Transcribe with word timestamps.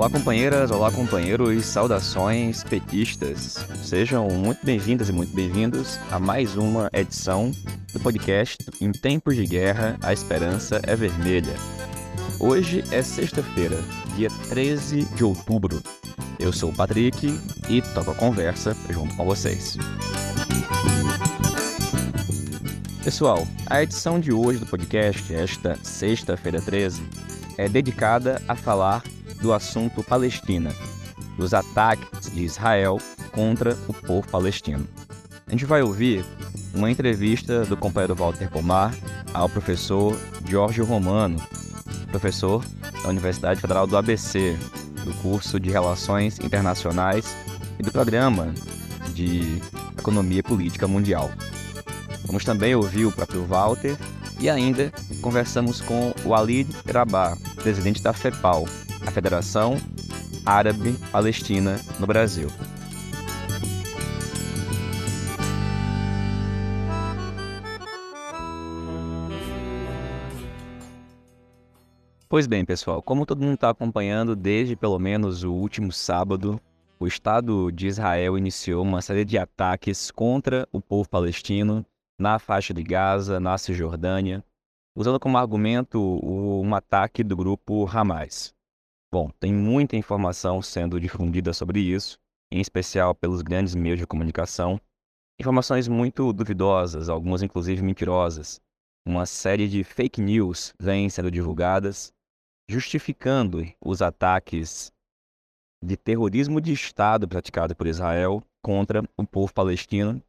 Olá, 0.00 0.08
companheiras, 0.08 0.70
olá, 0.70 0.90
companheiros, 0.90 1.66
saudações 1.66 2.64
petistas. 2.64 3.62
Sejam 3.82 4.30
muito 4.30 4.64
bem-vindas 4.64 5.10
e 5.10 5.12
muito 5.12 5.36
bem-vindos 5.36 6.00
a 6.10 6.18
mais 6.18 6.56
uma 6.56 6.88
edição 6.94 7.52
do 7.92 8.00
podcast 8.00 8.56
Em 8.80 8.92
Tempos 8.92 9.36
de 9.36 9.44
Guerra, 9.44 9.98
a 10.02 10.10
Esperança 10.10 10.80
é 10.84 10.96
Vermelha. 10.96 11.52
Hoje 12.40 12.82
é 12.90 13.02
sexta-feira, 13.02 13.76
dia 14.16 14.30
13 14.48 15.04
de 15.04 15.22
outubro. 15.22 15.82
Eu 16.38 16.50
sou 16.50 16.70
o 16.70 16.74
Patrick 16.74 17.38
e 17.68 17.82
toco 17.92 18.12
a 18.12 18.14
conversa 18.14 18.74
junto 18.88 19.14
com 19.14 19.26
vocês. 19.26 19.76
Pessoal, 23.04 23.46
a 23.66 23.82
edição 23.82 24.18
de 24.18 24.32
hoje 24.32 24.60
do 24.60 24.64
podcast, 24.66 25.34
esta 25.34 25.76
sexta-feira 25.82 26.58
13, 26.58 27.02
é 27.58 27.68
dedicada 27.68 28.40
a 28.48 28.56
falar 28.56 29.02
do 29.40 29.52
assunto 29.52 30.02
Palestina, 30.02 30.74
dos 31.36 31.54
ataques 31.54 32.30
de 32.30 32.44
Israel 32.44 32.98
contra 33.32 33.76
o 33.88 33.94
povo 33.94 34.26
palestino. 34.28 34.86
A 35.46 35.50
gente 35.50 35.64
vai 35.64 35.82
ouvir 35.82 36.24
uma 36.74 36.90
entrevista 36.90 37.64
do 37.64 37.76
companheiro 37.76 38.14
Walter 38.14 38.48
Pomar 38.50 38.94
ao 39.34 39.48
professor 39.48 40.16
Jorge 40.48 40.80
Romano, 40.80 41.40
professor 42.10 42.64
da 43.02 43.08
Universidade 43.08 43.60
Federal 43.60 43.86
do 43.86 43.96
ABC, 43.96 44.56
do 45.04 45.12
curso 45.22 45.58
de 45.58 45.70
Relações 45.70 46.38
Internacionais 46.38 47.36
e 47.78 47.82
do 47.82 47.90
programa 47.90 48.52
de 49.14 49.60
Economia 49.98 50.42
Política 50.42 50.86
Mundial. 50.86 51.30
Vamos 52.26 52.44
também 52.44 52.74
ouvir 52.74 53.06
o 53.06 53.12
próprio 53.12 53.44
Walter 53.44 53.96
e 54.38 54.48
ainda 54.48 54.92
conversamos 55.20 55.80
com 55.80 56.14
o 56.24 56.34
Ali 56.34 56.66
Rabah, 56.92 57.36
presidente 57.62 58.02
da 58.02 58.12
FEPAL, 58.12 58.66
a 59.06 59.10
Federação 59.10 59.76
Árabe 60.44 60.94
Palestina 61.10 61.80
no 61.98 62.06
Brasil. 62.06 62.48
Pois 72.28 72.46
bem, 72.46 72.64
pessoal, 72.64 73.02
como 73.02 73.26
todo 73.26 73.42
mundo 73.42 73.54
está 73.54 73.70
acompanhando 73.70 74.36
desde 74.36 74.76
pelo 74.76 74.98
menos 75.00 75.42
o 75.42 75.52
último 75.52 75.90
sábado, 75.90 76.60
o 76.98 77.06
Estado 77.06 77.72
de 77.72 77.88
Israel 77.88 78.38
iniciou 78.38 78.84
uma 78.84 79.02
série 79.02 79.24
de 79.24 79.36
ataques 79.36 80.12
contra 80.12 80.68
o 80.70 80.80
povo 80.80 81.08
palestino 81.08 81.84
na 82.16 82.38
faixa 82.38 82.72
de 82.72 82.84
Gaza, 82.84 83.40
na 83.40 83.58
Cisjordânia, 83.58 84.44
usando 84.94 85.18
como 85.18 85.38
argumento 85.38 85.98
um 86.22 86.72
ataque 86.74 87.24
do 87.24 87.36
grupo 87.36 87.88
Hamas. 87.92 88.54
Bom, 89.12 89.28
tem 89.40 89.52
muita 89.52 89.96
informação 89.96 90.62
sendo 90.62 91.00
difundida 91.00 91.52
sobre 91.52 91.80
isso, 91.80 92.16
em 92.52 92.60
especial 92.60 93.12
pelos 93.12 93.42
grandes 93.42 93.74
meios 93.74 93.98
de 93.98 94.06
comunicação. 94.06 94.80
Informações 95.40 95.88
muito 95.88 96.32
duvidosas, 96.32 97.08
algumas 97.08 97.42
inclusive 97.42 97.82
mentirosas. 97.82 98.60
Uma 99.04 99.26
série 99.26 99.68
de 99.68 99.82
fake 99.82 100.20
news 100.20 100.72
vêm 100.78 101.10
sendo 101.10 101.28
divulgadas, 101.28 102.12
justificando 102.70 103.64
os 103.84 104.00
ataques 104.00 104.92
de 105.82 105.96
terrorismo 105.96 106.60
de 106.60 106.72
Estado 106.72 107.26
praticado 107.26 107.74
por 107.74 107.88
Israel 107.88 108.40
contra 108.62 109.02
o 109.16 109.26
povo 109.26 109.52
palestino, 109.52 110.22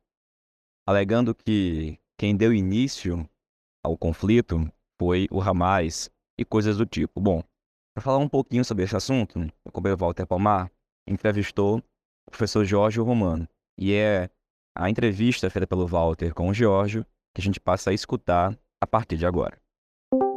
alegando 0.88 1.36
que 1.36 2.00
quem 2.18 2.36
deu 2.36 2.52
início 2.52 3.30
ao 3.84 3.96
conflito 3.96 4.72
foi 5.00 5.28
o 5.30 5.40
Hamas 5.40 6.09
e 6.40 6.44
coisas 6.44 6.78
do 6.78 6.86
tipo. 6.86 7.20
Bom, 7.20 7.44
para 7.94 8.03
falar 8.03 8.17
um 8.17 8.30
pouquinho 8.30 8.64
sobre 8.64 8.84
esse 8.84 8.95
assunto, 8.95 9.39
o 9.66 9.72
companheiro 9.72 10.00
Walter 10.00 10.25
Palmar 10.25 10.72
entrevistou 11.07 11.79
o 12.28 12.31
professor 12.31 12.63
Jorge 12.63 13.00
Romano. 13.00 13.47
E 13.78 13.94
é 13.94 14.29
a 14.75 14.90
entrevista 14.90 15.50
feita 15.50 15.68
pelo 15.68 15.88
Walter 15.88 16.34
com 16.34 16.50
o 16.50 16.53
Jorge 16.53 17.06
que 17.34 17.41
a 17.41 17.44
gente 17.44 17.59
passa 17.59 17.90
a 17.90 17.94
escutar 17.94 18.57
a 18.81 18.88
partir 18.88 19.18
de 19.18 19.25
agora. 19.25 19.59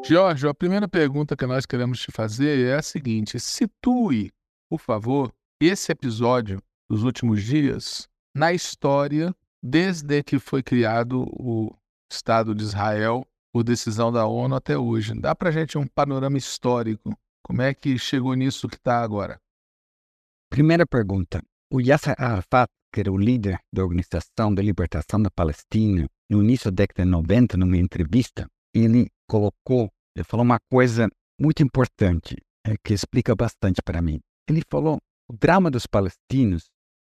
Jorge, 0.05 0.47
a 0.47 0.55
primeira 0.55 0.89
pergunta 0.89 1.37
que 1.37 1.47
nós 1.47 1.65
queremos 1.65 2.01
te 2.01 2.13
fazer 2.13 2.67
é 2.67 2.75
a 2.75 2.83
seguinte: 2.83 3.39
situe, 3.41 4.33
por 4.69 4.81
favor, 4.81 5.33
esse 5.61 5.91
episódio 5.91 6.63
dos 6.89 7.03
últimos 7.03 7.43
dias 7.43 8.09
na 8.35 8.53
história 8.53 9.35
desde 9.63 10.23
que 10.23 10.39
foi 10.39 10.63
criado 10.63 11.25
o 11.31 11.75
Estado 12.11 12.55
de 12.55 12.63
Israel 12.63 13.27
por 13.53 13.63
decisão 13.63 14.13
da 14.13 14.27
ONU 14.27 14.57
até 14.57 14.77
hoje. 14.77 15.19
Dá 15.19 15.35
para 15.35 15.51
gente 15.51 15.79
um 15.79 15.87
panorama 15.87 16.37
histórico 16.37 17.17
como 17.45 17.61
é 17.61 17.75
que 17.75 17.99
chegou 17.99 18.35
nisso 18.35 18.69
que 18.69 18.77
está 18.77 19.03
agora? 19.03 19.39
Primeira 20.51 20.87
pergunta. 20.87 21.43
O 21.71 21.81
Yasser 21.81 22.15
Arafat, 22.19 22.71
que 22.93 23.01
era 23.01 23.13
o 23.13 23.19
líder 23.19 23.59
da 23.73 23.83
Organização 23.83 24.55
de 24.55 24.63
Libertação 24.63 25.21
da 25.21 25.31
Palestina, 25.31 26.09
no 26.31 26.43
início 26.43 26.71
da 26.71 26.83
década 26.83 27.05
de 27.05 27.11
90, 27.11 27.57
numa 27.59 27.77
entrevista, 27.77 28.49
ele 28.75 29.11
colocou, 29.29 29.91
ele 30.17 30.25
falou 30.25 30.45
uma 30.45 30.59
coisa 30.71 31.09
muito 31.39 31.63
importante, 31.63 32.37
é, 32.67 32.77
que 32.83 32.95
explica 32.95 33.35
bastante 33.35 33.83
para 33.83 34.01
mim. 34.01 34.21
Ele 34.49 34.63
falou: 34.71 34.99
o 35.29 35.37
drama 35.37 35.71
dos 35.71 35.87
palestinos 35.87 36.65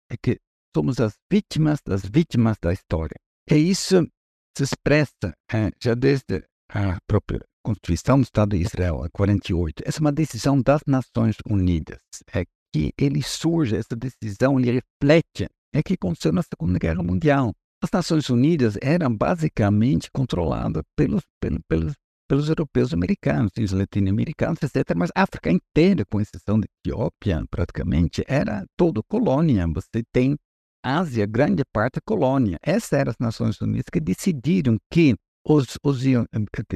é 0.10 0.16
que 0.16 0.40
somos 0.76 1.00
as 1.00 1.16
vítimas 1.30 1.82
das 1.86 2.04
vítimas 2.06 2.58
da 2.62 2.72
história. 2.72 3.16
E 3.50 3.56
isso 3.56 4.08
se 4.56 4.64
expressa 4.64 5.34
é, 5.52 5.72
já 5.82 5.96
desde 5.96 6.46
a 6.70 6.98
própria 7.08 7.42
Constituição 7.64 8.20
do 8.20 8.24
Estado 8.24 8.56
de 8.56 8.64
Israel, 8.64 9.04
a 9.04 9.10
48, 9.10 9.84
essa 9.86 10.00
é 10.00 10.02
uma 10.02 10.12
decisão 10.12 10.62
das 10.62 10.82
Nações 10.88 11.36
Unidas. 11.50 12.00
É 12.34 12.46
que 12.74 12.94
ele 12.98 13.22
surge, 13.22 13.76
essa 13.76 13.96
decisão, 13.96 14.60
ele 14.60 14.82
reflete 14.82 15.48
é 15.74 15.84
que 15.84 15.94
aconteceu 15.94 16.32
na 16.32 16.42
Segunda 16.42 16.80
Guerra 16.80 17.04
Mundial. 17.04 17.54
As 17.82 17.92
Nações 17.92 18.30
Unidas 18.30 18.78
eram 18.82 19.16
basicamente 19.16 20.10
controladas 20.12 20.84
pelos, 20.96 21.24
pelos, 21.40 21.62
pelos, 21.68 21.94
pelos 22.28 22.50
europeus 22.50 22.94
americanos, 22.94 23.52
os 23.58 23.72
latino-americanos, 23.72 24.62
etc. 24.64 24.96
Mas 24.96 25.12
a 25.16 25.24
África 25.24 25.52
inteira, 25.52 26.04
com 26.06 26.20
exceção 26.20 26.60
da 26.60 26.68
Etiópia, 26.84 27.46
praticamente, 27.50 28.24
era 28.28 28.66
toda 28.76 29.02
colônia. 29.04 29.66
Você 29.68 30.04
tem 30.12 30.36
Ásia, 30.84 31.26
grande 31.26 31.64
parte 31.72 32.00
colônia. 32.02 32.58
Essas 32.62 32.94
eram 32.94 33.12
as 33.12 33.18
Nações 33.20 33.62
Unidas 33.62 33.86
que 33.92 34.00
decidiram 34.00 34.78
que 34.92 35.16
os, 35.50 35.80
os, 35.84 36.04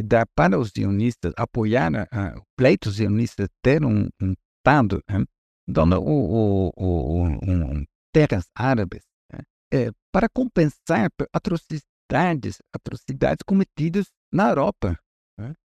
dar 0.04 0.26
para 0.36 0.58
os 0.58 0.72
sionistas 0.72 1.32
apoiar 1.38 1.92
uh, 1.94 2.40
o 2.40 2.44
pleito 2.58 2.92
sionista 2.92 3.48
ter 3.62 3.86
um, 3.86 4.10
um 4.20 4.34
Estado 4.66 5.04
dando 5.68 6.02
o, 6.02 6.70
o, 6.70 6.72
o, 6.76 7.24
um, 7.24 7.86
terras 8.14 8.46
árabes 8.56 9.04
é, 9.74 9.92
para 10.12 10.30
compensar 10.30 11.10
atrocidades, 11.34 12.60
atrocidades 12.74 13.44
cometidas 13.46 14.08
na 14.32 14.50
Europa. 14.50 14.98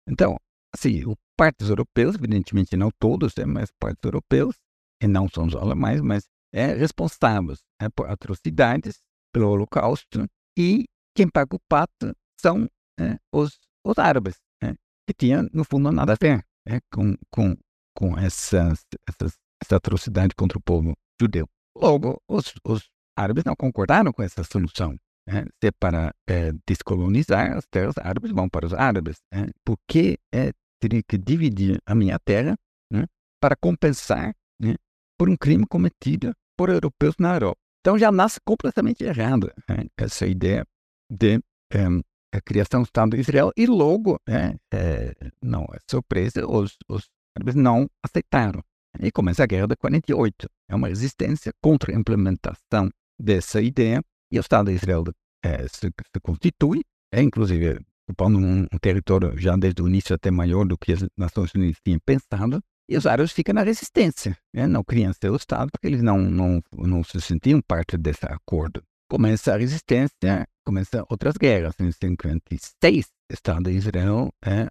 Então, 0.08 0.38
assim, 0.75 1.06
os 1.06 1.16
partes 1.38 1.70
europeus, 1.70 2.16
evidentemente 2.16 2.75
não 2.75 2.90
todos, 3.00 3.34
né, 3.35 3.46
mas 3.46 3.72
partes 3.80 4.03
europeus, 4.03 4.56
e 5.02 5.08
não 5.08 5.30
são 5.30 5.47
os 5.47 5.56
alemães, 5.56 6.02
mas 6.02 6.25
é, 6.53 6.74
responsáveis 6.74 7.59
por 7.96 8.09
atrocidades, 8.09 9.00
pelo 9.34 9.50
Holocausto, 9.50 10.28
e 10.58 10.84
quem 11.16 11.30
paga 11.30 11.56
o 11.56 11.59
pato 11.70 12.14
são 12.40 12.68
né, 13.00 13.18
os, 13.31 13.59
os 13.86 13.98
árabes, 13.98 14.36
né, 14.62 14.76
que 15.08 15.14
tinham, 15.14 15.50
no 15.54 15.64
fundo, 15.64 15.92
nada 15.92 16.14
a 16.14 16.18
ver 16.20 16.46
né, 16.68 16.80
com, 16.92 17.16
com, 17.30 17.56
com 17.96 18.18
essas, 18.18 18.86
essas, 19.08 19.38
essa 19.62 19.76
atrocidade 19.76 20.36
contra 20.36 20.58
o 20.58 20.62
povo 20.62 20.94
judeu. 21.20 21.48
Logo, 21.76 22.22
os, 22.28 22.53
os 22.66 22.90
árabes 23.18 23.44
não 23.44 23.56
concordaram 23.56 24.12
com 24.12 24.24
essa 24.24 24.44
solução. 24.44 24.98
Né? 25.28 25.46
Se 25.64 25.72
para 25.72 26.14
é, 26.28 26.52
descolonizar 26.68 27.58
as 27.58 27.66
terras 27.68 27.98
árabes, 27.98 28.32
vão 28.32 28.50
para 28.50 28.66
os 28.66 28.74
árabes. 28.74 29.17
Né? 29.32 29.47
Porque 29.66 30.20
é, 30.34 30.52
teria 30.79 31.02
que 31.02 31.17
dividir 31.17 31.82
a 31.85 31.96
minha 31.96 32.20
terra 32.20 32.56
né, 32.91 33.06
para 33.40 33.56
compensar 33.56 34.35
né, 34.59 34.76
por 35.17 35.29
um 35.29 35.38
crime 35.38 35.66
cometido 35.66 36.34
por 36.58 36.70
europeus 36.70 37.16
na 37.17 37.35
Europa. 37.35 37.59
Então 37.82 37.97
já 37.97 38.12
nasce 38.12 38.40
completamente 38.46 39.03
errada 39.03 39.53
né, 39.67 39.88
essa 39.97 40.26
ideia 40.26 40.66
de 41.09 41.41
é, 41.72 41.88
a 42.34 42.41
criação 42.41 42.82
do 42.82 42.85
Estado 42.85 43.12
de 43.12 43.22
Israel 43.22 43.52
e 43.56 43.66
logo, 43.66 44.20
é, 44.28 44.56
é, 44.74 45.14
não 45.41 45.64
é 45.74 45.78
surpresa, 45.90 46.46
os, 46.47 46.76
os 46.90 47.08
árabes 47.38 47.56
não 47.56 47.88
aceitaram. 48.03 48.62
E 49.00 49.12
começa 49.12 49.44
a 49.44 49.47
Guerra 49.47 49.68
de 49.68 49.76
48. 49.76 50.47
É 50.70 50.76
uma 50.76 50.88
resistência 50.88 51.52
contra 51.62 51.91
a 51.91 51.96
implementação 51.96 52.90
dessa 53.20 53.62
ideia 53.62 54.03
e 54.32 54.38
o 54.38 54.41
Estado 54.41 54.70
de 54.70 54.76
Israel 54.76 55.03
é, 55.44 55.68
se, 55.68 55.88
se, 55.90 56.20
constitui, 56.22 56.82
é 57.12 57.22
inclusive 57.22 57.80
ocupando 58.08 58.38
um, 58.38 58.62
um, 58.64 58.78
território 58.82 59.38
já 59.38 59.56
desde 59.56 59.82
o 59.82 59.88
início 59.88 60.16
até 60.16 60.29
maior 60.29 60.66
do 60.66 60.78
que 60.78 60.94
as 60.94 61.06
Nações 61.18 61.53
Unidas 61.53 61.78
tinham 61.84 62.00
pensado, 62.06 62.62
e 62.90 62.97
os 62.97 63.06
árabes 63.06 63.32
ficam 63.32 63.56
na 63.56 63.64
resistência. 63.64 64.38
Né? 64.53 64.68
Não 64.68 64.84
criam 64.84 65.14
seu 65.14 65.36
Estado 65.36 65.72
porque 65.72 65.88
eles 65.88 66.02
não, 66.02 66.20
não, 66.20 66.62
não 66.74 67.03
se 67.03 67.20
sentiam 67.22 67.62
parte 67.62 67.97
desse 67.97 68.26
acordo. 68.26 68.84
Começa 69.14 69.54
a 69.54 69.58
resistência 69.58 70.48
começam 70.66 71.06
outras 71.08 71.36
guerras. 71.38 71.76
Em 71.80 71.92
56, 71.92 73.06
Estado 73.32 73.70
de 73.70 73.78
Israel 73.78 74.34
é, 74.44 74.68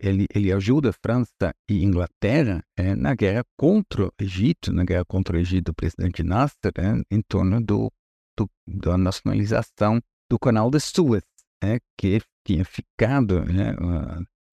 ele, 0.00 0.26
ele 0.34 0.50
ajuda 0.50 0.88
a 0.88 0.92
França 0.94 1.54
e 1.68 1.84
Inglaterra 1.84 2.64
é, 2.78 2.94
na 2.94 3.14
guerra 3.14 3.44
contra 3.54 4.06
o 4.06 4.12
Egito, 4.18 4.72
na 4.72 4.84
guerra 4.84 5.04
contra 5.04 5.36
o 5.36 5.38
Egito 5.38 5.66
do 5.66 5.74
presidente 5.74 6.22
Nasser, 6.22 6.72
é, 6.78 7.14
em 7.14 7.20
torno 7.20 7.60
do, 7.60 7.92
do, 8.38 8.48
da 8.66 8.96
nacionalização 8.96 10.00
do 10.30 10.38
canal 10.38 10.70
de 10.70 10.80
Suez, 10.80 11.22
é, 11.62 11.78
que 11.98 12.22
tinha 12.46 12.64
ficado 12.64 13.44
né, 13.44 13.76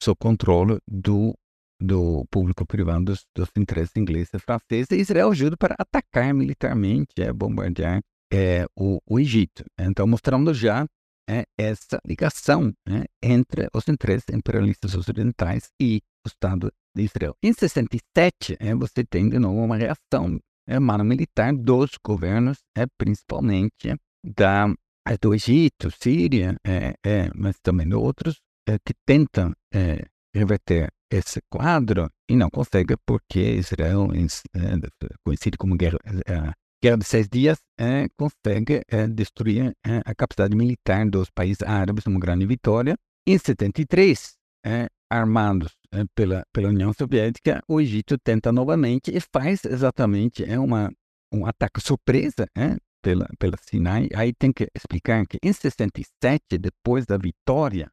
sob 0.03 0.17
controle 0.19 0.77
do, 0.85 1.33
do 1.81 2.25
público 2.29 2.65
privado 2.65 3.05
dos, 3.05 3.25
dos 3.33 3.49
interesses 3.55 3.95
ingleses 3.95 4.33
e 4.33 4.39
franceses. 4.39 4.91
Israel 4.91 5.31
ajuda 5.31 5.55
para 5.55 5.73
atacar 5.79 6.33
militarmente, 6.33 7.13
é, 7.21 7.31
bombardear 7.31 8.01
é, 8.31 8.65
o, 8.75 8.99
o 9.07 9.19
Egito. 9.19 9.63
Então, 9.79 10.07
mostrando 10.07 10.53
já 10.53 10.85
é, 11.29 11.45
essa 11.57 11.99
ligação 12.05 12.73
né, 12.87 13.05
entre 13.21 13.67
os 13.73 13.87
interesses 13.87 14.25
imperialistas 14.33 14.95
ocidentais 14.95 15.69
e 15.79 16.01
o 16.25 16.27
Estado 16.27 16.71
de 16.95 17.03
Israel. 17.03 17.35
Em 17.43 17.53
67, 17.53 18.57
é, 18.59 18.73
você 18.73 19.03
tem 19.03 19.29
de 19.29 19.37
novo 19.37 19.63
uma 19.63 19.77
reação 19.77 20.39
é, 20.67 20.79
militar 20.79 21.53
dos 21.53 21.91
governos, 22.03 22.57
é, 22.75 22.85
principalmente 22.97 23.95
da, 24.23 24.67
é, 25.07 25.17
do 25.17 25.33
Egito, 25.33 25.91
Síria, 25.91 26.55
é, 26.65 26.95
é, 27.05 27.29
mas 27.35 27.57
também 27.61 27.87
de 27.87 27.95
outros, 27.95 28.41
é, 28.67 28.77
que 28.79 28.93
tentam 29.05 29.53
é, 29.73 30.05
reverter 30.33 30.89
esse 31.11 31.41
quadro 31.49 32.09
e 32.29 32.35
não 32.35 32.49
conseguem 32.49 32.97
porque 33.05 33.39
Israel, 33.39 34.09
conhecido 35.23 35.57
como 35.57 35.75
guerra, 35.75 35.97
Guerra 36.81 36.97
de 36.97 37.05
Seis 37.05 37.27
Dias 37.27 37.59
é, 37.77 38.07
consegue 38.17 38.81
é, 38.87 39.05
destruir 39.05 39.75
é, 39.85 40.01
a 40.05 40.15
capacidade 40.15 40.55
militar 40.55 41.05
dos 41.09 41.29
países 41.29 41.61
árabes, 41.61 42.05
uma 42.05 42.19
grande 42.19 42.45
vitória. 42.45 42.95
Em 43.27 43.37
73, 43.37 44.33
armados 45.11 45.73
pela, 46.15 46.43
pela 46.53 46.69
União 46.69 46.93
Soviética, 46.93 47.61
o 47.67 47.81
Egito 47.81 48.17
tenta 48.17 48.51
novamente 48.51 49.11
e 49.15 49.19
faz 49.19 49.65
exatamente 49.65 50.43
é 50.43 50.57
uma, 50.57 50.91
um 51.31 51.45
ataque 51.45 51.81
surpresa 51.81 52.47
pela, 53.03 53.27
pela 53.37 53.57
Sinai. 53.61 54.07
Aí 54.15 54.33
tem 54.33 54.51
que 54.51 54.67
explicar 54.75 55.27
que 55.27 55.37
em 55.43 55.53
67, 55.53 56.57
depois 56.57 57.05
da 57.05 57.17
vitória, 57.17 57.91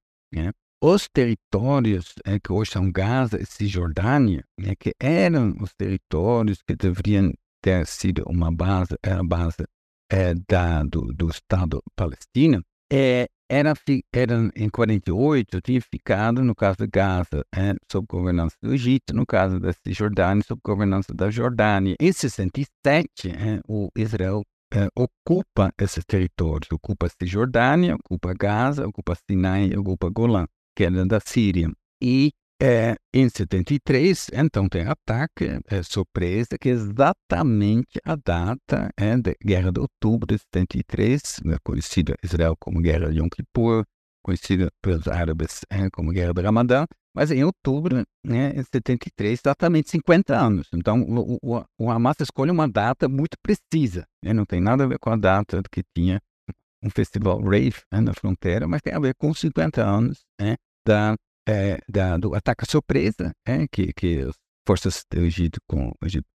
os 0.82 1.08
territórios 1.08 2.14
que 2.42 2.52
hoje 2.52 2.70
são 2.70 2.90
Gaza 2.90 3.40
e 3.40 3.44
Cisjordânia, 3.44 4.44
é, 4.60 4.74
que 4.76 4.94
eram 5.00 5.54
os 5.60 5.74
territórios 5.74 6.62
que 6.62 6.76
deveriam 6.76 7.32
ter 7.66 7.84
sido 7.84 8.22
uma 8.28 8.52
base, 8.52 8.96
era 9.02 9.24
base 9.24 9.64
é, 10.08 10.34
da, 10.48 10.84
do, 10.84 11.12
do 11.12 11.28
Estado 11.28 11.82
palestino, 11.96 12.62
é, 12.92 13.26
era, 13.50 13.74
era 14.14 14.50
em 14.54 14.68
48, 14.68 15.60
tinha 15.60 15.80
ficado, 15.80 16.44
no 16.44 16.54
caso 16.54 16.76
de 16.78 16.86
Gaza, 16.86 17.44
é, 17.52 17.74
sob 17.90 18.06
governança 18.08 18.54
do 18.62 18.72
Egito, 18.72 19.12
no 19.12 19.26
caso 19.26 19.58
da 19.58 19.72
Cisjordânia, 19.72 20.44
sob 20.46 20.60
governança 20.64 21.12
da 21.12 21.28
Jordânia. 21.28 21.96
Em 22.00 22.12
67, 22.12 23.30
é, 23.30 23.60
o 23.66 23.88
Israel 23.98 24.44
é, 24.72 24.86
ocupa 24.94 25.72
esses 25.76 26.04
territórios, 26.04 26.70
ocupa 26.70 27.06
a 27.06 27.10
Cisjordânia, 27.10 27.96
ocupa 27.96 28.32
Gaza, 28.32 28.86
ocupa 28.86 29.16
Sinai, 29.28 29.76
ocupa 29.76 30.08
Golã, 30.08 30.46
que 30.76 30.84
era 30.84 31.04
da 31.04 31.18
Síria. 31.18 31.68
E 32.00 32.30
é, 32.60 32.96
em 33.12 33.28
73, 33.28 34.30
então 34.32 34.68
tem 34.68 34.86
ataque 34.86 35.60
é, 35.68 35.82
surpresa, 35.82 36.56
que 36.58 36.70
é 36.70 36.72
exatamente 36.72 38.00
a 38.04 38.16
data 38.16 38.90
é, 38.96 39.16
da 39.16 39.32
Guerra 39.44 39.70
de 39.70 39.80
Outubro 39.80 40.26
de 40.26 40.38
73, 40.38 41.40
né, 41.44 41.56
conhecida 41.62 42.16
Israel 42.22 42.56
como 42.58 42.80
Guerra 42.80 43.10
de 43.10 43.18
Yom 43.18 43.28
Kippur, 43.28 43.84
conhecida 44.22 44.70
pelos 44.82 45.06
árabes 45.06 45.60
é, 45.70 45.88
como 45.90 46.12
Guerra 46.12 46.32
do 46.32 46.40
Ramadã, 46.40 46.86
mas 47.14 47.30
em 47.30 47.44
outubro, 47.44 48.04
né, 48.24 48.52
em 48.54 48.62
73, 48.62 49.38
exatamente 49.38 49.90
50 49.90 50.36
anos. 50.36 50.68
Então, 50.74 51.02
o, 51.02 51.38
o, 51.42 51.64
o 51.78 51.90
Hamas 51.90 52.16
escolhe 52.20 52.50
uma 52.50 52.68
data 52.68 53.08
muito 53.08 53.36
precisa, 53.42 54.06
né, 54.22 54.32
não 54.32 54.44
tem 54.44 54.60
nada 54.60 54.84
a 54.84 54.86
ver 54.86 54.98
com 54.98 55.10
a 55.10 55.16
data 55.16 55.62
que 55.70 55.82
tinha 55.94 56.20
um 56.82 56.90
festival 56.90 57.40
rave 57.40 57.82
né, 57.92 58.00
na 58.00 58.14
fronteira, 58.14 58.66
mas 58.66 58.80
tem 58.80 58.94
a 58.94 58.98
ver 58.98 59.14
com 59.14 59.32
50 59.32 59.82
anos 59.82 60.24
né, 60.40 60.56
da 60.86 61.16
é, 61.48 61.78
da, 61.88 62.16
do 62.16 62.34
ataque 62.34 62.68
surpresa, 62.68 63.32
é, 63.46 63.66
que, 63.68 63.92
que 63.92 64.20
as 64.20 64.34
forças 64.66 65.04
do 65.10 65.20
Egito, 65.20 65.60
com, 65.68 65.92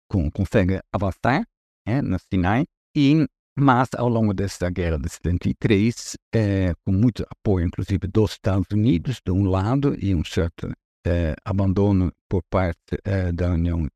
com, 0.08 0.30
conseguem 0.30 0.80
avançar 0.92 1.44
é, 1.86 2.02
no 2.02 2.18
Sinai, 2.18 2.64
e, 2.94 3.26
mas 3.58 3.88
ao 3.96 4.08
longo 4.08 4.34
dessa 4.34 4.68
guerra 4.70 4.98
de 4.98 5.08
73, 5.08 6.16
é, 6.34 6.74
com 6.84 6.92
muito 6.92 7.24
apoio, 7.30 7.66
inclusive, 7.66 8.06
dos 8.06 8.32
Estados 8.32 8.68
Unidos, 8.70 9.20
de 9.24 9.32
um 9.32 9.44
lado, 9.44 9.96
e 9.98 10.14
um 10.14 10.24
certo 10.24 10.70
é, 11.06 11.34
abandono 11.44 12.12
por 12.28 12.42
parte 12.50 12.98
da 13.34 13.52
União 13.52 13.88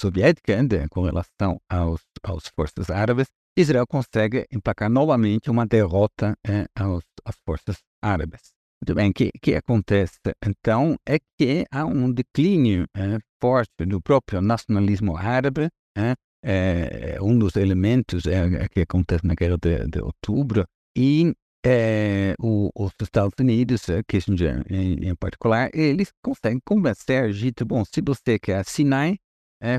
Soviética 0.00 0.62
de, 0.62 0.88
com 0.88 1.02
relação 1.02 1.58
aos, 1.68 2.00
aos 2.22 2.46
forças 2.54 2.88
árabes, 2.88 3.26
Israel 3.58 3.86
consegue 3.86 4.46
emplacar 4.52 4.88
novamente 4.88 5.50
uma 5.50 5.66
derrota 5.66 6.36
aos, 6.78 7.02
às 7.24 7.36
forças 7.44 7.78
árabes. 8.00 8.55
Muito 8.82 8.94
bem, 8.94 9.10
o 9.10 9.14
que, 9.14 9.30
que 9.40 9.54
acontece 9.54 10.18
então 10.44 10.96
é 11.06 11.18
que 11.38 11.64
há 11.72 11.84
um 11.84 12.12
declínio 12.12 12.86
é, 12.94 13.18
forte 13.40 13.86
do 13.86 14.00
próprio 14.00 14.40
nacionalismo 14.40 15.16
árabe. 15.16 15.68
É, 15.96 16.14
é, 16.48 17.18
um 17.20 17.36
dos 17.36 17.56
elementos 17.56 18.24
é, 18.26 18.64
é, 18.64 18.68
que 18.68 18.80
acontece 18.82 19.26
na 19.26 19.34
guerra 19.34 19.56
de, 19.56 19.86
de 19.88 20.00
outubro. 20.00 20.64
E 20.96 21.34
é, 21.64 22.34
o, 22.38 22.70
os 22.76 22.92
Estados 23.02 23.34
Unidos, 23.40 23.88
é, 23.88 24.02
Kissinger 24.06 24.62
em, 24.70 25.08
em, 25.08 25.14
particular, 25.16 25.68
eles 25.74 26.12
conseguem 26.22 26.60
convencer 26.64 27.24
a 27.24 27.28
Egito, 27.28 27.64
bom, 27.64 27.82
se 27.84 28.00
você 28.00 28.38
quer 28.38 28.64
Sinai, 28.64 29.16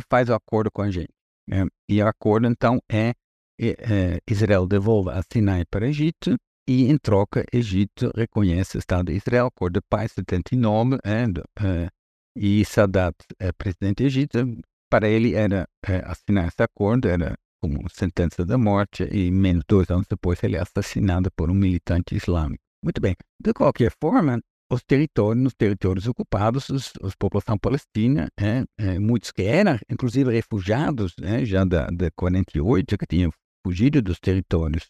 faz 0.10 0.28
o 0.28 0.34
acordo 0.34 0.70
com 0.70 0.82
a 0.82 0.92
gente. 0.92 1.14
e 1.88 2.02
o 2.02 2.08
acordo, 2.08 2.48
então, 2.48 2.80
é, 2.92 3.14
Israel 4.30 4.68
devolve 4.68 5.12
a 5.12 5.22
Sinai 5.32 5.64
para 5.70 5.86
o 5.86 5.88
Egito 5.88 6.36
e, 6.68 6.92
em 6.92 6.98
troca, 6.98 7.46
Egito 7.52 8.12
reconhece 8.16 8.78
o 8.78 8.80
Estado 8.80 9.12
de 9.12 9.18
Israel, 9.18 9.48
Acordo 9.48 9.80
de 9.80 9.86
Paz 9.90 10.12
79, 10.12 10.98
é, 11.04 11.24
é, 11.66 11.90
e 12.36 12.66
Sadat 12.66 13.16
é 13.40 13.52
presidente 13.52 14.04
Egito. 14.04 14.38
Para 14.90 15.08
ele, 15.08 15.34
era 15.34 15.68
é, 15.86 15.98
assinar 16.06 16.48
esse 16.48 16.62
acordo, 16.62 17.08
era 17.08 17.36
como 17.62 17.90
sentença 17.90 18.46
da 18.46 18.58
morte, 18.58 19.04
e 19.12 19.31
menos 19.31 19.64
dois 19.68 19.90
anos 19.90 20.06
depois 20.10 20.44
ele 20.44 20.56
é 20.56 20.60
assassinado 20.60 21.31
por 21.31 21.50
um 21.50 21.54
militante 21.54 22.16
islâmico. 22.16 22.64
Muito 22.84 23.02
bem. 23.02 23.16
De 23.42 23.54
qualquer 23.54 23.92
forma, 24.02 24.40
os 24.72 24.84
territórios, 24.84 25.44
nos 25.44 25.54
territórios 25.54 26.08
ocupados, 26.08 26.69
os, 26.69 26.94
a 27.02 27.09
população 27.18 27.57
palestina, 27.57 28.30
é, 28.40 28.64
é, 28.78 29.00
muitos 29.00 29.31
que 29.31 29.44
eram, 29.44 29.80
inclusive, 29.90 30.31
refugiados, 30.31 31.14
é, 31.21 31.45
já 31.45 31.64
da, 31.64 31.88
da 31.88 32.12
48, 32.12 32.97
que 32.97 33.07
tinham 33.07 33.31
fugido 33.66 34.02
dos 34.02 34.19
territórios 34.19 34.86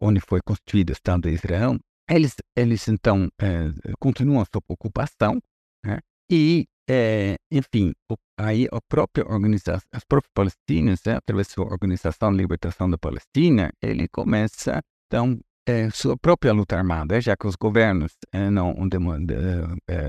onde 0.00 0.20
foi 0.20 0.40
construído 0.42 0.90
o 0.90 0.92
Estado 0.92 1.22
de 1.22 1.34
Israel, 1.34 1.78
eles, 2.08 2.34
eles 2.56 2.86
então 2.88 3.28
é, 3.40 3.70
continuam 3.98 4.44
sua 4.44 4.62
ocupação 4.68 5.40
né? 5.84 5.98
e, 6.30 6.66
é, 6.88 7.36
enfim, 7.50 7.94
aí 8.38 8.68
a 8.70 8.80
própria 8.80 9.26
organização, 9.26 9.88
as 9.92 10.04
próprias 10.04 10.30
palestinas, 10.34 11.00
né, 11.06 11.16
através 11.16 11.48
da 11.54 11.62
Organização 11.62 12.30
de 12.30 12.38
Libertação 12.38 12.90
da 12.90 12.98
Palestina, 12.98 13.72
ele 13.80 14.06
começa, 14.08 14.82
então, 15.06 15.40
é, 15.66 15.88
sua 15.88 16.14
própria 16.18 16.52
luta 16.52 16.76
armada, 16.76 17.18
já 17.22 17.34
que 17.34 17.46
os 17.46 17.56
governos 17.56 18.12
não 18.52 18.86
de, 18.86 18.98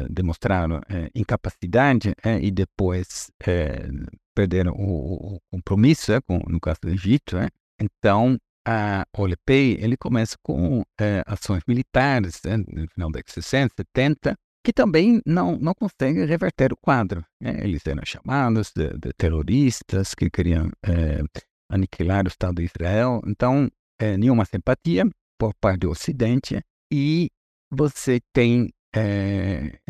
demonstraram 0.10 0.82
incapacidade 1.16 2.14
e 2.42 2.52
depois 2.52 3.32
perderam 4.36 4.74
o, 4.74 5.36
o 5.36 5.40
compromisso, 5.50 6.12
com, 6.28 6.40
no 6.50 6.60
caso 6.60 6.80
do 6.82 6.90
Egito, 6.90 7.38
então 7.80 8.38
a 8.66 9.06
OLP 9.16 9.78
ele 9.80 9.96
começa 9.96 10.36
com 10.42 10.84
é, 11.00 11.24
ações 11.28 11.62
militares 11.68 12.42
né, 12.44 12.58
no 12.58 12.88
final 12.90 13.12
da 13.12 13.20
década 13.20 13.28
de 13.28 13.44
60, 13.44 13.74
70, 13.78 14.36
que 14.64 14.74
também 14.74 15.22
não, 15.26 15.58
não 15.58 15.74
conseguem 15.76 16.26
reverter 16.26 16.74
o 16.74 16.78
quadro. 16.78 17.24
Né? 17.40 17.60
Eles 17.64 17.86
eram 17.86 18.04
chamados 18.04 18.72
de, 18.76 18.90
de 18.98 19.14
terroristas 19.14 20.16
que 20.16 20.30
queriam 20.30 20.72
é, 20.84 21.22
aniquilar 21.70 22.26
o 22.26 22.30
Estado 22.30 22.56
de 22.56 22.64
Israel. 22.64 23.22
Então, 23.28 23.70
é, 24.00 24.18
nenhuma 24.18 24.46
simpatia 24.46 25.06
por 25.40 25.54
parte 25.62 25.82
do 25.82 25.92
Ocidente 25.92 26.60
e 26.92 27.30
você 27.72 28.20
tem 28.34 28.70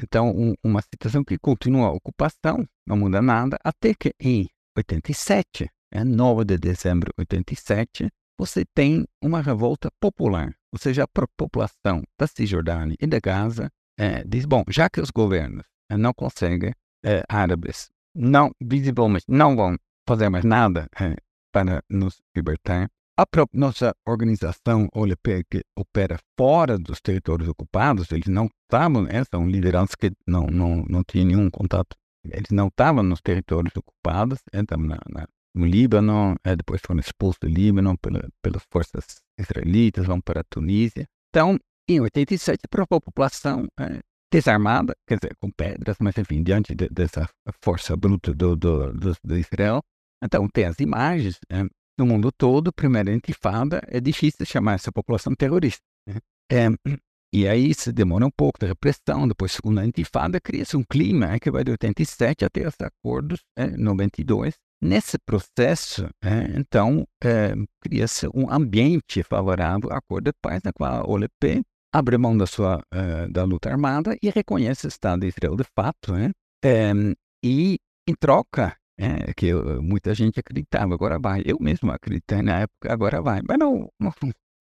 então 0.01 0.31
um, 0.35 0.55
uma 0.63 0.81
situação 0.81 1.23
que 1.23 1.37
continua 1.37 1.89
a 1.89 1.91
ocupação, 1.91 2.65
não 2.87 2.97
muda 2.97 3.21
nada, 3.21 3.55
até 3.63 3.93
que 3.93 4.11
em 4.19 4.47
87, 4.75 5.69
é, 5.91 6.03
9 6.03 6.43
de 6.43 6.57
dezembro 6.57 7.11
de 7.15 7.21
87, 7.21 8.09
você 8.37 8.65
tem 8.73 9.05
uma 9.21 9.41
revolta 9.41 9.89
popular, 9.99 10.53
ou 10.71 10.79
seja, 10.79 11.03
a 11.03 11.27
população 11.37 12.03
da 12.19 12.27
Cisjordânia 12.27 12.95
e 12.99 13.07
da 13.07 13.19
Gaza 13.19 13.71
é, 13.97 14.23
diz, 14.23 14.45
bom, 14.45 14.63
já 14.69 14.89
que 14.89 14.99
os 14.99 15.09
governos 15.09 15.65
é, 15.89 15.97
não 15.97 16.13
conseguem, 16.13 16.73
é, 17.03 17.23
árabes 17.29 17.89
não, 18.13 18.51
visivelmente, 18.61 19.25
não 19.27 19.55
vão 19.55 19.77
fazer 20.07 20.29
mais 20.29 20.45
nada 20.45 20.87
para 21.51 21.81
nos 21.89 22.21
libertar, 22.35 22.89
a 23.17 23.25
própria, 23.25 23.57
nossa 23.57 23.95
organização 24.05 24.89
OLP, 24.93 25.45
que 25.49 25.63
opera 25.77 26.19
fora 26.37 26.77
dos 26.77 26.99
territórios 26.99 27.47
ocupados, 27.47 28.11
eles 28.11 28.27
não 28.27 28.49
estavam, 28.63 29.03
né, 29.03 29.23
são 29.23 29.47
lideranças 29.47 29.95
que 29.95 30.11
não, 30.27 30.47
não, 30.47 30.83
não 30.89 31.01
tinham 31.01 31.27
nenhum 31.27 31.49
contato, 31.49 31.95
eles 32.25 32.49
não 32.51 32.67
estavam 32.67 33.03
nos 33.03 33.21
territórios 33.21 33.73
ocupados, 33.77 34.39
né, 34.53 34.61
estavam 34.61 34.85
na, 34.85 34.99
na, 35.09 35.27
no 35.55 35.65
Líbano, 35.65 36.35
é, 36.43 36.55
depois 36.55 36.81
foram 36.85 36.99
expulsos 36.99 37.39
do 37.39 37.47
Líbano 37.47 37.97
pela, 37.97 38.27
pelas 38.41 38.63
forças 38.69 39.05
israelitas, 39.39 40.05
vão 40.05 40.19
para 40.19 40.41
a 40.41 40.43
Tunísia. 40.43 41.07
Então, 41.29 41.57
em 41.87 41.99
87, 42.01 42.59
a 42.65 42.87
população 42.99 43.67
é, 43.79 43.99
desarmada, 44.31 44.93
quer 45.07 45.17
dizer, 45.17 45.35
com 45.39 45.49
pedras, 45.49 45.95
mas 45.99 46.17
enfim, 46.17 46.43
diante 46.43 46.75
de, 46.75 46.89
dessa 46.89 47.29
força 47.63 47.95
bruta 47.95 48.33
do, 48.33 48.55
do, 48.55 48.91
do, 48.93 49.15
do 49.23 49.37
Israel, 49.37 49.81
então 50.21 50.47
tem 50.49 50.65
as 50.65 50.79
imagens, 50.79 51.39
é, 51.49 51.63
no 51.97 52.05
mundo 52.05 52.31
todo, 52.31 52.73
primeira 52.73 53.13
intifada, 53.13 53.81
é 53.87 54.01
difícil 54.01 54.45
chamar 54.45 54.73
essa 54.73 54.91
população 54.91 55.33
terrorista. 55.33 55.81
Né? 56.07 56.19
É, 56.51 56.67
e 57.33 57.47
aí 57.47 57.73
se 57.73 57.91
demora 57.91 58.25
um 58.25 58.31
pouco 58.31 58.59
de 58.59 58.65
repressão, 58.65 59.27
depois 59.27 59.51
segunda 59.51 59.85
intifada, 59.85 60.39
cria-se 60.41 60.75
um 60.75 60.83
clima 60.83 61.33
é, 61.33 61.39
que 61.39 61.51
vai 61.51 61.63
de 61.63 61.71
87 61.71 62.43
até 62.43 62.67
os 62.67 62.75
acordos 62.81 63.41
é, 63.57 63.67
92. 63.77 64.55
Nesse 64.81 65.17
processo, 65.17 66.07
é, 66.21 66.57
então, 66.57 67.07
é, 67.23 67.53
cria-se 67.81 68.27
um 68.33 68.51
ambiente 68.51 69.23
favorável 69.23 69.89
ao 69.91 69.97
acordo 69.97 70.25
de 70.25 70.33
paz, 70.41 70.61
na 70.63 70.73
qual 70.73 71.01
a 71.01 71.09
OLP 71.09 71.63
abre 71.93 72.17
mão 72.17 72.37
da 72.37 72.45
sua 72.45 72.81
é, 72.91 73.27
da 73.27 73.43
luta 73.45 73.69
armada 73.69 74.17
e 74.21 74.29
reconhece 74.29 74.85
o 74.85 74.89
Estado 74.89 75.21
de 75.21 75.27
Israel 75.27 75.55
de 75.55 75.63
fato, 75.75 76.13
né? 76.13 76.31
é, 76.63 76.91
e 77.43 77.77
em 78.07 78.15
troca 78.19 78.75
é, 78.97 79.33
que 79.33 79.53
muita 79.81 80.13
gente 80.13 80.39
acreditava, 80.39 80.93
agora 80.93 81.19
vai. 81.19 81.41
Eu 81.45 81.57
mesmo 81.59 81.91
acreditei 81.91 82.41
na 82.41 82.61
época, 82.61 82.91
agora 82.91 83.21
vai. 83.21 83.41
Mas 83.47 83.57
não, 83.57 83.89
não, 83.99 84.13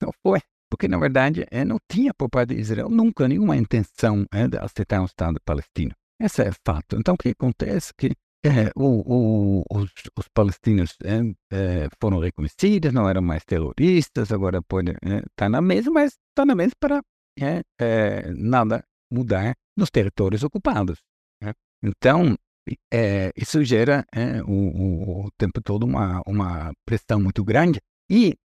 não 0.02 0.12
foi. 0.23 0.40
Porque, 0.71 0.88
na 0.88 0.99
verdade, 0.99 1.47
não 1.66 1.78
tinha 1.88 2.12
por 2.12 2.28
parte 2.28 2.54
de 2.54 2.61
Israel 2.61 2.88
nunca 2.88 3.28
nenhuma 3.28 3.56
intenção 3.56 4.26
é, 4.33 4.49
de 4.49 4.59
aceitar 4.59 5.00
um 5.00 5.04
Estado 5.04 5.40
palestino. 5.44 5.92
Esse 6.21 6.42
é 6.42 6.50
fato. 6.66 6.97
Então, 6.97 7.14
o 7.14 7.18
que 7.18 7.30
acontece 7.30 7.92
é 7.92 7.94
que 7.97 8.14
é, 8.45 8.71
o, 8.77 9.61
o, 9.61 9.65
os, 9.71 9.91
os, 10.19 10.29
palestinos 10.29 10.97
é, 11.03 11.17
é, 11.51 11.89
foram 12.01 12.19
reconhecidos, 12.19 12.93
não 12.93 13.09
eram 13.09 13.23
mais 13.23 13.45
terroristas, 13.45 14.31
agora 14.31 14.61
pode 14.63 14.93
estar 14.93 15.47
é, 15.47 15.49
na 15.49 15.63
mesa, 15.63 15.91
mas 15.91 16.13
está 16.31 16.45
na 16.45 16.55
mesa 16.55 16.73
para 16.79 17.03
é, 17.41 18.31
nada 18.33 18.85
mudar 19.11 19.55
nos 19.77 19.91
territórios 19.91 20.45
ocupados. 20.45 20.99
Né? 21.43 21.53
Então, 21.83 22.37
é, 22.93 23.33
isso 23.37 23.65
gera 23.65 24.05
é, 24.15 24.43
o, 24.43 25.27
o, 25.27 25.31
tempo 25.39 25.61
todo 25.63 25.85
uma, 25.85 26.23
uma 26.27 26.73
pressão 26.87 27.21
muito 27.21 27.43
grande 27.45 27.81
e 28.11 28.37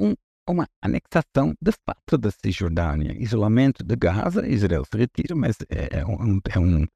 um, 0.00 0.14
uma 0.48 0.66
anexação 0.82 1.54
de 1.60 1.72
fato 1.72 2.16
da 2.18 2.30
Cisjordânia. 2.30 3.12
Isolamento 3.18 3.84
de 3.84 3.96
Gaza, 3.96 4.46
Israel 4.46 4.84
se 4.84 4.96
retira, 4.96 5.34
mas 5.34 5.56
é, 5.68 6.00
é 6.00 6.06
um, 6.06 6.40
é, 6.50 6.58
um, 6.58 6.86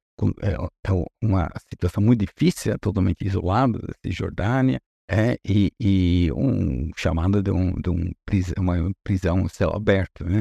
é, 0.42 0.52
é 0.52 1.04
uma 1.23 1.49
situação 1.71 2.02
muito 2.02 2.21
difícil, 2.21 2.78
totalmente 2.78 3.26
isolado 3.26 3.78
da 3.78 3.92
Cisjordânia. 4.04 4.81
É, 5.11 5.37
e, 5.45 5.73
e 5.78 6.33
um 6.33 6.90
chamado 6.97 7.42
de, 7.42 7.50
um, 7.50 7.73
de 7.73 7.90
um 7.90 8.12
uma 8.57 8.90
prisão 9.04 9.47
céu 9.49 9.75
aberto. 9.75 10.25
Né? 10.25 10.40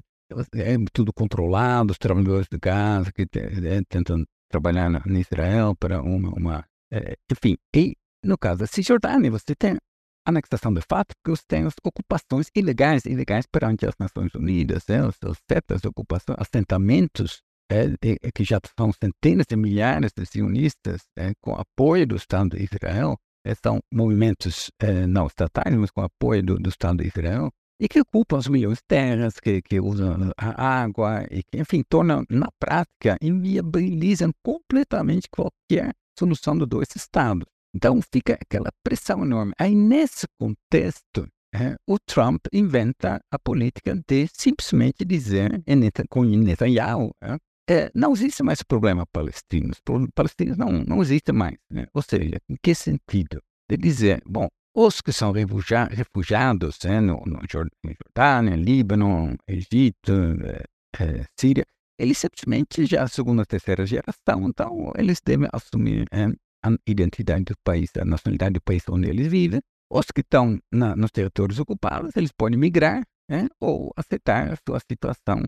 É 0.54 0.78
tudo 0.94 1.12
controlado, 1.12 1.92
os 1.92 1.98
trabalhadores 1.98 2.48
de 2.50 2.58
Gaza 2.58 3.12
que 3.12 3.24
é, 3.24 3.82
tentam 3.90 4.24
trabalhar 4.50 4.90
na, 4.90 5.02
em 5.06 5.20
Israel 5.20 5.76
para 5.76 6.02
uma, 6.02 6.30
uma 6.30 6.66
é, 6.92 7.16
enfim, 7.32 7.58
e 7.76 7.96
no 8.24 8.38
caso 8.38 8.60
da 8.60 8.68
Cisjordânia 8.68 9.32
você 9.32 9.56
tem 9.56 9.78
anexação 10.26 10.74
de 10.74 10.82
fato, 10.82 11.14
porque 11.16 11.38
você 11.38 11.44
tem 11.48 11.66
as 11.66 11.74
ocupações 11.84 12.48
ilegais, 12.56 13.06
ilegais 13.06 13.46
perante 13.48 13.86
as 13.86 13.96
Nações 14.00 14.34
Unidas, 14.36 14.88
é, 14.90 15.02
os, 15.02 15.18
os 15.26 15.38
certas 15.50 15.84
ocupações, 15.84 16.38
assentamentos 16.40 17.42
é, 17.72 17.88
de, 17.88 18.20
que 18.36 18.44
já 18.44 18.60
são 18.78 18.92
centenas 18.92 19.46
de 19.48 19.56
milhares 19.56 20.12
de 20.14 20.26
sionistas 20.26 21.04
é, 21.18 21.32
com 21.42 21.56
apoio 21.56 22.06
do 22.06 22.18
Estado 22.18 22.58
de 22.58 22.64
Israel, 22.64 23.18
é, 23.46 23.56
são 23.56 23.80
movimentos 23.92 24.70
é, 24.78 25.08
não 25.08 25.28
estatais, 25.28 25.74
mas 25.74 25.90
com 25.90 26.02
apoio 26.02 26.44
do, 26.44 26.56
do 26.60 26.70
Estado 26.70 27.02
de 27.02 27.08
Israel, 27.08 27.50
e 27.80 27.88
que 27.88 28.02
ocupam 28.02 28.40
milhões 28.50 28.80
de 28.80 28.84
terras, 28.88 29.40
que, 29.40 29.62
que 29.62 29.80
usam 29.80 30.32
a 30.38 30.82
água, 30.82 31.26
e 31.32 31.42
que, 31.44 31.60
enfim, 31.60 31.82
tornam, 31.88 32.24
na 32.30 32.50
prática, 32.60 33.18
inviabilizam 33.22 34.32
completamente 34.44 35.30
qualquer 35.32 35.94
solução 36.20 36.58
dos 36.58 36.68
dois 36.68 36.90
estados. 36.94 37.48
Então 37.74 38.00
fica 38.14 38.38
aquela 38.40 38.70
pressão 38.84 39.24
enorme. 39.24 39.54
Aí, 39.58 39.74
nesse 39.74 40.28
contexto, 40.38 41.26
é, 41.56 41.76
o 41.88 41.98
Trump 41.98 42.46
inventa 42.54 43.20
a 43.32 43.40
política 43.40 43.96
de 44.08 44.28
simplesmente 44.34 45.04
dizer, 45.06 45.64
com 46.10 46.24
Netanyahu, 46.24 47.12
é, 47.24 47.38
é, 47.72 47.90
não 47.96 48.12
existe 48.12 48.44
mais 48.44 48.62
problema 48.62 49.06
palestino. 49.06 49.72
Os 49.72 50.08
palestinos 50.14 50.58
não, 50.58 50.72
não 50.84 51.02
existem 51.02 51.34
mais. 51.34 51.58
Né? 51.70 51.88
Ou 51.94 52.02
seja, 52.02 52.38
em 52.50 52.58
que 52.62 52.76
sentido? 52.76 53.42
De 53.70 53.78
dizer, 53.78 54.22
bom, 54.26 54.50
os 54.76 55.00
que 55.00 55.14
são 55.14 55.32
refugiados 55.32 56.78
né, 56.84 57.00
no, 57.00 57.24
no 57.26 57.40
Jordânia, 57.50 58.58
Líbano, 58.58 59.38
Egito, 59.48 60.12
eh, 60.44 60.66
eh, 61.00 61.26
Síria, 61.40 61.66
eles 61.98 62.18
simplesmente 62.18 62.86
já 62.86 63.08
segunda, 63.08 63.46
terceira 63.46 63.86
geração, 63.86 64.50
então 64.50 64.92
eles 64.98 65.22
devem 65.24 65.48
assumir 65.54 66.06
eh, 66.12 66.28
a 66.64 66.72
identidade 66.86 67.46
do 67.46 67.56
país, 67.64 67.90
a 67.98 68.04
nacionalidade 68.04 68.56
do 68.56 68.62
país 68.62 68.84
onde 68.90 69.10
eles 69.10 69.28
vivem. 69.28 69.62
Os 69.90 70.08
que 70.08 70.22
estão 70.22 70.60
na, 70.72 70.96
nos 70.96 71.12
territórios 71.12 71.60
ocupados, 71.60 72.16
eles 72.18 72.32
podem 72.34 72.60
migrar 72.60 73.04
né, 73.30 73.48
ou 73.62 73.94
aceitar 73.96 74.52
a 74.52 74.58
sua 74.68 74.80
situação 74.80 75.44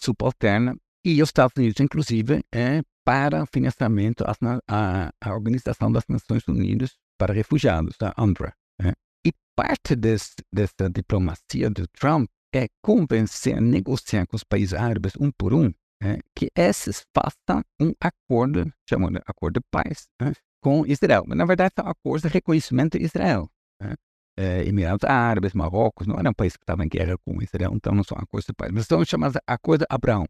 subalterna. 0.00 0.76
E 1.04 1.22
os 1.22 1.28
Estados 1.28 1.54
Unidos, 1.56 1.80
inclusive, 1.80 2.42
é, 2.50 2.82
para 3.04 3.44
financiamento 3.46 4.24
à, 4.26 5.12
Organização 5.30 5.92
das 5.92 6.04
Nações 6.08 6.48
Unidas 6.48 6.96
para 7.18 7.34
Refugiados, 7.34 7.94
a 8.00 8.22
UNRWA. 8.22 8.54
É. 8.80 8.92
E 9.26 9.32
parte 9.54 9.94
desse, 9.94 10.36
dessa 10.50 10.88
diplomacia 10.88 11.68
do 11.68 11.86
Trump 11.88 12.28
é 12.54 12.68
convencer, 12.82 13.60
negociar 13.60 14.26
com 14.26 14.36
os 14.36 14.44
países 14.44 14.72
árabes 14.72 15.12
um 15.20 15.30
por 15.30 15.52
um, 15.52 15.70
é, 16.02 16.20
que 16.34 16.48
esses 16.56 17.04
façam 17.14 17.62
um 17.78 17.92
acordo, 18.00 18.72
chamado 18.88 19.20
acordo 19.26 19.60
de 19.60 19.66
paz, 19.70 20.08
é, 20.22 20.32
com 20.62 20.86
Israel. 20.86 21.24
Mas, 21.26 21.36
na 21.36 21.44
verdade, 21.44 21.74
são 21.76 21.86
acordos 21.86 22.22
de 22.22 22.28
reconhecimento 22.28 22.98
de 22.98 23.04
Israel. 23.04 23.50
É. 23.82 23.94
É, 24.36 24.66
Emirados 24.66 25.04
Árabes, 25.04 25.52
Marrocos, 25.52 26.06
não 26.06 26.18
eram 26.18 26.32
países 26.32 26.56
que 26.56 26.64
estavam 26.64 26.84
em 26.84 26.88
guerra 26.88 27.16
com 27.18 27.40
Israel, 27.40 27.72
então 27.74 27.94
não 27.94 28.02
são 28.02 28.18
acordos 28.18 28.46
de 28.46 28.52
paz, 28.52 28.72
mas 28.72 28.86
são 28.86 29.04
chamados 29.04 29.40
Acordo 29.46 29.82
de 29.82 29.86
Abraão. 29.88 30.26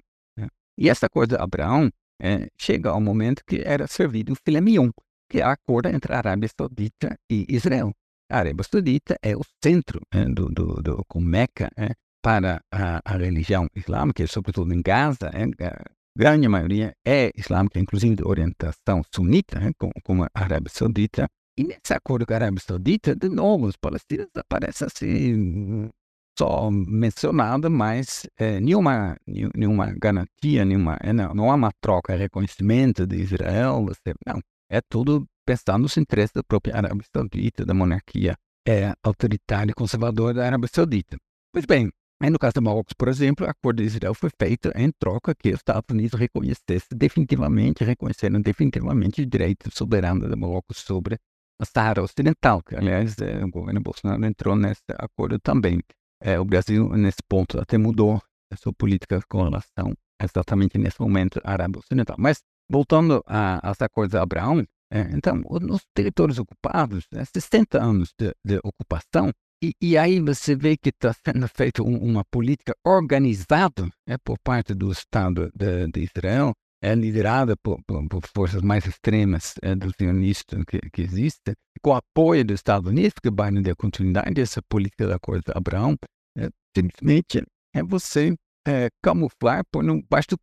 E 0.77 0.89
esse 0.89 1.05
Acordo 1.05 1.37
de 1.37 1.43
Abraão 1.43 1.91
é, 2.21 2.49
chega 2.59 2.91
ao 2.91 3.01
momento 3.01 3.43
que 3.47 3.63
era 3.65 3.87
servido 3.87 4.33
o 4.33 4.37
filé 4.37 4.61
mignon, 4.61 4.91
que 5.29 5.41
é 5.41 5.47
o 5.47 5.51
acordo 5.51 5.89
entre 5.89 6.13
a 6.13 6.19
Arábia 6.19 6.49
Saudita 6.49 7.19
e 7.31 7.47
Israel. 7.49 7.93
A 8.31 8.39
Arábia 8.39 8.65
Saudita 8.65 9.17
é 9.23 9.37
o 9.37 9.43
centro 9.63 10.01
é, 10.13 10.25
do, 10.25 10.49
do, 10.49 10.83
do, 10.83 11.05
com 11.07 11.21
Meca 11.21 11.71
é, 11.77 11.91
para 12.23 12.61
a, 12.73 13.01
a, 13.05 13.17
religião 13.17 13.69
islâmica, 13.75 14.27
sobretudo 14.27 14.73
em 14.73 14.81
Gaza, 14.81 15.31
é, 15.35 15.67
a 15.67 15.85
grande 16.17 16.49
maioria 16.49 16.95
é 17.05 17.31
islâmica, 17.37 17.79
inclusive 17.79 18.17
de 18.17 18.27
orientação 18.27 19.03
sunita, 19.15 19.61
como, 19.79 19.93
como 20.03 20.25
a 20.25 20.31
Arábia 20.35 20.71
Saudita. 20.73 21.29
E 21.57 21.65
nesse 21.65 21.93
acordo 21.93 22.27
com 22.27 22.33
a 22.33 22.37
Arábia 22.37 22.61
Saudita, 22.61 23.15
de 23.15 23.29
novo, 23.29 23.67
os 23.67 23.77
palestinos 23.77 24.29
aparecem 24.35 24.87
assim, 24.87 25.91
só 26.39 26.71
mencionada, 26.71 27.71
mas 27.71 28.29
é, 28.37 28.61
nenhuma, 28.61 29.17
nenhuma 29.27 29.93
garantia, 29.93 30.65
nenhuma, 30.65 30.99
é, 31.01 31.13
não, 31.13 31.35
não 31.35 31.51
há 31.51 31.55
uma 31.55 31.73
troca, 31.81 32.17
reconhecimento 32.17 33.07
de 33.07 33.17
Israel, 33.17 33.85
você, 33.85 34.15
não, 34.27 34.41
é 34.69 34.81
tudo 34.81 35.27
pensar 35.47 35.79
nos 35.79 35.97
interesses 35.97 36.33
da 36.35 36.43
própria 36.43 36.77
Arábia 36.77 37.07
Saudita, 37.15 37.65
da 37.65 37.75
monarquia 37.75 38.37
é, 38.67 38.93
autoritária 39.03 39.71
e 39.71 39.75
conservadora 39.75 40.35
da 40.35 40.47
Arábia 40.47 40.69
Saudita. 40.73 41.17
Pois 41.53 41.67
bem, 41.67 41.91
aí 42.21 42.31
no 42.31 42.39
caso 42.39 42.55
de 42.55 42.61
Marrocos, 42.61 42.95
por 42.95 43.09
exemplo, 43.09 43.47
o 43.47 43.51
acordo 43.51 43.83
de 43.83 43.85
Israel 43.85 44.15
foi 44.15 44.31
feito 44.39 44.73
em 44.75 44.91
troca 44.99 45.35
que 45.35 45.51
os 45.51 45.57
Estados 45.57 45.87
Unidos 45.91 46.19
reconhecessem 46.19 46.97
definitivamente, 46.97 47.85
reconheceram 47.85 48.41
definitivamente 48.41 49.23
o 49.23 49.27
direito 49.27 49.71
soberano 49.73 50.29
de 50.29 50.35
Marrocos 50.35 50.79
sobre 50.79 51.19
a 51.61 51.65
Sahara 51.65 52.03
Ocidental, 52.03 52.63
que, 52.63 52.75
aliás, 52.75 53.17
é, 53.21 53.45
o 53.45 53.49
governo 53.49 53.81
Bolsonaro 53.81 54.25
entrou 54.25 54.57
nesse 54.57 54.83
acordo 54.99 55.39
também. 55.39 55.81
É, 56.25 56.41
o 56.41 56.45
Brasil, 56.45 56.89
nesse 56.97 57.23
ponto, 57.29 57.61
até 57.61 57.77
mudou 57.77 58.19
a 58.51 58.57
sua 58.57 58.73
política 58.73 59.21
com 59.29 59.43
relação 59.43 59.93
exatamente 60.23 60.79
nesse 60.79 60.99
momento 60.99 61.39
à 61.45 61.53
Arábia 61.53 61.81
Ocidental. 61.81 62.17
Mas, 62.19 62.41
voltando 62.67 63.23
aos 63.27 63.83
acordos 63.83 64.13
de 64.13 64.17
Abraão, 64.17 64.65
é, 64.91 65.03
então, 65.13 65.37
nos 65.61 65.83
territórios 65.93 66.39
ocupados, 66.39 67.05
né, 67.13 67.25
60 67.27 67.83
anos 67.83 68.15
de, 68.19 68.35
de 68.43 68.59
ocupação, 68.65 69.31
e, 69.63 69.75
e, 69.81 69.99
aí 69.99 70.19
você 70.21 70.55
vê 70.55 70.77
que 70.77 70.91
está 70.91 71.13
sendo 71.13 71.47
feita 71.49 71.83
um, 71.83 71.97
uma 71.97 72.25
política 72.25 72.75
organizada 72.85 73.85
né, 74.07 74.17
por 74.25 74.39
parte 74.39 74.75
do 74.75 74.91
Estado 74.93 75.51
de, 75.55 75.87
de 75.89 76.01
Israel 76.05 76.55
é 76.85 76.95
liderada 76.95 77.57
por, 77.57 77.83
por, 77.87 78.07
por 78.09 78.23
forças 78.29 78.63
mais 78.63 78.85
extremas 78.87 79.55
é, 79.63 79.75
do 79.75 79.91
sionistas 79.97 80.63
que, 80.69 80.79
que 80.93 81.03
existem, 81.03 81.55
com 81.83 81.91
o 81.91 81.95
apoio 81.95 82.45
dos 82.45 82.61
Estados 82.61 82.91
Unidos, 82.91 83.15
que 83.23 83.31
Biden 83.31 83.63
deu 83.63 83.75
continuidade 83.75 84.41
a 84.41 84.43
essa 84.43 84.61
política 84.63 85.07
da 85.07 85.19
Corte 85.19 85.47
de 85.47 85.53
Abraão, 85.57 85.97
é, 86.39 86.51
simplesmente 86.77 87.43
é 87.75 87.83
você 87.83 88.35
é, 88.67 88.89
camuflar, 89.03 89.65
pôr 89.71 89.85
baixo 90.09 90.29
do 90.31 90.39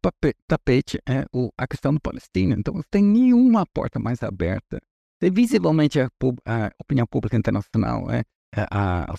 tapete 0.47 0.99
é, 1.07 1.25
o, 1.33 1.49
a 1.57 1.67
questão 1.67 1.93
do 1.93 2.01
Palestina. 2.01 2.55
Então, 2.57 2.73
não 2.73 2.83
tem 2.89 3.03
nenhuma 3.03 3.65
porta 3.65 3.99
mais 3.99 4.21
aberta. 4.23 4.79
E, 5.21 5.29
visivelmente, 5.29 5.99
a, 5.99 6.09
a, 6.45 6.71
opinião 6.79 7.05
pública 7.07 7.37
internacional, 7.37 8.09
é, 8.11 8.23
a, 8.55 9.11
a, 9.11 9.15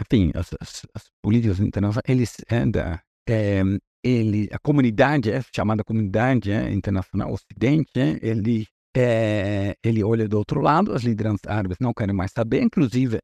enfim, 0.00 0.30
as, 0.34 0.54
as, 0.60 0.86
as, 0.94 1.10
políticas 1.22 1.58
internacionais, 1.60 2.08
eles, 2.08 2.36
é, 2.48 2.64
da, 2.66 3.02
é, 3.28 3.62
ele, 4.02 4.48
a 4.52 4.58
comunidade, 4.58 5.30
é, 5.30 5.42
chamada 5.54 5.84
comunidade 5.84 6.50
é, 6.50 6.72
internacional 6.72 7.32
ocidente, 7.32 7.90
é, 7.96 8.18
ele, 8.22 8.66
é, 8.96 9.76
ele 9.84 10.02
olha 10.02 10.26
do 10.26 10.38
outro 10.38 10.60
lado, 10.60 10.92
as 10.92 11.02
lideranças 11.02 11.46
árabes 11.46 11.78
não 11.80 11.92
querem 11.92 12.14
mais 12.14 12.32
saber, 12.32 12.62
inclusive 12.62 13.18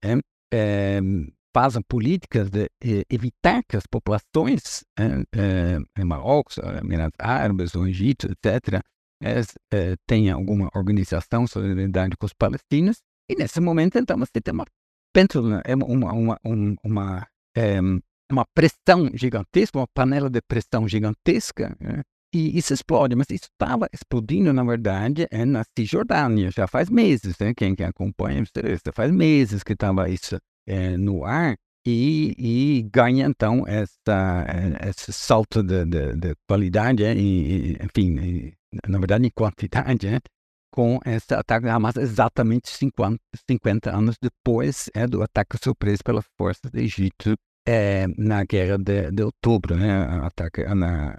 é, 0.52 1.00
fazem 1.54 1.82
políticas 1.88 2.50
de 2.50 2.68
evitar 3.08 3.62
que 3.66 3.76
as 3.76 3.86
populações 3.86 4.84
em 5.96 6.04
Marrocos, 6.04 6.58
Emirados 6.58 7.16
Árabes, 7.18 7.74
o 7.74 7.86
Egito, 7.86 8.28
etc., 8.30 8.82
tenham 10.06 10.38
alguma 10.38 10.68
organização, 10.74 11.46
solidariedade 11.46 12.14
com 12.18 12.26
os 12.26 12.34
palestinos. 12.34 12.98
E 13.30 13.34
nesse 13.34 13.58
momento, 13.58 13.98
então, 13.98 14.18
você 14.18 14.38
tem 14.38 14.52
uma, 14.52 14.66
uma, 15.86 16.12
uma, 16.12 16.38
uma, 16.44 16.76
uma 16.84 17.26
uma 18.30 18.44
pressão 18.54 19.10
gigantesca, 19.14 19.78
uma 19.78 19.86
panela 19.86 20.28
de 20.28 20.40
pressão 20.40 20.88
gigantesca, 20.88 21.76
né? 21.80 22.02
e 22.34 22.58
isso 22.58 22.74
explode. 22.74 23.14
Mas 23.14 23.28
isso 23.30 23.48
estava 23.52 23.88
explodindo, 23.92 24.52
na 24.52 24.64
verdade, 24.64 25.26
é 25.30 25.44
na 25.44 25.64
Cisjordânia, 25.76 26.50
já 26.50 26.66
faz 26.66 26.90
meses, 26.90 27.38
né? 27.38 27.54
quem, 27.54 27.74
quem 27.74 27.86
acompanha, 27.86 28.44
já 28.44 28.92
faz 28.92 29.10
meses 29.12 29.62
que 29.62 29.72
estava 29.72 30.08
isso 30.08 30.38
é, 30.66 30.96
no 30.96 31.24
ar, 31.24 31.56
e, 31.86 32.34
e, 32.36 32.82
ganha 32.92 33.26
então 33.26 33.64
essa, 33.66 34.44
é, 34.48 34.88
esse 34.90 35.12
salto 35.12 35.62
de, 35.62 35.84
de, 35.84 36.16
de 36.16 36.34
qualidade, 36.48 37.04
é, 37.04 37.14
e, 37.14 37.76
enfim, 37.80 38.18
e, 38.18 38.54
na 38.88 38.98
verdade 38.98 39.24
em 39.24 39.30
quantidade, 39.30 40.08
é, 40.08 40.18
com 40.72 40.98
esse 41.06 41.32
ataque 41.32 41.64
da 41.64 41.76
Hamas 41.76 41.96
exatamente 41.96 42.68
50, 42.70 43.18
50 43.48 43.96
anos 43.96 44.16
depois 44.20 44.90
é, 44.94 45.06
do 45.06 45.22
ataque 45.22 45.56
surpresa 45.62 46.02
pelas 46.04 46.24
forças 46.36 46.70
do 46.70 46.78
Egito 46.78 47.36
é, 47.66 48.06
na 48.16 48.44
guerra 48.44 48.78
de, 48.78 49.10
de 49.10 49.22
outubro, 49.22 49.76
né? 49.76 50.02
Ataque 50.22 50.62
na, 50.74 51.16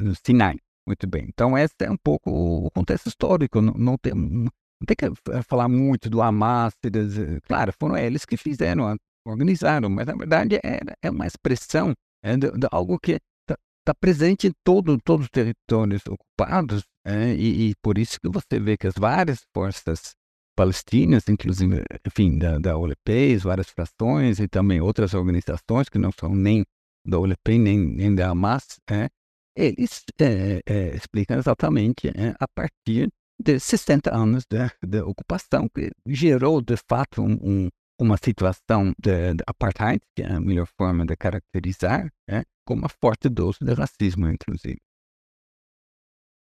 no 0.00 0.14
Sinai. 0.24 0.56
Muito 0.86 1.06
bem. 1.06 1.26
Então, 1.28 1.56
esse 1.56 1.74
é 1.80 1.90
um 1.90 1.96
pouco 1.96 2.30
o 2.30 2.70
contexto 2.70 3.06
histórico. 3.08 3.60
Não, 3.60 3.72
não, 3.74 3.96
tem, 3.96 4.14
não 4.14 4.50
tem 4.86 4.96
que 4.96 5.42
falar 5.42 5.68
muito 5.68 6.10
do 6.10 6.20
Hamas. 6.20 6.74
Das, 6.82 7.14
claro, 7.46 7.72
foram 7.78 7.96
eles 7.96 8.24
que 8.24 8.36
fizeram, 8.36 8.96
organizaram, 9.26 9.88
mas 9.88 10.06
na 10.06 10.14
verdade 10.14 10.56
é, 10.56 10.80
é 11.02 11.10
uma 11.10 11.26
expressão 11.26 11.94
é, 12.22 12.36
de, 12.36 12.50
de 12.50 12.68
algo 12.70 12.98
que 12.98 13.12
está 13.12 13.56
tá 13.84 13.94
presente 13.94 14.46
em 14.46 14.52
todo, 14.62 14.98
todos 14.98 15.26
os 15.26 15.30
territórios 15.30 16.02
ocupados. 16.06 16.84
É, 17.06 17.34
e, 17.34 17.70
e, 17.70 17.74
por 17.82 17.98
isso 17.98 18.18
que 18.20 18.28
você 18.28 18.58
vê 18.58 18.76
que 18.76 18.86
as 18.86 18.94
várias 18.94 19.40
forças 19.54 20.14
palestinas, 20.56 21.28
inclusive, 21.28 21.82
enfim, 22.06 22.38
da, 22.38 22.58
da 22.58 22.76
OLP, 22.76 23.36
várias 23.38 23.68
frações 23.68 24.38
e 24.38 24.48
também 24.48 24.80
outras 24.80 25.14
organizações 25.14 25.88
que 25.88 25.98
não 25.98 26.10
são 26.12 26.34
nem 26.34 26.64
da 27.06 27.18
OLP 27.18 27.58
nem, 27.58 27.78
nem 27.78 28.14
da 28.14 28.30
Hamas, 28.30 28.78
é, 28.90 29.08
eles 29.56 30.02
é, 30.20 30.60
é, 30.66 30.96
explicam 30.96 31.38
exatamente 31.38 32.10
a 32.38 32.48
partir 32.48 33.10
de 33.38 33.58
60 33.58 34.14
anos 34.14 34.44
de, 34.46 35.00
ocupação, 35.02 35.68
que 35.68 35.90
gerou, 36.06 36.62
de 36.62 36.76
fato, 36.88 37.22
um, 37.22 37.34
um, 37.42 37.68
uma 38.00 38.16
situação 38.16 38.92
de, 38.98 39.34
de, 39.34 39.44
apartheid, 39.46 40.00
que 40.16 40.22
é 40.22 40.32
a 40.32 40.40
melhor 40.40 40.66
forma 40.78 41.04
de 41.04 41.16
caracterizar, 41.16 42.10
é, 42.28 42.42
com 42.66 42.74
uma 42.74 42.88
forte 42.88 43.28
dose 43.28 43.58
de 43.60 43.74
racismo, 43.74 44.28
inclusive. 44.28 44.78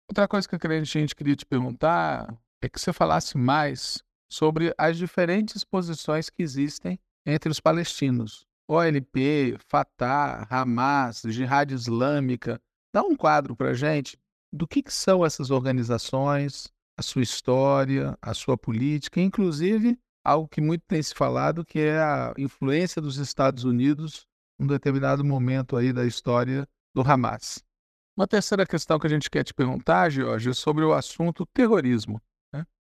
Outra 0.10 0.27
coisa 0.27 0.48
que 0.48 0.56
a 0.68 0.84
gente 0.84 1.15
queria 1.15 1.36
te 1.36 1.46
perguntar, 1.46 2.36
é 2.67 2.69
que 2.69 2.80
você 2.80 2.91
falasse 2.91 3.38
mais 3.38 4.04
sobre 4.30 4.74
as 4.78 4.98
diferentes 4.98 5.63
posições 5.63 6.30
que 6.30 6.43
existem 6.43 7.00
entre 7.26 7.50
os 7.50 7.60
palestinos. 7.60 8.45
OLP, 8.67 9.58
Fatah, 9.67 10.48
Hamas, 10.50 11.24
Jihad 11.26 11.72
Islâmica. 11.72 12.62
Dá 12.93 13.02
um 13.02 13.15
quadro 13.15 13.56
para 13.56 13.74
gente 13.74 14.17
do 14.54 14.67
que, 14.67 14.84
que 14.84 14.93
são 14.93 15.26
essas 15.26 15.50
organizações, 15.50 16.67
a 16.98 17.02
sua 17.02 17.24
história, 17.24 18.17
a 18.22 18.34
sua 18.34 18.58
política, 18.58 19.19
inclusive 19.19 19.98
algo 20.24 20.48
que 20.48 20.62
muito 20.62 20.84
tem 20.88 21.02
se 21.02 21.15
falado, 21.15 21.65
que 21.65 21.80
é 21.80 22.00
a 22.00 22.34
influência 22.38 23.02
dos 23.02 23.17
Estados 23.17 23.63
Unidos 23.63 24.28
em 24.60 24.65
um 24.65 24.67
determinado 24.67 25.24
momento 25.24 25.78
aí 25.78 25.93
da 25.93 26.06
história 26.06 26.67
do 26.93 27.02
Hamas. 27.02 27.63
Uma 28.15 28.28
terceira 28.28 28.65
questão 28.65 29.00
que 29.00 29.08
a 29.08 29.10
gente 29.10 29.30
quer 29.30 29.43
te 29.43 29.54
perguntar, 29.54 30.10
Jorge, 30.10 30.50
é 30.50 30.54
sobre 30.54 30.84
o 30.84 30.93
assunto 30.93 31.45
terrorismo. 31.54 32.22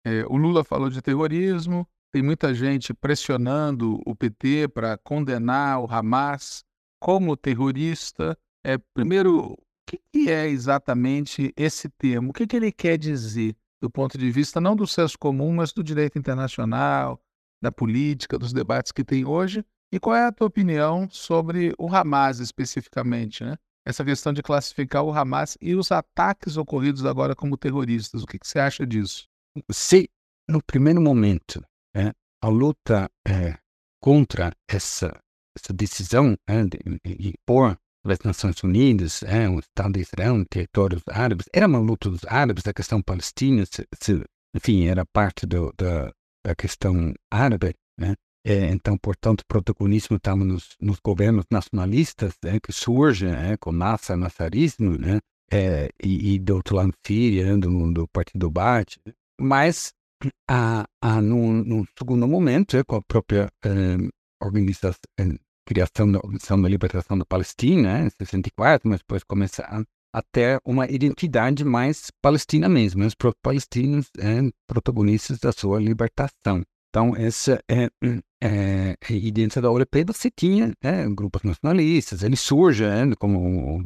É, 0.04 0.24
o 0.26 0.36
Lula 0.36 0.64
falou 0.64 0.88
de 0.88 1.02
terrorismo, 1.02 1.86
tem 2.12 2.22
muita 2.22 2.52
gente 2.52 2.92
pressionando 2.92 4.00
o 4.04 4.14
PT 4.16 4.68
para 4.68 4.98
condenar 4.98 5.80
o 5.80 5.86
Hamas 5.90 6.64
como 7.00 7.36
terrorista. 7.36 8.36
É, 8.64 8.76
primeiro, 8.92 9.52
o 9.52 9.56
que, 9.86 10.00
que 10.12 10.30
é 10.30 10.48
exatamente 10.48 11.52
esse 11.56 11.88
termo? 11.88 12.30
O 12.30 12.32
que, 12.32 12.46
que 12.46 12.56
ele 12.56 12.72
quer 12.72 12.98
dizer 12.98 13.56
do 13.80 13.88
ponto 13.88 14.18
de 14.18 14.30
vista 14.30 14.60
não 14.60 14.74
do 14.74 14.86
senso 14.86 15.18
comum, 15.18 15.54
mas 15.54 15.72
do 15.72 15.82
direito 15.82 16.18
internacional, 16.18 17.20
da 17.62 17.70
política, 17.70 18.38
dos 18.38 18.52
debates 18.52 18.92
que 18.92 19.04
tem 19.04 19.24
hoje? 19.24 19.64
E 19.92 19.98
qual 19.98 20.16
é 20.16 20.26
a 20.26 20.32
tua 20.32 20.48
opinião 20.48 21.08
sobre 21.10 21.74
o 21.78 21.88
Hamas 21.94 22.40
especificamente, 22.40 23.44
né? 23.44 23.56
Essa 23.86 24.04
questão 24.04 24.32
de 24.32 24.42
classificar 24.42 25.02
o 25.02 25.12
Hamas 25.12 25.56
e 25.60 25.74
os 25.74 25.90
ataques 25.90 26.56
ocorridos 26.56 27.04
agora 27.06 27.34
como 27.34 27.56
terroristas. 27.56 28.22
O 28.22 28.26
que, 28.26 28.38
que 28.38 28.46
você 28.46 28.58
acha 28.58 28.86
disso? 28.86 29.29
Se 29.70 30.08
no 30.48 30.62
primeiro 30.62 31.00
momento 31.00 31.64
é, 31.94 32.12
a 32.42 32.48
luta 32.48 33.10
é, 33.26 33.58
contra 34.00 34.52
essa, 34.68 35.18
essa 35.56 35.72
decisão 35.72 36.36
é, 36.48 36.64
de, 36.64 36.78
de 37.04 37.28
impor 37.28 37.76
as 38.04 38.18
Nações 38.20 38.62
Unidas, 38.62 39.22
é, 39.24 39.48
o 39.48 39.58
Estado 39.58 39.92
de 39.94 40.00
Israel, 40.00 40.44
territórios 40.48 41.02
árabes, 41.08 41.46
era 41.52 41.66
uma 41.66 41.78
luta 41.78 42.08
dos 42.08 42.24
árabes, 42.26 42.66
a 42.66 42.72
questão 42.72 43.02
palestina, 43.02 43.64
se, 43.66 43.86
se, 44.00 44.24
enfim, 44.54 44.86
era 44.86 45.04
parte 45.04 45.44
do, 45.46 45.72
da, 45.76 46.10
da 46.46 46.54
questão 46.54 47.12
árabe, 47.30 47.74
né? 47.98 48.14
É, 48.42 48.70
então, 48.70 48.96
portanto, 48.96 49.42
o 49.42 49.46
protagonismo 49.46 50.16
estava 50.16 50.42
nos, 50.42 50.74
nos 50.80 50.98
governos 50.98 51.44
nacionalistas 51.50 52.32
é, 52.42 52.58
que 52.58 52.72
surgem 52.72 53.30
é, 53.30 53.56
com 53.58 53.70
Nasser, 53.70 54.16
Nassarismo, 54.16 54.96
né? 54.96 55.18
É, 55.52 55.90
e, 56.02 56.34
e, 56.34 56.38
do 56.38 56.54
outro 56.54 56.76
lado, 56.76 56.94
Síria, 57.06 57.58
do, 57.58 57.92
do 57.92 58.08
Partido 58.08 58.50
Baath. 58.50 58.96
Mas, 59.40 59.92
a, 60.48 60.84
a, 61.00 61.22
num, 61.22 61.64
num 61.64 61.84
segundo 61.98 62.28
momento, 62.28 62.76
é, 62.76 62.84
com 62.84 62.96
a 62.96 63.02
própria 63.02 63.50
eh, 63.64 63.96
organização, 64.42 65.00
eh, 65.18 65.38
criação 65.66 66.12
da 66.12 66.18
Organização 66.18 66.60
da 66.60 66.68
Libertação 66.68 67.16
da 67.16 67.24
Palestina, 67.24 68.00
em 68.00 68.10
64, 68.10 68.88
mas 68.88 69.00
depois 69.00 69.24
começa 69.24 69.62
a, 69.62 69.82
a 70.12 70.22
ter 70.30 70.60
uma 70.64 70.86
identidade 70.90 71.64
mais 71.64 72.10
palestina 72.20 72.68
mesmo, 72.68 73.04
os 73.04 73.14
palestinos 73.42 74.10
eh, 74.18 74.50
protagonistas 74.68 75.38
da 75.38 75.52
sua 75.52 75.80
libertação. 75.80 76.62
Então, 76.90 77.14
essa 77.16 77.62
é, 77.70 77.88
é, 78.42 78.96
e 79.08 79.30
dentro 79.30 79.62
da 79.62 79.70
OLP 79.70 80.04
você 80.04 80.28
tinha 80.28 80.72
é, 80.82 81.08
grupos 81.08 81.42
nacionalistas, 81.44 82.22
ele 82.24 82.36
surge 82.36 82.84
é, 82.84 83.14
como 83.16 83.80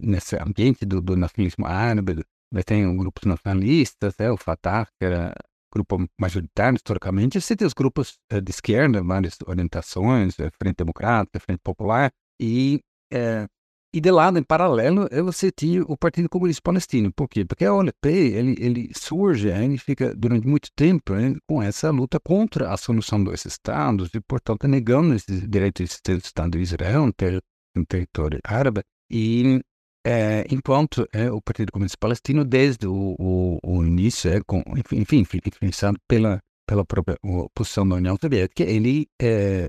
nesse 0.00 0.36
ambiente 0.36 0.86
do, 0.86 1.02
do 1.02 1.16
nacionalismo 1.16 1.66
árabe, 1.66 2.24
tem 2.64 2.96
grupos 2.96 3.24
nacionalistas, 3.24 4.14
é, 4.18 4.30
o 4.30 4.36
Fatah, 4.36 4.86
que 4.98 5.04
era 5.04 5.34
grupo 5.72 6.06
majoritário 6.18 6.76
historicamente, 6.76 7.40
você 7.40 7.54
tem 7.54 7.66
os 7.66 7.74
grupos 7.74 8.18
é, 8.30 8.40
de 8.40 8.50
esquerda, 8.50 9.02
várias 9.02 9.36
orientações, 9.46 10.38
é, 10.40 10.50
Frente 10.60 10.76
Democrática, 10.78 11.40
Frente 11.40 11.60
Popular, 11.62 12.10
e, 12.40 12.80
é, 13.12 13.46
e 13.94 14.00
de 14.00 14.10
lado, 14.10 14.38
em 14.38 14.42
paralelo, 14.42 15.08
você 15.24 15.50
tinha 15.50 15.82
o 15.82 15.96
Partido 15.96 16.28
Comunista 16.28 16.62
Palestino. 16.62 17.12
Por 17.12 17.28
quê? 17.28 17.44
Porque 17.44 17.64
a 17.64 17.74
OLP, 17.74 18.06
ele, 18.06 18.54
ele 18.58 18.90
surge, 18.94 19.48
ele 19.48 19.78
fica 19.78 20.14
durante 20.14 20.46
muito 20.46 20.68
tempo 20.76 21.14
com 21.48 21.62
essa 21.62 21.90
luta 21.90 22.20
contra 22.20 22.70
a 22.72 22.76
solução 22.76 23.22
dos 23.22 23.44
estados 23.44 24.10
e, 24.14 24.20
portanto, 24.20 24.68
negando 24.68 25.14
esse 25.14 25.46
direito 25.46 25.82
de 25.82 26.02
ter 26.02 26.14
o 26.14 26.18
Estado 26.18 26.50
de 26.50 26.60
Israel 26.60 27.06
no, 27.06 27.12
ter, 27.12 27.42
no 27.74 27.86
território 27.86 28.38
árabe. 28.44 28.82
E 29.10 29.60
é, 30.06 30.44
enquanto 30.50 31.06
é, 31.12 31.30
o 31.30 31.40
Partido 31.40 31.72
Comunista 31.72 31.98
Palestino, 31.98 32.44
desde 32.44 32.86
o, 32.86 33.16
o, 33.18 33.58
o 33.62 33.84
início, 33.84 34.30
é, 34.30 34.40
com, 34.46 34.62
enfim, 34.92 35.24
influenciado 35.44 35.98
pela, 36.08 36.40
pela 36.66 36.84
própria 36.84 37.16
posição 37.54 37.88
da 37.88 37.96
União 37.96 38.16
Soviética, 38.20 38.62
ele, 38.62 39.06
é, 39.20 39.68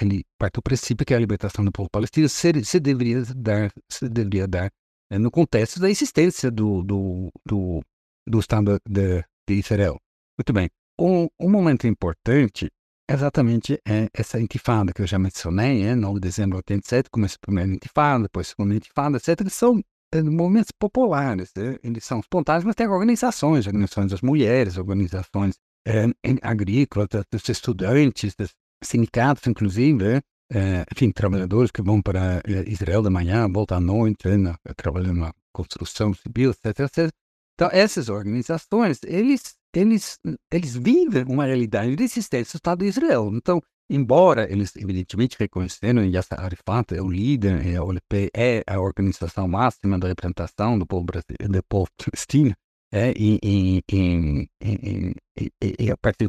ele 0.00 0.24
parte 0.38 0.54
do 0.54 0.62
princípio 0.62 1.06
que 1.06 1.14
a 1.14 1.18
libertação 1.18 1.64
do 1.64 1.72
povo 1.72 1.90
palestino 1.90 2.28
se, 2.28 2.64
se, 2.64 2.80
deveria 2.80 3.22
dar, 3.36 3.70
se 3.90 4.08
deveria 4.08 4.46
dar 4.46 4.70
é, 5.10 5.18
no 5.18 5.30
contexto 5.30 5.80
da 5.80 5.90
existência 5.90 6.50
do, 6.50 6.82
do, 6.82 7.30
do, 7.46 7.82
do 8.26 8.38
Estado 8.38 8.78
de, 8.88 9.22
de 9.48 9.54
Israel. 9.54 9.98
Muito 10.38 10.52
bem. 10.52 10.68
Um, 11.00 11.28
um 11.38 11.50
momento 11.50 11.86
importante 11.86 12.70
exatamente 13.08 13.80
é 13.86 14.08
essa 14.12 14.40
intifada 14.40 14.92
que 14.92 15.02
eu 15.02 15.06
já 15.06 15.18
mencionei, 15.18 15.82
é, 15.82 15.94
9 15.94 16.14
de 16.14 16.28
dezembro 16.28 16.56
de 16.56 16.72
87, 16.74 17.10
começa 17.10 17.36
a 17.36 17.46
primeira 17.46 17.72
intifada, 17.72 18.24
depois 18.24 18.48
a 18.48 18.50
segunda 18.50 18.74
intifada, 18.74 19.16
etc. 19.16 19.48
São 19.48 19.82
é, 20.12 20.22
movimentos 20.22 20.72
populares, 20.72 21.50
é, 21.56 21.78
eles 21.82 22.04
são 22.04 22.20
espontâneos, 22.20 22.64
mas 22.64 22.74
tem 22.74 22.88
organizações, 22.88 23.66
organizações 23.66 24.10
das 24.10 24.22
mulheres, 24.22 24.78
organizações 24.78 25.56
é, 25.86 26.06
agrícolas, 26.42 27.08
dos 27.30 27.48
estudantes, 27.48 28.34
dos 28.34 28.54
sindicatos, 28.82 29.46
inclusive, 29.46 30.20
é, 30.52 30.86
enfim, 30.92 31.10
trabalhadores 31.10 31.70
que 31.70 31.82
vão 31.82 32.00
para 32.00 32.42
Israel 32.66 33.02
de 33.02 33.10
manhã, 33.10 33.48
voltam 33.52 33.78
à 33.78 33.80
noite, 33.80 34.28
né, 34.28 34.54
trabalhando 34.76 35.20
na 35.20 35.32
construção 35.52 36.14
civil, 36.14 36.50
etc, 36.52 36.80
etc. 36.80 37.10
Então, 37.54 37.68
essas 37.72 38.08
organizações, 38.08 39.00
eles, 39.04 39.56
eles, 39.74 40.18
eles 40.52 40.76
vivem 40.76 41.24
uma 41.24 41.44
realidade 41.44 41.94
de 41.94 42.02
existência 42.04 42.52
do 42.52 42.56
Estado 42.56 42.78
de 42.80 42.86
Israel. 42.86 43.30
Então, 43.32 43.62
embora 43.90 44.50
eles, 44.50 44.74
evidentemente, 44.76 45.36
reconheceram 45.38 46.04
Yasser 46.04 46.40
Arafat 46.40 46.94
é 46.94 47.02
o 47.02 47.08
líder, 47.08 47.66
é, 47.66 47.76
a 47.76 47.84
OLP 47.84 48.30
é 48.34 48.62
a 48.66 48.80
organização 48.80 49.48
máxima 49.48 49.98
da 49.98 50.08
representação 50.08 50.78
do 50.78 50.86
povo, 50.86 51.04
brasileiro, 51.04 51.52
do 51.52 51.62
povo 51.64 51.88
palestino, 51.96 52.54
é, 52.92 53.12
e, 53.16 53.38
e, 53.42 53.84
e, 53.92 55.52
e, 55.78 55.90
a 55.90 55.96
partir 55.96 56.28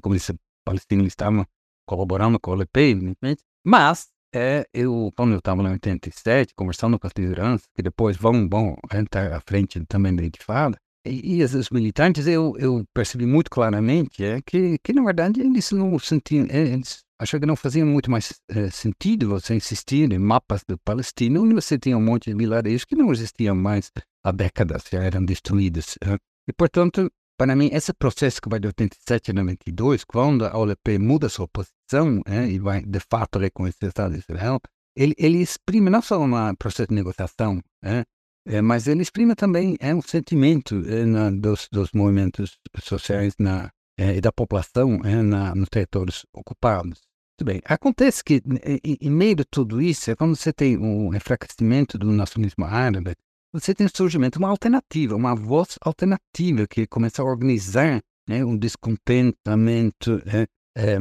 palestino 0.65 1.02
eles 1.02 1.13
estavam 1.13 1.45
colaborando 1.88 2.39
com 2.39 2.52
a 2.52 2.56
OLP, 2.56 2.80
evidentemente, 2.80 3.43
mas 3.65 4.10
é, 4.34 4.67
eu, 4.73 5.12
quando 5.15 5.32
eu 5.32 5.39
estava 5.39 5.62
em 5.63 5.71
87, 5.71 6.54
conversando 6.54 6.99
com 6.99 7.08
as 7.08 7.13
lideranças, 7.17 7.67
que 7.73 7.82
depois 7.82 8.15
vão, 8.15 8.47
vão 8.47 8.78
entrar 8.93 9.34
à 9.34 9.41
frente 9.41 9.84
também 9.86 10.15
da 10.15 10.23
Intifada, 10.23 10.78
e, 11.10 11.41
e 11.41 11.43
os 11.43 11.69
militantes, 11.69 12.28
eu, 12.28 12.56
eu 12.58 12.86
percebi 12.93 13.26
muito 13.26 13.50
claramente 13.50 14.24
é, 14.24 14.41
que, 14.41 14.78
que, 14.84 14.93
na 14.93 15.04
verdade, 15.04 15.41
eles 15.41 15.72
não 15.72 15.98
sentiam, 16.00 16.45
é, 16.50 16.60
eles 16.60 17.04
achavam 17.19 17.41
que 17.41 17.48
não 17.48 17.56
fazia 17.56 17.86
muito 17.86 18.10
mais 18.10 18.34
é, 18.50 18.69
sentido 18.69 19.30
você 19.30 19.56
insistir 19.56 20.12
em 20.12 20.19
mapas 20.19 20.63
do 20.67 20.78
Palestina, 20.78 21.39
onde 21.39 21.54
você 21.54 21.78
tinha 21.78 21.98
um 21.98 22.02
monte 22.02 22.30
de 22.30 22.38
vilarejos 22.38 22.86
que 22.86 22.95
não 22.95 23.12
existiam 23.12 23.56
mais 23.56 23.91
há 24.24 24.32
décadas, 24.32 24.84
já 24.91 25.04
eram 25.04 25.26
destruídos. 25.26 25.98
É. 26.04 26.17
E, 26.48 26.54
portanto, 26.54 27.12
para 27.38 27.56
mim, 27.56 27.69
esse 27.72 27.93
processo 27.93 28.41
que 28.41 28.50
vai 28.50 28.60
de 28.60 28.67
87 28.67 29.32
a 29.32 29.34
92, 29.34 30.04
quando 30.04 30.45
a 30.45 30.58
OLP 30.58 31.00
muda 31.00 31.30
sua 31.30 31.48
posição 31.48 32.22
é, 32.26 32.45
e 32.48 32.60
vai, 32.60 32.82
de 32.82 33.00
fato, 33.00 33.39
reconhecer 33.39 33.86
o 33.86 33.88
Estado 33.88 34.13
de 34.13 34.19
Israel, 34.19 34.60
ele, 34.95 35.15
ele 35.17 35.38
exprime 35.38 35.89
não 35.89 36.02
só 36.02 36.22
um 36.22 36.56
processo 36.56 36.89
de 36.89 36.95
negociação, 36.95 37.62
é, 37.82 38.04
é, 38.45 38.62
mas 38.62 38.88
ele 38.88 39.02
exprime 39.02 39.36
também 39.36 39.75
é 39.80 39.93
um 39.93 40.02
sentimento 40.02 40.75
é, 40.88 41.06
na, 41.06 41.30
dos, 41.30 41.67
dos, 41.71 41.91
movimentos 41.93 42.58
sociais 42.84 43.34
na, 43.39 43.69
é, 43.97 44.15
e 44.15 44.21
da 44.21 44.32
população 44.32 45.02
é, 45.04 45.21
na, 45.21 45.54
nos 45.54 45.69
territórios 45.69 46.25
ocupados. 46.34 47.02
Muito 47.39 47.45
bem. 47.45 47.62
Acontece 47.65 48.23
que, 48.23 48.41
em, 48.84 48.97
em, 48.99 49.10
meio 49.10 49.36
de 49.36 49.45
tudo 49.45 49.82
isso, 49.82 50.12
é 50.12 50.15
quando 50.15 50.36
você 50.36 50.52
tem 50.52 50.78
um 50.78 51.13
enfraquecimento 51.13 51.97
do 51.97 52.12
nacionalismo 52.12 52.65
árabe, 52.65 53.15
você 53.54 53.73
tem 53.73 53.88
o 53.88 53.91
surgimento 53.95 54.38
de 54.38 54.43
uma 54.43 54.52
alternativa, 54.52 55.15
uma 55.15 55.36
voz 55.36 55.78
alternativa 55.82 56.67
que 56.67 56.86
começa 56.86 57.21
a 57.21 57.25
organizar 57.25 58.02
né, 58.28 58.43
um 58.43 58.58
descontentamento 58.58 60.21
é, 60.25 60.47
é, 60.78 60.97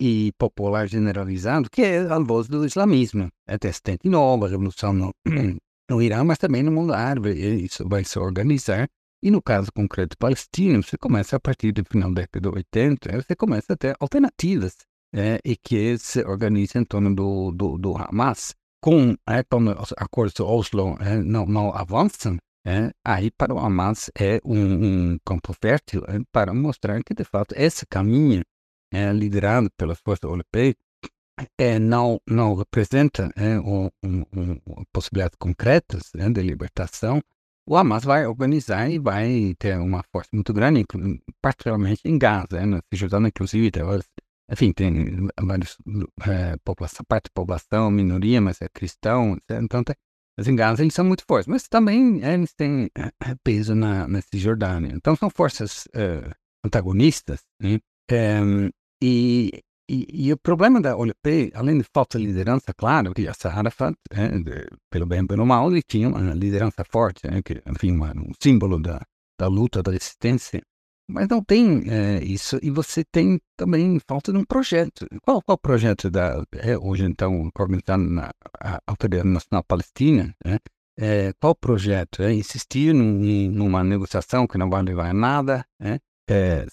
e 0.00 0.32
popular 0.38 0.88
generalizado, 0.88 1.68
que 1.68 1.82
é 1.82 1.98
a 1.98 2.18
voz 2.18 2.48
do 2.48 2.64
islamismo. 2.64 3.28
Até 3.46 3.70
79, 3.70 4.46
a 4.46 4.48
revolução 4.48 4.92
no, 4.92 5.12
no 5.90 6.00
Irã, 6.00 6.24
mas 6.24 6.38
também 6.38 6.62
no 6.62 6.70
mundo 6.70 6.94
árabe. 6.94 7.32
Isso 7.32 7.86
vai 7.86 8.04
se 8.04 8.18
organizar. 8.18 8.88
E 9.22 9.30
no 9.30 9.42
caso 9.42 9.70
concreto 9.72 10.16
palestino, 10.16 10.82
você 10.82 10.96
começa 10.96 11.36
a 11.36 11.40
partir 11.40 11.72
do 11.72 11.84
final 11.84 12.10
da 12.10 12.22
década 12.22 12.48
de 12.48 12.56
80, 12.56 13.22
você 13.22 13.36
começa 13.36 13.74
a 13.74 13.76
ter 13.76 13.94
alternativas 14.00 14.76
é, 15.12 15.38
e 15.44 15.56
que 15.56 15.98
se 15.98 16.24
organizam 16.24 16.80
em 16.80 16.84
torno 16.86 17.14
do, 17.14 17.50
do, 17.50 17.76
do 17.76 17.96
Hamas. 17.96 18.54
Com, 18.82 19.14
é, 19.28 19.42
quando 19.42 19.78
os 19.78 19.92
acordos 19.98 20.32
de 20.32 20.42
Oslo 20.42 20.96
é, 21.00 21.18
não, 21.18 21.44
não 21.44 21.74
avançam, 21.74 22.38
é, 22.64 22.90
aí 23.04 23.30
para 23.30 23.52
o 23.52 23.58
Hamas 23.58 24.10
é 24.18 24.40
um, 24.42 25.12
um 25.12 25.18
campo 25.22 25.52
fértil 25.52 26.02
é, 26.08 26.18
para 26.32 26.54
mostrar 26.54 27.02
que, 27.04 27.12
de 27.12 27.24
fato, 27.24 27.54
esse 27.58 27.84
caminho 27.86 28.42
é, 28.90 29.12
liderado 29.12 29.68
pelas 29.76 29.98
forças 30.00 30.22
europeias 30.22 30.76
é, 31.58 31.78
não, 31.78 32.20
não 32.28 32.54
representa 32.54 33.30
é, 33.36 33.58
um, 33.60 33.88
um, 34.02 34.24
um, 34.36 34.84
possibilidades 34.92 35.36
concretas 35.38 36.10
né, 36.14 36.28
de 36.30 36.42
libertação, 36.42 37.20
o 37.66 37.76
Hamas 37.76 38.04
vai 38.04 38.26
organizar 38.26 38.90
e 38.90 38.98
vai 38.98 39.54
ter 39.58 39.78
uma 39.78 40.02
força 40.12 40.30
muito 40.32 40.52
grande, 40.52 40.84
particularmente 41.40 42.00
em 42.04 42.18
Gaza, 42.18 42.66
né, 42.66 42.80
Cisjordânia, 42.92 43.28
inclusive, 43.28 43.70
enfim, 44.50 44.72
tem 44.72 45.28
vários, 45.40 45.76
é, 46.26 46.56
população, 46.64 47.04
parte 47.06 47.24
da 47.24 47.30
população, 47.34 47.90
minoria, 47.90 48.40
mas 48.40 48.60
é 48.60 48.68
cristão, 48.68 49.38
então 49.48 49.84
tem, 49.84 49.94
mas 50.36 50.48
em 50.48 50.56
Gaza 50.56 50.82
eles 50.82 50.94
são 50.94 51.04
muito 51.04 51.24
fortes, 51.28 51.46
mas 51.46 51.68
também 51.68 52.24
é, 52.24 52.34
eles 52.34 52.54
têm 52.54 52.90
é, 52.96 53.34
peso 53.44 53.74
na, 53.74 54.08
na 54.08 54.20
Cisjordânia. 54.22 54.92
Então 54.94 55.14
são 55.14 55.30
forças 55.30 55.86
é, 55.94 56.28
antagonistas, 56.64 57.42
né? 57.60 57.78
e 59.02 59.62
e, 59.92 60.06
e, 60.26 60.32
o 60.32 60.38
problema 60.38 60.80
da 60.80 60.96
OLP, 60.96 61.50
além 61.52 61.78
de 61.78 61.84
falta 61.92 62.16
de 62.16 62.24
liderança, 62.24 62.72
claro, 62.72 63.12
que 63.12 63.26
a 63.26 63.34
Arafat, 63.52 63.96
é, 64.12 64.28
de, 64.38 64.68
pelo 64.88 65.04
bem 65.04 65.26
pelo 65.26 65.44
mal, 65.44 65.68
ele 65.68 65.82
tinha 65.82 66.08
uma 66.08 66.32
liderança 66.32 66.84
forte, 66.88 67.26
é, 67.26 67.42
que, 67.42 67.60
enfim, 67.66 67.90
uma, 67.92 68.12
um 68.12 68.30
símbolo 68.40 68.80
da, 68.80 69.00
da 69.36 69.48
luta, 69.48 69.82
da 69.82 69.90
resistência. 69.90 70.62
Mas 71.08 71.26
não 71.26 71.42
tem 71.42 71.82
é, 71.90 72.22
isso, 72.22 72.56
e 72.62 72.70
você 72.70 73.02
tem 73.04 73.40
também 73.56 73.98
falta 74.08 74.30
de 74.32 74.38
um 74.38 74.44
projeto. 74.44 75.08
Qual, 75.24 75.42
qual 75.42 75.56
o 75.56 75.60
projeto 75.60 76.08
da, 76.08 76.40
é, 76.52 76.78
hoje, 76.78 77.04
então, 77.04 77.50
organizado 77.58 78.04
na 78.04 78.30
Autoridade 78.86 79.28
Nacional 79.28 79.64
Palestina? 79.64 80.32
É, 80.96 81.32
qual 81.40 81.52
o 81.52 81.56
projeto? 81.56 82.22
É 82.22 82.32
insistir 82.32 82.94
num, 82.94 83.50
numa 83.50 83.82
negociação 83.82 84.46
que 84.46 84.56
não 84.56 84.70
vai 84.70 84.82
levar 84.82 85.10
a 85.10 85.14
nada, 85.14 85.64
é, 85.80 85.98
é, 86.30 86.66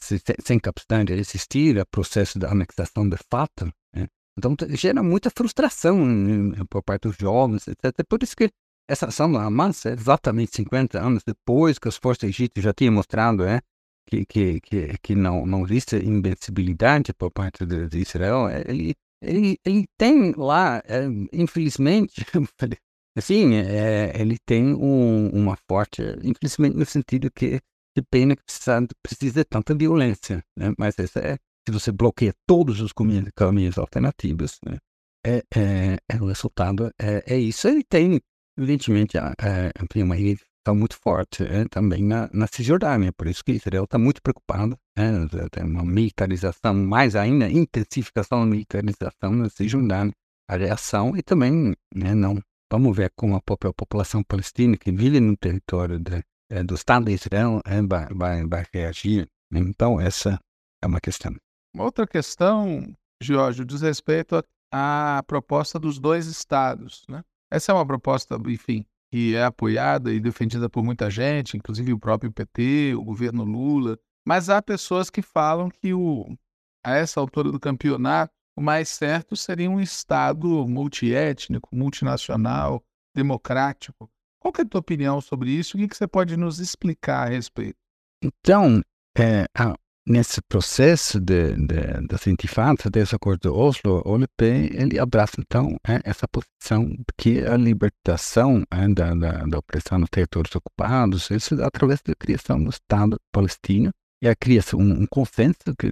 sem 0.44 0.60
capacidade 0.60 1.06
de 1.06 1.16
resistir 1.16 1.80
ao 1.80 1.86
processo 1.86 2.38
da 2.38 2.52
anexação 2.52 3.10
de 3.10 3.18
fato. 3.30 3.66
Né? 3.94 4.08
Então, 4.38 4.56
gera 4.70 5.02
muita 5.02 5.32
frustração 5.36 6.06
né, 6.06 6.64
por 6.70 6.84
parte 6.84 7.08
dos 7.08 7.18
jovens, 7.18 7.68
etc. 7.68 8.06
Por 8.08 8.22
isso 8.22 8.36
que 8.36 8.50
essa 8.88 9.08
ação 9.08 9.32
da 9.32 9.44
Hamas 9.44 9.86
é 9.86 9.94
exatamente 9.94 10.56
50 10.56 11.00
anos 11.00 11.24
depois 11.26 11.80
que 11.80 11.88
as 11.88 11.98
forças 11.98 12.30
egípcias 12.30 12.64
já 12.64 12.74
tinham 12.74 12.94
mostrado 12.94 13.44
é, 13.44 13.60
que, 14.08 14.26
que, 14.26 14.62
que, 14.62 14.98
que 15.02 15.16
não, 15.16 15.46
não 15.46 15.66
existe 15.66 15.98
invencibilidade 15.98 17.14
por 17.14 17.32
parte 17.32 17.66
de, 17.66 17.88
de 17.90 18.00
Israel. 18.00 18.48
É, 18.48 18.64
ele, 18.68 18.96
ele, 19.22 19.58
ele 19.66 19.86
tem 19.98 20.34
lá, 20.38 20.82
é, 20.86 21.06
infelizmente, 21.34 22.24
assim, 23.18 23.56
é, 23.56 24.14
ele 24.16 24.38
tem 24.46 24.74
um, 24.74 25.30
uma 25.30 25.58
forte, 25.68 26.02
infelizmente 26.24 26.78
no 26.78 26.86
sentido 26.86 27.30
que 27.32 27.60
que 27.98 28.02
pena 28.04 28.36
que 28.36 28.44
precisa, 28.44 28.88
precisa 29.02 29.40
de 29.40 29.46
tanta 29.46 29.74
violência, 29.74 30.44
né? 30.56 30.72
Mas 30.78 31.00
essa 31.00 31.20
é, 31.20 31.38
se 31.68 31.72
você 31.72 31.92
bloqueia 31.92 32.32
todos 32.46 32.80
os 32.80 32.94
caminhos, 32.94 33.78
alternativos, 33.78 34.60
né? 34.64 34.78
É, 35.26 35.44
é, 35.56 35.98
é, 36.08 36.22
o 36.22 36.28
resultado 36.28 36.92
é, 37.02 37.24
é 37.26 37.40
isso. 37.40 37.68
Ele 37.68 37.84
tem, 37.84 38.22
evidentemente, 38.56 39.18
é, 39.18 39.72
tem 39.90 40.04
uma 40.04 40.16
está 40.16 40.74
muito 40.74 40.96
forte 40.98 41.44
é, 41.44 41.66
também 41.66 42.04
na, 42.04 42.30
na 42.32 42.46
Cisjordânia, 42.46 43.12
por 43.14 43.26
isso 43.26 43.44
que 43.44 43.54
Israel 43.54 43.86
está 43.86 43.98
muito 43.98 44.22
preocupado, 44.22 44.78
é, 44.96 45.12
tem 45.50 45.64
uma 45.64 45.84
militarização, 45.84 46.74
mais 46.74 47.16
ainda, 47.16 47.50
intensificação 47.50 48.42
da 48.42 48.46
militarização 48.46 49.32
na 49.32 49.50
Cisjordânia, 49.50 50.14
a 50.48 50.56
reação 50.56 51.16
e 51.16 51.24
também, 51.24 51.74
né, 51.96 52.14
não, 52.14 52.40
vamos 52.72 52.96
ver 52.96 53.12
como 53.16 53.36
a 53.36 53.42
própria 53.42 53.74
população 53.74 54.22
palestina 54.24 54.78
que 54.78 54.92
vive 54.92 55.20
no 55.22 55.38
território 55.38 56.00
de, 56.00 56.22
é, 56.50 56.64
do 56.64 56.76
Estado 56.76 57.06
de 57.06 57.14
Israel 57.14 57.62
é, 57.66 57.82
vai, 57.82 58.08
vai, 58.14 58.46
vai 58.46 58.66
reagir. 58.74 59.28
Então, 59.52 60.00
essa 60.00 60.40
é 60.82 60.88
uma 60.88 61.00
questão. 61.00 61.36
Uma 61.74 61.86
outra 61.86 62.08
questão, 62.08 62.96
Jorge, 63.22 63.66
diz 63.66 63.82
respeito 63.82 64.44
à 64.72 65.24
proposta 65.28 65.80
dos 65.80 66.00
dois 66.00 66.28
estados. 66.28 67.04
Né? 67.08 67.24
Essa 67.52 67.72
é 67.72 67.76
uma 67.76 67.86
proposta, 67.86 68.38
enfim, 68.48 68.86
que 69.12 69.36
é 69.36 69.44
apoiada 69.44 70.14
e 70.14 70.20
defendida 70.20 70.70
por 70.70 70.84
muita 70.84 71.10
gente, 71.10 71.58
inclusive 71.58 71.94
o 71.94 72.00
próprio 72.00 72.32
PT, 72.32 72.96
o 72.96 73.04
governo 73.04 73.44
Lula. 73.44 73.98
Mas 74.26 74.50
há 74.50 74.62
pessoas 74.62 75.10
que 75.10 75.22
falam 75.22 75.70
que 75.70 75.94
o, 75.94 76.38
a 76.86 76.96
essa 76.96 77.20
altura 77.20 77.52
do 77.52 77.60
campeonato, 77.60 78.34
o 78.58 78.62
mais 78.62 78.90
certo 78.90 79.36
seria 79.36 79.70
um 79.70 79.80
Estado 79.80 80.68
multiétnico, 80.68 81.70
multinacional, 81.74 82.84
democrático. 83.16 84.10
Qual 84.40 84.54
é 84.58 84.62
a 84.62 84.66
tua 84.66 84.80
opinião 84.80 85.20
sobre 85.20 85.52
isso? 85.52 85.76
O 85.76 85.80
que, 85.80 85.88
que 85.88 85.98
você 85.98 86.08
pode 86.08 86.38
nos 86.38 86.60
explicar 86.60 87.28
a 87.28 87.30
respeito? 87.30 87.78
Então, 88.24 88.82
é, 89.18 89.46
a, 89.58 89.76
nesse 90.08 90.42
processo 90.42 91.20
de, 91.20 91.54
de, 91.56 92.08
das 92.08 92.26
intifadas, 92.28 92.90
desse 92.90 93.14
acordo 93.14 93.42
de 93.42 93.50
Oslo, 93.50 94.02
o 94.06 94.12
OLP, 94.12 94.44
ele 94.72 94.98
abraça 94.98 95.36
então 95.40 95.76
é, 95.86 96.00
essa 96.04 96.28
posição 96.28 96.96
que 97.18 97.44
a 97.46 97.58
libertação 97.58 98.64
é, 98.72 98.88
da, 98.88 99.14
da, 99.14 99.46
da, 99.46 99.58
opressão 99.58 100.00
nos 100.00 100.10
territórios 100.10 100.56
ocupados, 100.56 101.30
isso 101.30 101.62
através 101.62 102.02
da 102.02 102.16
criação 102.16 102.64
do 102.64 102.70
Estado 102.70 103.20
palestino, 103.34 103.92
e 104.22 104.28
a 104.28 104.36
criação, 104.36 104.80
um, 104.80 105.02
um 105.02 105.06
consenso 105.08 105.76
que 105.78 105.92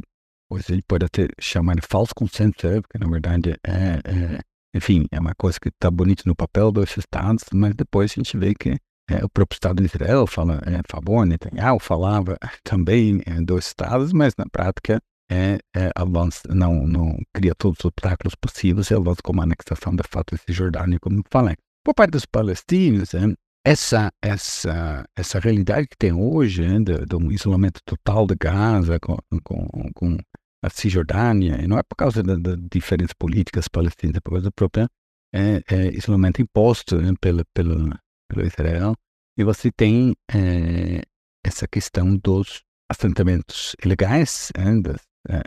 hoje 0.50 0.66
ele 0.72 0.82
pode 0.88 1.06
até 1.06 1.28
chamar 1.40 1.76
de 1.76 1.86
falso 1.86 2.14
consenso, 2.16 2.66
é, 2.66 2.82
porque 2.82 2.98
na 2.98 3.10
verdade 3.10 3.56
é, 3.64 4.00
é 4.06 4.40
enfim, 4.76 5.06
é 5.10 5.20
uma 5.20 5.34
coisa 5.34 5.58
que 5.58 5.70
está 5.70 5.90
bonito 5.90 6.24
no 6.28 6.36
papel 6.36 6.70
dos 6.70 6.98
estados, 6.98 7.46
mas 7.54 7.74
depois 7.74 8.12
a 8.12 8.16
gente 8.16 8.38
vê 8.38 8.54
que 8.54 8.78
é, 9.10 9.24
o 9.24 9.30
próprio 9.30 9.56
Estado 9.56 9.82
de 9.82 9.86
Israel 9.86 10.28
fala 10.28 10.62
é, 10.66 10.76
a 10.78 10.82
favor, 10.90 11.26
Netanyahu 11.26 11.80
falava 11.80 12.38
também 12.64 13.22
é, 13.26 13.40
dos 13.40 13.68
estados, 13.68 14.12
mas 14.12 14.34
na 14.38 14.46
prática 14.52 15.00
é, 15.32 15.60
é, 15.76 15.92
avança, 15.96 16.42
não, 16.50 16.86
não 16.86 17.18
cria 17.34 17.56
todos 17.56 17.80
os 17.80 17.86
obstáculos 17.86 18.36
possíveis 18.36 18.90
e 18.90 18.96
avança 18.96 19.22
como 19.24 19.42
a 19.42 19.44
anexação 19.44 19.96
da 19.96 20.04
fato 20.04 20.36
de 20.36 20.42
Cisjordânia, 20.42 21.00
como 21.00 21.24
falei. 21.32 21.56
Por 21.84 21.94
parte 21.94 22.12
dos 22.12 22.26
palestinos, 22.26 23.14
é, 23.14 23.22
essa, 23.64 24.12
essa, 24.22 25.06
essa 25.16 25.40
realidade 25.40 25.88
que 25.88 25.98
tem 25.98 26.12
hoje, 26.12 26.64
é, 26.64 26.80
do, 26.80 27.06
do, 27.06 27.32
isolamento 27.32 27.80
total 27.86 28.28
de 28.28 28.36
Gaza 28.36 29.00
com, 29.00 29.18
com, 29.44 29.68
com 29.94 30.18
a 30.66 30.70
Cisjordânia, 30.70 31.62
e 31.62 31.68
não 31.68 31.78
é 31.78 31.84
por 31.84 31.96
causa 31.96 32.24
das 32.24 32.40
da 32.40 32.56
diferentes 32.72 33.14
políticas 33.14 33.68
palestinas, 33.68 34.18
é 34.18 34.20
por 34.20 34.32
causa 34.32 34.46
do 34.46 34.52
próprio 34.52 34.88
é, 35.34 35.62
é, 35.68 35.88
isolamento 35.94 36.42
imposto 36.42 37.00
né, 37.00 37.14
pelo, 37.22 37.44
pelo, 37.54 37.90
pelo 38.30 38.48
Israel, 38.48 38.96
e 39.38 39.44
você 39.44 39.72
tem 39.72 40.16
é, 40.34 41.04
essa 41.46 41.68
questão 41.68 42.18
dos 42.18 42.64
assentamentos 42.90 43.76
ilegais, 43.84 44.52
né, 44.58 44.82
dos 44.82 45.02
é, 45.30 45.42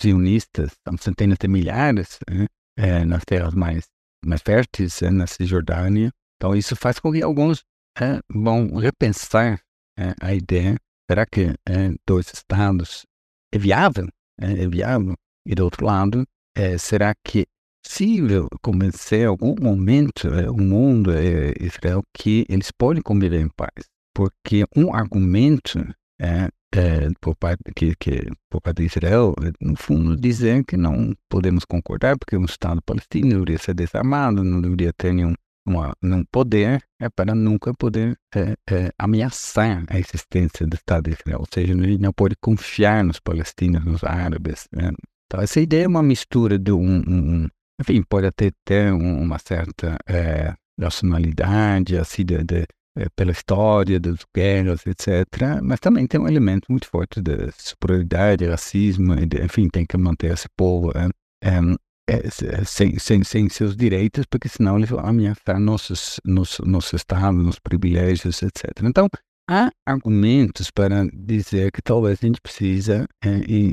zionistas, 0.00 0.72
são 0.86 0.96
centenas 0.96 1.38
de 1.38 1.48
milhares 1.48 2.18
né, 2.30 2.46
é, 2.76 3.04
nas 3.04 3.24
terras 3.24 3.54
mais, 3.54 3.86
mais 4.24 4.42
férteis, 4.42 5.00
né, 5.00 5.10
na 5.10 5.26
Cisjordânia. 5.26 6.10
Então, 6.36 6.54
isso 6.54 6.76
faz 6.76 6.98
com 6.98 7.12
que 7.12 7.22
alguns 7.22 7.64
vão 8.28 8.74
repensar 8.76 9.60
a 10.20 10.34
ideia: 10.34 10.76
será 11.08 11.26
que 11.26 11.54
dois 12.06 12.32
estados 12.32 13.06
é 13.52 13.58
viável? 13.58 14.08
É 14.40 14.66
viável? 14.68 15.14
E 15.46 15.54
do 15.54 15.64
outro 15.64 15.84
lado, 15.84 16.24
será 16.78 17.12
que 17.24 17.46
possível 17.82 18.48
convencer 18.62 19.26
algum 19.26 19.54
momento 19.60 20.28
é, 20.28 20.48
o 20.48 20.56
mundo, 20.56 21.12
é, 21.12 21.52
Israel, 21.60 22.02
que 22.14 22.46
eles 22.48 22.70
podem 22.70 23.02
conviver 23.02 23.40
em 23.40 23.48
paz. 23.48 23.84
Porque 24.14 24.64
um 24.76 24.94
argumento 24.94 25.78
é, 26.20 26.48
é, 26.74 27.08
por, 27.20 27.34
parte, 27.36 27.62
que, 27.74 27.94
que, 27.96 28.30
por 28.50 28.60
parte 28.60 28.78
de 28.78 28.86
Israel, 28.86 29.34
é, 29.42 29.52
no 29.60 29.76
fundo, 29.76 30.16
dizer 30.16 30.64
que 30.64 30.76
não 30.76 31.12
podemos 31.28 31.64
concordar, 31.64 32.16
porque 32.18 32.36
um 32.36 32.44
Estado 32.44 32.80
palestino 32.82 33.30
deveria 33.30 33.58
ser 33.58 33.74
desarmado, 33.74 34.44
não 34.44 34.60
deveria 34.60 34.92
ter 34.92 35.12
nenhum, 35.12 35.34
uma, 35.66 35.92
nenhum 36.02 36.24
poder, 36.30 36.82
é 37.00 37.08
para 37.08 37.34
nunca 37.34 37.72
poder 37.74 38.16
é, 38.34 38.54
é, 38.70 38.92
ameaçar 38.98 39.84
a 39.88 39.98
existência 39.98 40.66
do 40.66 40.74
Estado 40.74 41.10
de 41.10 41.16
Israel. 41.18 41.40
Ou 41.40 41.46
seja, 41.52 41.72
ele 41.72 41.98
não 41.98 42.12
pode 42.12 42.34
confiar 42.40 43.04
nos 43.04 43.20
palestinos, 43.20 43.84
nos 43.84 44.04
árabes. 44.04 44.66
Né? 44.72 44.90
Então, 45.26 45.40
essa 45.40 45.60
ideia 45.60 45.84
é 45.84 45.88
uma 45.88 46.02
mistura 46.02 46.58
de 46.58 46.72
um, 46.72 47.02
um, 47.06 47.48
enfim, 47.80 48.02
pode 48.02 48.26
até 48.26 48.50
ter 48.64 48.92
uma 48.92 49.38
certa 49.38 49.96
é, 50.06 50.54
nacionalidade, 50.78 51.96
assim, 51.96 52.24
de, 52.24 52.42
de, 52.44 52.66
é, 52.96 53.08
pela 53.16 53.30
história 53.30 53.98
das 53.98 54.18
guerras, 54.34 54.86
etc. 54.86 55.26
Mas 55.62 55.80
também 55.80 56.06
tem 56.06 56.20
um 56.20 56.28
elemento 56.28 56.66
muito 56.70 56.88
forte 56.88 57.20
de 57.22 57.50
superioridade, 57.56 58.46
racismo, 58.46 59.14
enfim, 59.14 59.68
tem 59.68 59.86
que 59.86 59.96
manter 59.96 60.32
esse 60.32 60.48
povo 60.56 60.92
é, 60.96 61.08
sem, 62.64 62.98
sem, 62.98 63.22
sem 63.24 63.48
seus 63.48 63.76
direitos, 63.76 64.24
porque 64.26 64.48
senão 64.48 64.76
eles 64.76 64.90
vão 64.90 65.00
ameaçar 65.00 65.58
nossos, 65.58 66.20
nosso, 66.24 66.64
nosso 66.66 66.96
Estado, 66.96 67.36
nossos 67.36 67.60
privilégios, 67.60 68.42
etc. 68.42 68.64
Então, 68.82 69.08
há 69.48 69.70
argumentos 69.86 70.70
para 70.70 71.06
dizer 71.12 71.70
que 71.72 71.82
talvez 71.82 72.18
a 72.22 72.26
gente 72.26 72.40
precisa 72.40 73.06
é, 73.24 73.28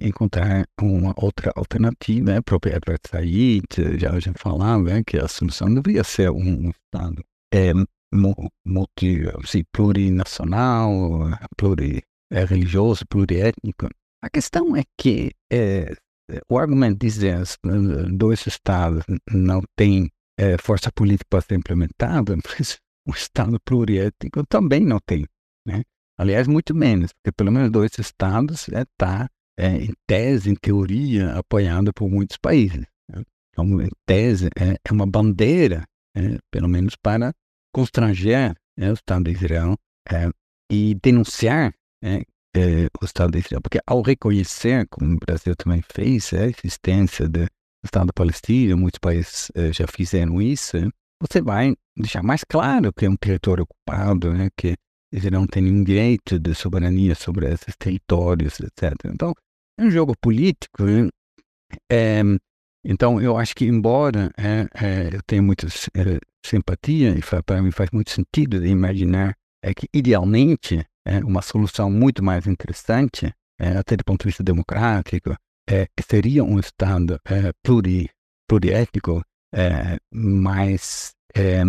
encontrar 0.05 0.65
uma 0.81 1.13
outra 1.17 1.51
alternativa. 1.55 2.37
A 2.37 2.41
própria 2.41 2.77
Edward 2.77 3.01
Said 3.09 3.99
já, 3.99 4.19
já 4.19 4.33
falava 4.35 4.91
é, 4.91 5.03
que 5.03 5.17
a 5.17 5.27
solução 5.27 5.73
deveria 5.73 6.03
ser 6.03 6.29
um, 6.29 6.69
Estado 6.69 7.23
é, 7.53 7.71
multi, 8.65 9.23
assim, 9.43 9.63
plurinacional, 9.71 10.91
plurireligioso, 11.57 13.05
pluriétnico. 13.07 13.89
A 14.21 14.29
questão 14.29 14.75
é 14.75 14.83
que 14.97 15.31
é, 15.51 15.95
o 16.49 16.57
argumento 16.57 16.99
dizer 16.99 17.41
que 17.61 17.69
dois 18.11 18.45
Estados 18.45 19.03
não 19.31 19.61
têm 19.75 20.09
é, 20.39 20.57
força 20.57 20.91
política 20.91 21.27
para 21.29 21.41
ser 21.41 21.55
implementada, 21.55 22.35
mas 22.47 22.77
um 23.07 23.11
Estado 23.11 23.59
pluriétnico 23.65 24.45
também 24.47 24.85
não 24.85 24.99
tem. 25.05 25.25
Né? 25.65 25.83
Aliás, 26.17 26.47
muito 26.47 26.75
menos, 26.75 27.11
porque 27.13 27.31
pelo 27.31 27.51
menos 27.51 27.71
dois 27.71 27.97
estados 27.97 28.67
está, 28.67 29.29
é, 29.57 29.67
é, 29.67 29.83
em 29.83 29.93
tese, 30.07 30.49
em 30.49 30.55
teoria, 30.55 31.33
apoiado 31.33 31.93
por 31.93 32.09
muitos 32.09 32.37
países. 32.37 32.85
Né? 33.09 33.23
Então, 33.51 33.81
em 33.81 33.89
tese, 34.05 34.47
é, 34.57 34.77
é 34.83 34.91
uma 34.91 35.05
bandeira, 35.05 35.83
é, 36.15 36.37
pelo 36.51 36.67
menos 36.67 36.95
para 36.95 37.33
constranger 37.73 38.55
né, 38.77 38.89
o 38.91 38.93
Estado 38.93 39.25
de 39.25 39.31
Israel 39.31 39.77
é, 40.11 40.29
e 40.71 40.95
denunciar 41.01 41.73
é, 42.55 42.87
o 43.01 43.05
Estado 43.05 43.31
de 43.31 43.39
Israel. 43.39 43.61
Porque 43.61 43.79
ao 43.85 44.01
reconhecer, 44.01 44.87
como 44.89 45.15
o 45.15 45.19
Brasil 45.19 45.55
também 45.55 45.81
fez, 45.81 46.33
a 46.33 46.47
existência 46.47 47.27
do 47.27 47.47
Estado 47.83 48.11
palestino, 48.13 48.77
muitos 48.77 48.99
países 48.99 49.51
já 49.73 49.85
fizeram 49.87 50.41
isso, 50.41 50.77
você 51.21 51.41
vai 51.41 51.73
deixar 51.97 52.23
mais 52.23 52.43
claro 52.43 52.93
que 52.93 53.05
é 53.05 53.09
um 53.09 53.15
território 53.15 53.63
ocupado, 53.63 54.33
né, 54.33 54.49
que 54.55 54.75
ele 55.11 55.29
não 55.31 55.47
tem 55.47 55.63
nenhum 55.63 55.83
direito 55.83 56.39
de 56.39 56.53
soberania 56.53 57.15
sobre 57.15 57.51
esses 57.51 57.75
territórios, 57.77 58.59
etc. 58.59 58.93
Então, 59.05 59.33
é 59.77 59.83
um 59.83 59.91
jogo 59.91 60.13
político. 60.19 60.83
Né? 60.83 61.09
É, 61.91 62.21
então, 62.85 63.19
eu 63.19 63.37
acho 63.37 63.55
que, 63.55 63.65
embora 63.65 64.31
é, 64.37 64.67
é, 64.73 65.15
eu 65.15 65.21
tenha 65.23 65.41
muita 65.41 65.67
é, 65.67 66.19
simpatia, 66.45 67.17
e 67.17 67.21
para 67.43 67.61
mim 67.61 67.71
faz 67.71 67.89
muito 67.91 68.11
sentido 68.11 68.59
de 68.59 68.67
imaginar 68.67 69.35
é 69.61 69.73
que, 69.73 69.89
idealmente, 69.93 70.85
é, 71.05 71.19
uma 71.19 71.41
solução 71.41 71.89
muito 71.89 72.23
mais 72.23 72.47
interessante, 72.47 73.33
é, 73.59 73.77
até 73.77 73.95
do 73.95 74.03
ponto 74.03 74.21
de 74.21 74.27
vista 74.27 74.43
democrático, 74.43 75.35
é, 75.69 75.87
seria 76.01 76.43
um 76.43 76.59
Estado 76.59 77.19
é, 77.25 77.51
pluri, 77.63 78.09
pluriétnico, 78.47 79.23
é, 79.53 79.97
mas 80.11 81.13
é, 81.35 81.61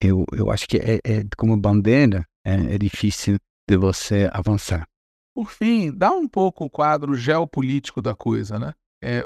eu, 0.00 0.24
eu 0.32 0.50
acho 0.50 0.66
que 0.66 0.78
é, 0.78 0.96
é 1.04 1.24
como 1.36 1.56
bandeira 1.56 2.26
é, 2.44 2.74
é 2.74 2.78
difícil 2.78 3.38
de 3.68 3.76
você 3.76 4.28
avançar. 4.32 4.86
Por 5.34 5.50
fim, 5.50 5.92
dá 5.92 6.12
um 6.12 6.26
pouco 6.26 6.64
o 6.64 6.70
quadro 6.70 7.14
geopolítico 7.14 8.00
da 8.00 8.14
coisa, 8.14 8.58
né? 8.58 8.72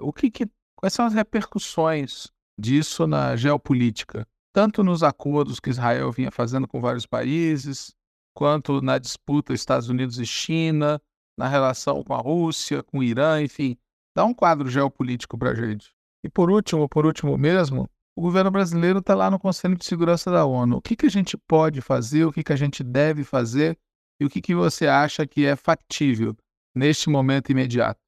O 0.02 0.12
que, 0.12 0.28
que 0.28 0.50
quais 0.74 0.92
são 0.92 1.06
as 1.06 1.14
repercussões 1.14 2.28
disso 2.58 3.06
na 3.06 3.36
geopolítica, 3.36 4.26
tanto 4.52 4.82
nos 4.82 5.02
acordos 5.04 5.60
que 5.60 5.70
Israel 5.70 6.10
vinha 6.10 6.30
fazendo 6.30 6.66
com 6.66 6.80
vários 6.80 7.06
países, 7.06 7.94
quanto 8.34 8.80
na 8.80 8.98
disputa 8.98 9.52
Estados 9.52 9.88
Unidos 9.88 10.18
e 10.18 10.26
China, 10.26 11.00
na 11.36 11.48
relação 11.48 12.02
com 12.02 12.14
a 12.14 12.18
Rússia, 12.18 12.82
com 12.82 12.98
o 12.98 13.02
Irã, 13.02 13.40
enfim, 13.42 13.76
dá 14.14 14.24
um 14.24 14.34
quadro 14.34 14.68
geopolítico 14.68 15.38
para 15.38 15.50
a 15.50 15.54
gente. 15.54 15.92
E 16.24 16.28
por 16.28 16.50
último, 16.50 16.88
por 16.88 17.06
último 17.06 17.36
mesmo, 17.38 17.88
o 18.16 18.22
governo 18.22 18.50
brasileiro 18.50 18.98
está 18.98 19.14
lá 19.14 19.30
no 19.30 19.38
Conselho 19.38 19.76
de 19.76 19.84
Segurança 19.84 20.30
da 20.30 20.44
ONU. 20.44 20.76
O 20.76 20.82
que, 20.82 20.96
que 20.96 21.06
a 21.06 21.10
gente 21.10 21.36
pode 21.36 21.80
fazer, 21.80 22.24
o 22.24 22.32
que, 22.32 22.42
que 22.42 22.52
a 22.52 22.56
gente 22.56 22.84
deve 22.84 23.24
fazer 23.24 23.78
e 24.20 24.24
o 24.24 24.28
que, 24.28 24.40
que 24.40 24.54
você 24.54 24.86
acha 24.86 25.26
que 25.26 25.46
é 25.46 25.56
factível 25.56 26.36
neste 26.74 27.08
momento 27.08 27.50
imediato? 27.50 28.00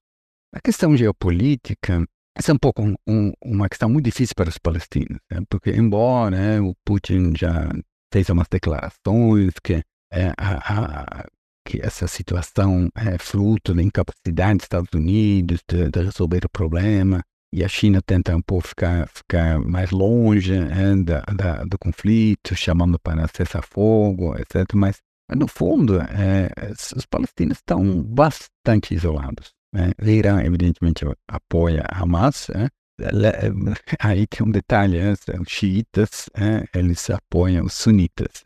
A 0.55 0.61
questão 0.61 0.95
geopolítica 0.95 2.07
essa 2.37 2.51
é 2.51 2.55
um 2.55 2.59
pouco 2.59 2.83
um, 2.83 2.95
um, 3.07 3.33
uma 3.45 3.69
questão 3.69 3.91
muito 3.91 4.07
difícil 4.07 4.35
para 4.35 4.49
os 4.49 4.57
palestinos, 4.57 5.19
né? 5.31 5.41
porque 5.51 5.71
embora 5.71 6.31
né, 6.31 6.61
o 6.61 6.75
Putin 6.85 7.35
já 7.37 7.69
fez 8.13 8.29
umas 8.31 8.49
declarações 8.49 9.53
que, 9.63 9.83
é, 10.13 10.33
a, 10.37 11.21
a, 11.21 11.27
que 11.67 11.81
essa 11.81 12.07
situação 12.07 12.89
é 12.95 13.19
fruto 13.19 13.75
da 13.75 13.83
incapacidade 13.83 14.59
dos 14.59 14.65
Estados 14.65 14.91
Unidos 14.95 15.61
de, 15.69 15.89
de 15.91 16.03
resolver 16.03 16.45
o 16.45 16.51
problema, 16.51 17.23
e 17.55 17.63
a 17.63 17.69
China 17.69 18.01
tenta 18.01 18.35
um 18.35 18.41
pouco 18.41 18.69
ficar, 18.69 19.07
ficar 19.09 19.59
mais 19.61 19.91
longe 19.91 20.59
né, 20.59 20.97
da, 21.05 21.21
da, 21.21 21.65
do 21.65 21.79
conflito, 21.79 22.57
chamando 22.57 22.99
para 22.99 23.29
cessar 23.29 23.63
fogo, 23.63 24.35
etc. 24.39 24.73
Mas, 24.75 24.97
no 25.37 25.47
fundo, 25.47 26.01
é, 26.01 26.51
os 26.97 27.05
palestinos 27.05 27.59
estão 27.59 28.03
bastante 28.03 28.95
isolados. 28.95 29.53
Né? 29.75 29.91
O 30.01 30.09
Irã, 30.09 30.43
evidentemente, 30.43 31.05
apoia 31.29 31.85
Hamas. 31.93 32.49
Né? 32.55 32.69
Aí 34.01 34.27
tem 34.27 34.47
um 34.47 34.51
detalhe, 34.51 34.99
né? 34.99 35.13
os 35.39 35.49
xiitas, 35.49 36.31
né? 36.35 36.65
eles 36.75 37.11
apoiam 37.11 37.67
os 37.67 37.75
sunitas. 37.75 38.43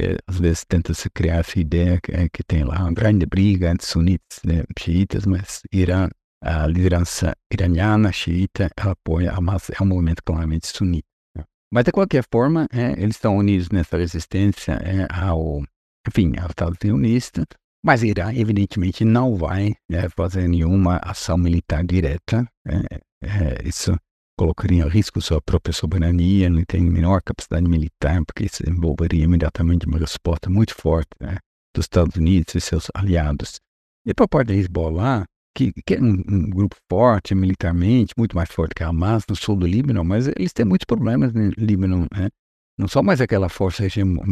Né? 0.00 0.16
às 0.26 0.38
vezes 0.38 0.64
tenta 0.64 0.94
se 0.94 1.08
criar 1.10 1.38
essa 1.38 1.58
ideia 1.58 2.00
que, 2.00 2.12
é, 2.12 2.28
que 2.28 2.42
tem 2.42 2.64
lá 2.64 2.80
uma 2.80 2.92
grande 2.92 3.26
briga 3.26 3.70
entre 3.70 3.86
sunitas 3.86 4.38
e 4.44 4.46
né, 4.46 4.64
xiitas, 4.78 5.26
mas 5.26 5.60
Irã, 5.72 6.08
a 6.42 6.66
liderança 6.66 7.34
iraniana 7.52 8.12
xiita 8.12 8.70
apoia 8.76 9.32
Hamas, 9.32 9.70
é 9.70 9.82
um 9.82 9.86
movimento 9.86 10.22
claramente 10.24 10.66
sunita. 10.68 11.06
Né. 11.36 11.44
Mas 11.72 11.84
de 11.84 11.92
qualquer 11.92 12.24
forma, 12.30 12.66
é, 12.72 12.92
eles 12.92 13.16
estão 13.16 13.36
unidos 13.36 13.68
nessa 13.70 13.96
resistência 13.96 14.72
é, 14.72 15.06
ao, 15.10 15.62
enfim, 16.08 16.32
ao 16.38 16.48
Estado 16.48 16.76
sionista, 16.80 17.44
mas 17.84 18.02
Irã, 18.02 18.32
evidentemente, 18.34 19.04
não 19.04 19.36
vai 19.36 19.74
é, 19.90 20.08
fazer 20.10 20.48
nenhuma 20.48 21.00
ação 21.02 21.38
militar 21.38 21.82
direta. 21.82 22.46
É, 22.66 23.00
é, 23.22 23.68
isso 23.68 23.96
colocaria 24.40 24.82
em 24.82 24.88
risco 24.88 25.20
sua 25.20 25.42
própria 25.42 25.74
soberania, 25.74 26.48
não 26.48 26.64
tem 26.64 26.80
menor 26.80 27.20
capacidade 27.22 27.68
militar, 27.68 28.24
porque 28.24 28.46
isso 28.46 28.62
envolveria 28.66 29.24
imediatamente 29.24 29.86
uma 29.86 29.98
resposta 29.98 30.48
muito 30.48 30.74
forte 30.74 31.10
né, 31.20 31.36
dos 31.76 31.84
Estados 31.84 32.16
Unidos 32.16 32.54
e 32.54 32.60
seus 32.60 32.86
aliados. 32.94 33.60
E 34.06 34.14
por 34.14 34.26
parte 34.26 34.48
da 34.48 34.54
Hezbollah, 34.54 35.24
que, 35.54 35.72
que 35.84 35.94
é 35.96 36.00
um, 36.00 36.22
um, 36.26 36.48
grupo 36.48 36.74
forte 36.90 37.34
militarmente, 37.34 38.14
muito 38.16 38.34
mais 38.34 38.48
forte 38.48 38.74
que 38.74 38.82
a 38.82 38.88
Hamas 38.88 39.24
no 39.28 39.36
sul 39.36 39.56
do 39.56 39.66
Líbano, 39.66 40.02
mas 40.02 40.26
eles 40.26 40.54
têm 40.54 40.64
muitos 40.64 40.86
problemas 40.86 41.34
no 41.34 41.50
Líbano, 41.58 42.06
né? 42.10 42.30
Não 42.78 42.88
só 42.88 43.02
mais 43.02 43.20
aquela 43.20 43.50
força 43.50 43.84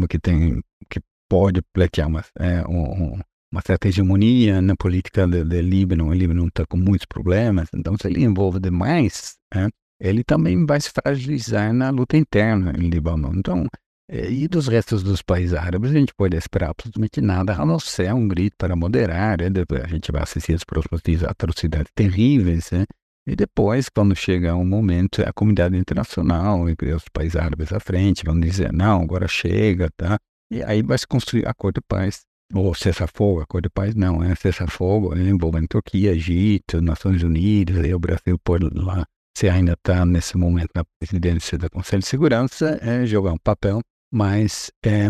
que 0.09 0.17
tem, 0.17 0.59
que 0.89 0.99
pode 1.29 1.61
pleitear 1.71 2.07
uma, 2.07 2.25
é, 2.39 2.67
um, 2.67 3.19
uma 3.51 3.61
certa 3.63 3.87
hegemonia 3.87 4.59
na 4.59 4.75
política 4.75 5.27
do, 5.27 5.43
Líbano. 5.61 6.07
O 6.07 6.13
Líbano 6.13 6.47
está 6.47 6.65
com 6.65 6.77
muitos 6.77 7.05
problemas, 7.05 7.69
então 7.75 7.95
se 7.95 8.07
ele 8.07 8.23
envolve 8.23 8.59
demais, 8.59 9.35
é, 9.53 9.67
ele 9.99 10.23
também 10.23 10.65
vai 10.65 10.79
se 10.79 10.89
fragilizar 10.89 11.73
na 11.73 11.89
luta 11.89 12.15
interna 12.15 12.73
em 12.77 12.89
Líbano. 12.89 13.31
Então, 13.35 13.67
é, 14.11 14.31
e 14.31 14.47
dos 14.47 14.67
restos 14.67 15.03
dos 15.03 15.21
países 15.21 15.53
árabes, 15.53 15.91
a 15.91 15.93
gente 15.93 16.13
pode 16.15 16.35
esperar 16.35 16.71
absolutamente 16.71 17.21
nada, 17.21 17.53
a 17.53 17.65
não 17.65 17.79
ser 17.79 18.11
um 18.13 18.27
grito 18.27 18.55
para 18.57 18.75
moderar. 18.75 19.37
Né? 19.39 19.47
A 19.83 19.87
gente 19.87 20.11
vai 20.11 20.23
assistir 20.23 20.53
as 20.53 20.63
próximos 20.63 21.01
dias 21.03 21.23
atrocidades 21.23 21.91
terríveis. 21.93 22.71
Né? 22.71 22.85
E 23.27 23.35
depois, 23.35 23.89
quando 23.89 24.15
chega 24.15 24.55
um 24.55 24.65
momento, 24.65 25.21
a 25.21 25.33
comunidade 25.33 25.77
internacional 25.77 26.63
os 26.63 27.03
países 27.13 27.35
árabes 27.35 27.71
à 27.71 27.79
frente 27.79 28.25
vão 28.25 28.39
dizer: 28.39 28.73
não, 28.73 29.03
agora 29.03 29.27
chega, 29.27 29.89
tá? 29.95 30.17
E 30.51 30.63
aí 30.63 30.81
vai 30.81 30.97
se 30.97 31.05
construir 31.05 31.47
acordo 31.47 31.75
de 31.75 31.85
paz. 31.87 32.21
Ou 32.51 32.73
cessar-fogo, 32.73 33.41
acordo 33.41 33.65
de 33.65 33.69
paz 33.69 33.93
não, 33.93 34.23
é 34.23 34.33
cessar-fogo 34.33 35.15
envolvendo 35.15 35.67
Turquia, 35.67 36.13
Egito, 36.13 36.81
Nações 36.81 37.21
Unidas, 37.21 37.85
e 37.85 37.93
o 37.93 37.99
Brasil 37.99 38.39
por 38.43 38.59
lá 38.73 39.05
você 39.39 39.47
ainda 39.47 39.71
está 39.71 40.05
nesse 40.05 40.35
momento 40.35 40.71
na 40.75 40.83
presidência 40.99 41.57
do 41.57 41.69
Conselho 41.69 42.01
de 42.01 42.09
Segurança, 42.09 42.77
é 42.81 43.05
jogar 43.05 43.31
um 43.31 43.37
papel, 43.37 43.79
mas, 44.11 44.69
é, 44.85 45.07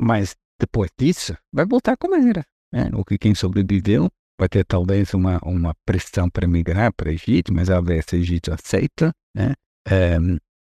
mas 0.00 0.36
depois 0.60 0.88
disso 0.96 1.36
vai 1.52 1.66
voltar 1.66 1.96
como 1.96 2.14
era. 2.14 2.44
Né? 2.72 2.88
O 2.94 3.04
que 3.04 3.18
quem 3.18 3.34
sobreviveu 3.34 4.08
vai 4.38 4.48
ter 4.48 4.64
talvez 4.64 5.12
uma, 5.14 5.40
uma 5.42 5.74
pressão 5.84 6.30
para 6.30 6.46
migrar 6.46 6.92
para 6.92 7.08
o 7.08 7.12
Egito, 7.12 7.52
mas 7.52 7.68
a 7.68 7.82
se 8.06 8.14
o 8.14 8.18
Egito 8.20 8.54
aceita, 8.54 9.10
né? 9.34 9.54
É, 9.88 10.16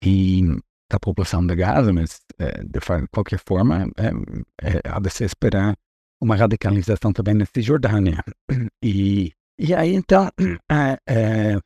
e 0.03 0.41
a 0.91 0.99
população 0.99 1.45
de 1.47 1.55
Gaza, 1.55 1.93
mas 1.93 2.19
é, 2.39 2.61
de 2.61 2.79
qualquer 3.09 3.39
forma, 3.39 3.89
é, 3.97 4.07
é, 4.67 4.81
há 4.83 4.99
de 4.99 5.09
se 5.09 5.23
esperar 5.23 5.77
uma 6.21 6.35
radicalização 6.35 7.13
também 7.13 7.35
na 7.35 7.45
Cisjordânia. 7.45 8.21
E, 8.83 9.31
e 9.57 9.73
aí, 9.73 9.93
então, 9.93 10.29
é, 10.69 10.97
é 11.07 11.57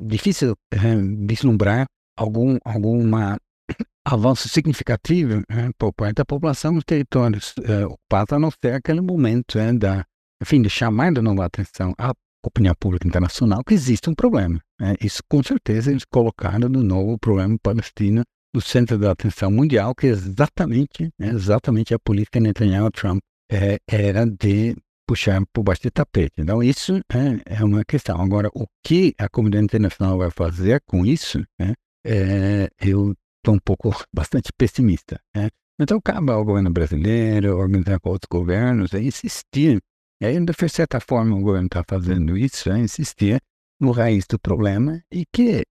difícil 0.00 0.54
é, 0.72 0.78
vislumbrar 1.26 1.86
algum 2.16 2.58
alguma 2.64 3.38
avanço 4.04 4.48
significativo 4.48 5.42
é, 5.48 5.70
por 5.78 5.92
parte 5.92 6.16
da 6.16 6.24
população 6.24 6.72
nos 6.72 6.84
territórios 6.84 7.54
é, 7.64 7.86
ocupados, 7.86 8.32
a 8.32 8.38
não 8.38 8.50
ser 8.50 8.74
aquele 8.74 9.00
momento 9.00 9.58
é, 9.58 9.72
da, 9.72 10.04
enfim, 10.42 10.62
de 10.62 10.70
chamar 10.70 11.12
de 11.12 11.20
novo 11.20 11.42
a 11.42 11.46
atenção 11.46 11.94
à 11.98 12.12
opinião 12.44 12.74
pública 12.78 13.08
internacional 13.08 13.64
que 13.64 13.74
existe 13.74 14.10
um 14.10 14.14
problema. 14.14 14.60
É, 14.80 14.94
isso, 15.00 15.22
com 15.28 15.42
certeza, 15.42 15.90
eles 15.90 16.04
colocaram 16.04 16.68
de 16.68 16.78
novo 16.78 17.18
problema 17.18 17.56
palestino 17.62 18.22
no 18.54 18.60
centro 18.60 18.98
da 18.98 19.10
atenção 19.10 19.50
mundial, 19.50 19.94
que 19.94 20.06
é 20.06 20.10
exatamente, 20.10 21.10
é 21.20 21.28
exatamente 21.28 21.94
a 21.94 21.98
política 21.98 22.38
Netanyahu-Trump 22.38 23.20
é, 23.50 23.78
era 23.88 24.24
de 24.26 24.76
puxar 25.06 25.40
por 25.52 25.62
baixo 25.62 25.82
do 25.82 25.90
tapete. 25.90 26.34
Então, 26.38 26.62
isso 26.62 26.96
é, 27.12 27.56
é, 27.56 27.64
uma 27.64 27.84
questão. 27.84 28.20
Agora, 28.20 28.50
o 28.54 28.66
que 28.82 29.14
a 29.18 29.28
comunidade 29.28 29.64
internacional 29.64 30.18
vai 30.18 30.30
fazer 30.30 30.80
com 30.86 31.04
isso, 31.04 31.44
né, 31.58 31.74
é, 32.04 32.68
eu 32.80 33.14
estou 33.38 33.54
um 33.54 33.58
pouco, 33.58 33.90
bastante 34.12 34.52
pessimista. 34.56 35.20
Né? 35.34 35.48
Então, 35.80 36.00
cabe 36.00 36.30
ao 36.30 36.44
governo 36.44 36.70
brasileiro, 36.70 37.56
organizar 37.56 38.00
com 38.00 38.10
outros 38.10 38.28
governos, 38.30 38.94
é 38.94 39.02
insistir. 39.02 39.80
E 40.20 40.26
aí, 40.26 40.38
de 40.38 40.68
certa 40.68 41.00
forma, 41.00 41.36
o 41.36 41.40
governo 41.40 41.66
está 41.66 41.82
fazendo 41.86 42.36
isso, 42.36 42.70
é 42.70 42.78
insistir 42.78 43.40
no 43.80 43.90
raiz 43.90 44.26
do 44.26 44.38
problema 44.38 45.02
e 45.12 45.24
que 45.32 45.62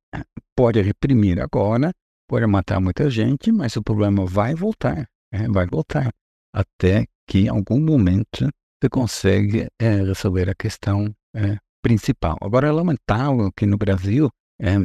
pode 0.56 0.82
reprimir 0.82 1.39
agora, 1.39 1.91
pode 2.28 2.46
matar 2.46 2.80
muita 2.80 3.10
gente, 3.10 3.52
mas 3.52 3.76
o 3.76 3.84
problema 3.84 4.26
vai 4.26 4.54
voltar, 4.54 5.08
é, 5.32 5.48
vai 5.48 5.65
voltar, 5.65 6.12
até 6.54 7.06
que 7.28 7.39
em 7.39 7.48
algum 7.48 7.80
momento 7.80 8.50
você 8.84 8.89
consegue 8.89 9.67
é, 9.80 9.96
resolver 10.04 10.50
a 10.50 10.56
questão 10.56 11.13
é, 11.34 11.58
principal. 11.82 12.38
Agora, 12.41 12.67
é 12.67 12.72
lamentável 12.72 13.50
que 13.56 13.65
no 13.65 13.78
Brasil, 13.78 14.30
é, 14.62 14.76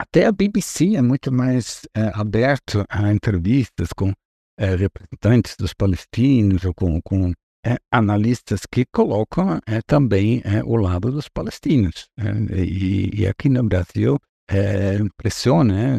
até 0.00 0.26
a 0.26 0.32
BBC 0.32 0.96
é 0.96 1.02
muito 1.02 1.30
mais 1.30 1.82
é, 1.96 2.10
aberto 2.14 2.84
a 2.88 3.12
entrevistas 3.12 3.92
com 3.92 4.12
é, 4.58 4.74
representantes 4.74 5.54
dos 5.56 5.72
palestinos 5.72 6.64
ou 6.64 6.74
com, 6.74 7.00
com 7.00 7.32
é, 7.64 7.76
analistas 7.92 8.62
que 8.70 8.84
colocam 8.92 9.60
também 9.86 10.42
o 10.64 10.76
lado 10.76 11.12
dos 11.12 11.28
palestinos. 11.28 12.06
E, 12.52 13.20
e, 13.20 13.26
aqui 13.26 13.48
no 13.48 13.62
Brasil, 13.62 14.18
impressiona 15.00 15.98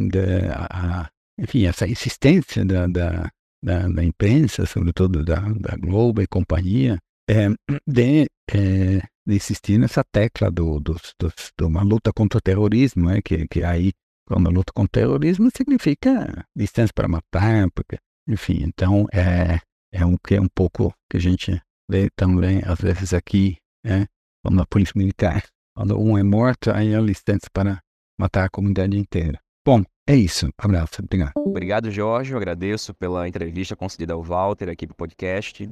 a, 0.54 1.02
a, 1.02 1.10
enfim, 1.38 1.66
essa 1.66 1.88
insistência 1.88 2.66
da, 2.66 2.88
da, 2.88 3.30
da, 3.64 3.88
da 3.88 4.04
imprensa, 4.04 4.66
sobretudo 4.66 5.24
da, 5.24 5.40
da 5.40 5.76
Globo 5.78 6.22
e 6.22 6.28
companhia, 6.28 6.98
é, 7.30 7.50
de, 7.88 8.28
é, 8.52 9.00
de 9.26 9.36
insistir 9.36 9.78
nessa 9.78 10.04
tecla 10.04 10.50
do, 10.50 10.80
do, 10.80 10.96
do, 11.20 11.30
de 11.58 11.64
uma 11.64 11.84
luta 11.84 12.12
contra 12.12 12.40
o 12.40 12.42
terrorismo, 12.42 13.10
é, 13.10 13.22
que, 13.22 13.48
que 13.48 13.64
aí, 13.64 13.92
quando 14.28 14.48
a 14.48 14.52
luta 14.52 14.74
contra 14.74 15.04
o 15.04 15.06
terrorismo 15.06 15.50
significa 15.56 16.46
distância 16.56 16.92
para 16.94 17.08
matar, 17.08 17.70
porque, 17.72 17.98
enfim, 18.28 18.64
então 18.64 19.06
é, 19.14 19.60
é 19.94 20.04
um 20.04 20.18
que 20.18 20.36
é 20.36 20.42
um 20.42 20.50
pouco 20.54 20.92
que 21.10 21.18
a 21.18 21.22
gente 21.22 21.62
vê 21.90 22.10
também, 22.16 22.62
às 22.66 22.80
vezes, 22.80 23.14
aqui, 23.14 23.58
é, 23.86 24.06
quando 24.44 24.62
a 24.62 24.66
polícia 24.66 24.94
militar, 24.98 25.44
quando 25.76 26.00
um 26.00 26.18
é 26.18 26.24
morto, 26.24 26.72
aí 26.72 26.94
é 26.94 27.00
licença 27.00 27.48
para 27.54 27.80
matar 28.20 28.46
a 28.46 28.50
comunidade 28.50 28.98
inteira. 28.98 29.40
Bom, 29.66 29.84
é 30.08 30.16
isso. 30.16 30.50
Abraço. 30.58 31.02
Obrigado. 31.04 31.34
Obrigado, 31.38 31.92
Jorge. 31.92 32.32
Eu 32.32 32.38
agradeço 32.38 32.94
pela 32.96 33.28
entrevista 33.28 33.76
concedida 33.76 34.14
ao 34.14 34.24
Walter 34.24 34.70
aqui 34.70 34.88
para 34.88 34.94
o 34.94 34.98
podcast. 34.98 35.70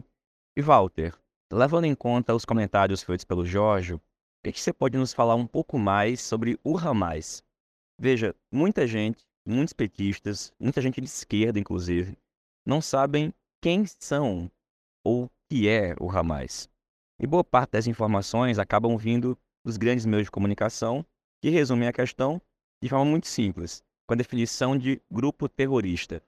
E, 0.56 0.62
Walter, 0.62 1.14
Levando 1.52 1.86
em 1.86 1.96
conta 1.96 2.36
os 2.36 2.44
comentários 2.44 3.02
feitos 3.02 3.24
pelo 3.24 3.46
Jorge, 3.46 3.94
o 3.94 4.02
que, 4.44 4.52
que 4.52 4.60
você 4.60 4.74
pode 4.74 4.98
nos 4.98 5.14
falar 5.14 5.36
um 5.36 5.48
pouco 5.48 5.80
mais 5.80 6.22
sobre 6.22 6.60
o 6.62 6.78
Hamas? 6.78 7.42
Veja, 7.98 8.36
muita 8.52 8.86
gente, 8.86 9.26
muitos 9.48 9.72
petistas, 9.72 10.52
muita 10.60 10.82
gente 10.82 11.00
de 11.00 11.08
esquerda, 11.08 11.58
inclusive, 11.58 12.18
não 12.66 12.82
sabem 12.82 13.34
quem 13.62 13.86
são 13.86 14.52
ou 15.06 15.24
o 15.24 15.30
que 15.50 15.70
é 15.70 15.96
o 16.02 16.12
Hamas. 16.12 16.70
E 17.18 17.26
boa 17.26 17.46
parte 17.46 17.72
das 17.72 17.88
informações 17.88 18.60
acabam 18.60 18.98
vindo 18.98 19.38
dos 19.66 19.78
grandes 19.78 20.06
meios 20.06 20.26
de 20.26 20.32
comunicação, 20.32 21.06
que 21.42 21.50
resumem 21.50 21.88
a 21.88 21.94
questão 21.94 22.42
de 22.84 22.90
forma 22.90 23.06
muito 23.06 23.28
simples, 23.28 23.82
com 24.06 24.14
a 24.14 24.18
definição 24.18 24.78
de 24.78 25.02
grupo 25.10 25.48
terrorista. 25.48 26.22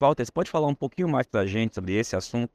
Walter, 0.00 0.24
você 0.24 0.32
pode 0.32 0.50
falar 0.50 0.68
um 0.68 0.74
pouquinho 0.74 1.08
mais 1.08 1.26
para 1.26 1.40
a 1.42 1.46
gente 1.46 1.74
sobre 1.74 1.92
esse 1.92 2.16
assunto? 2.16 2.52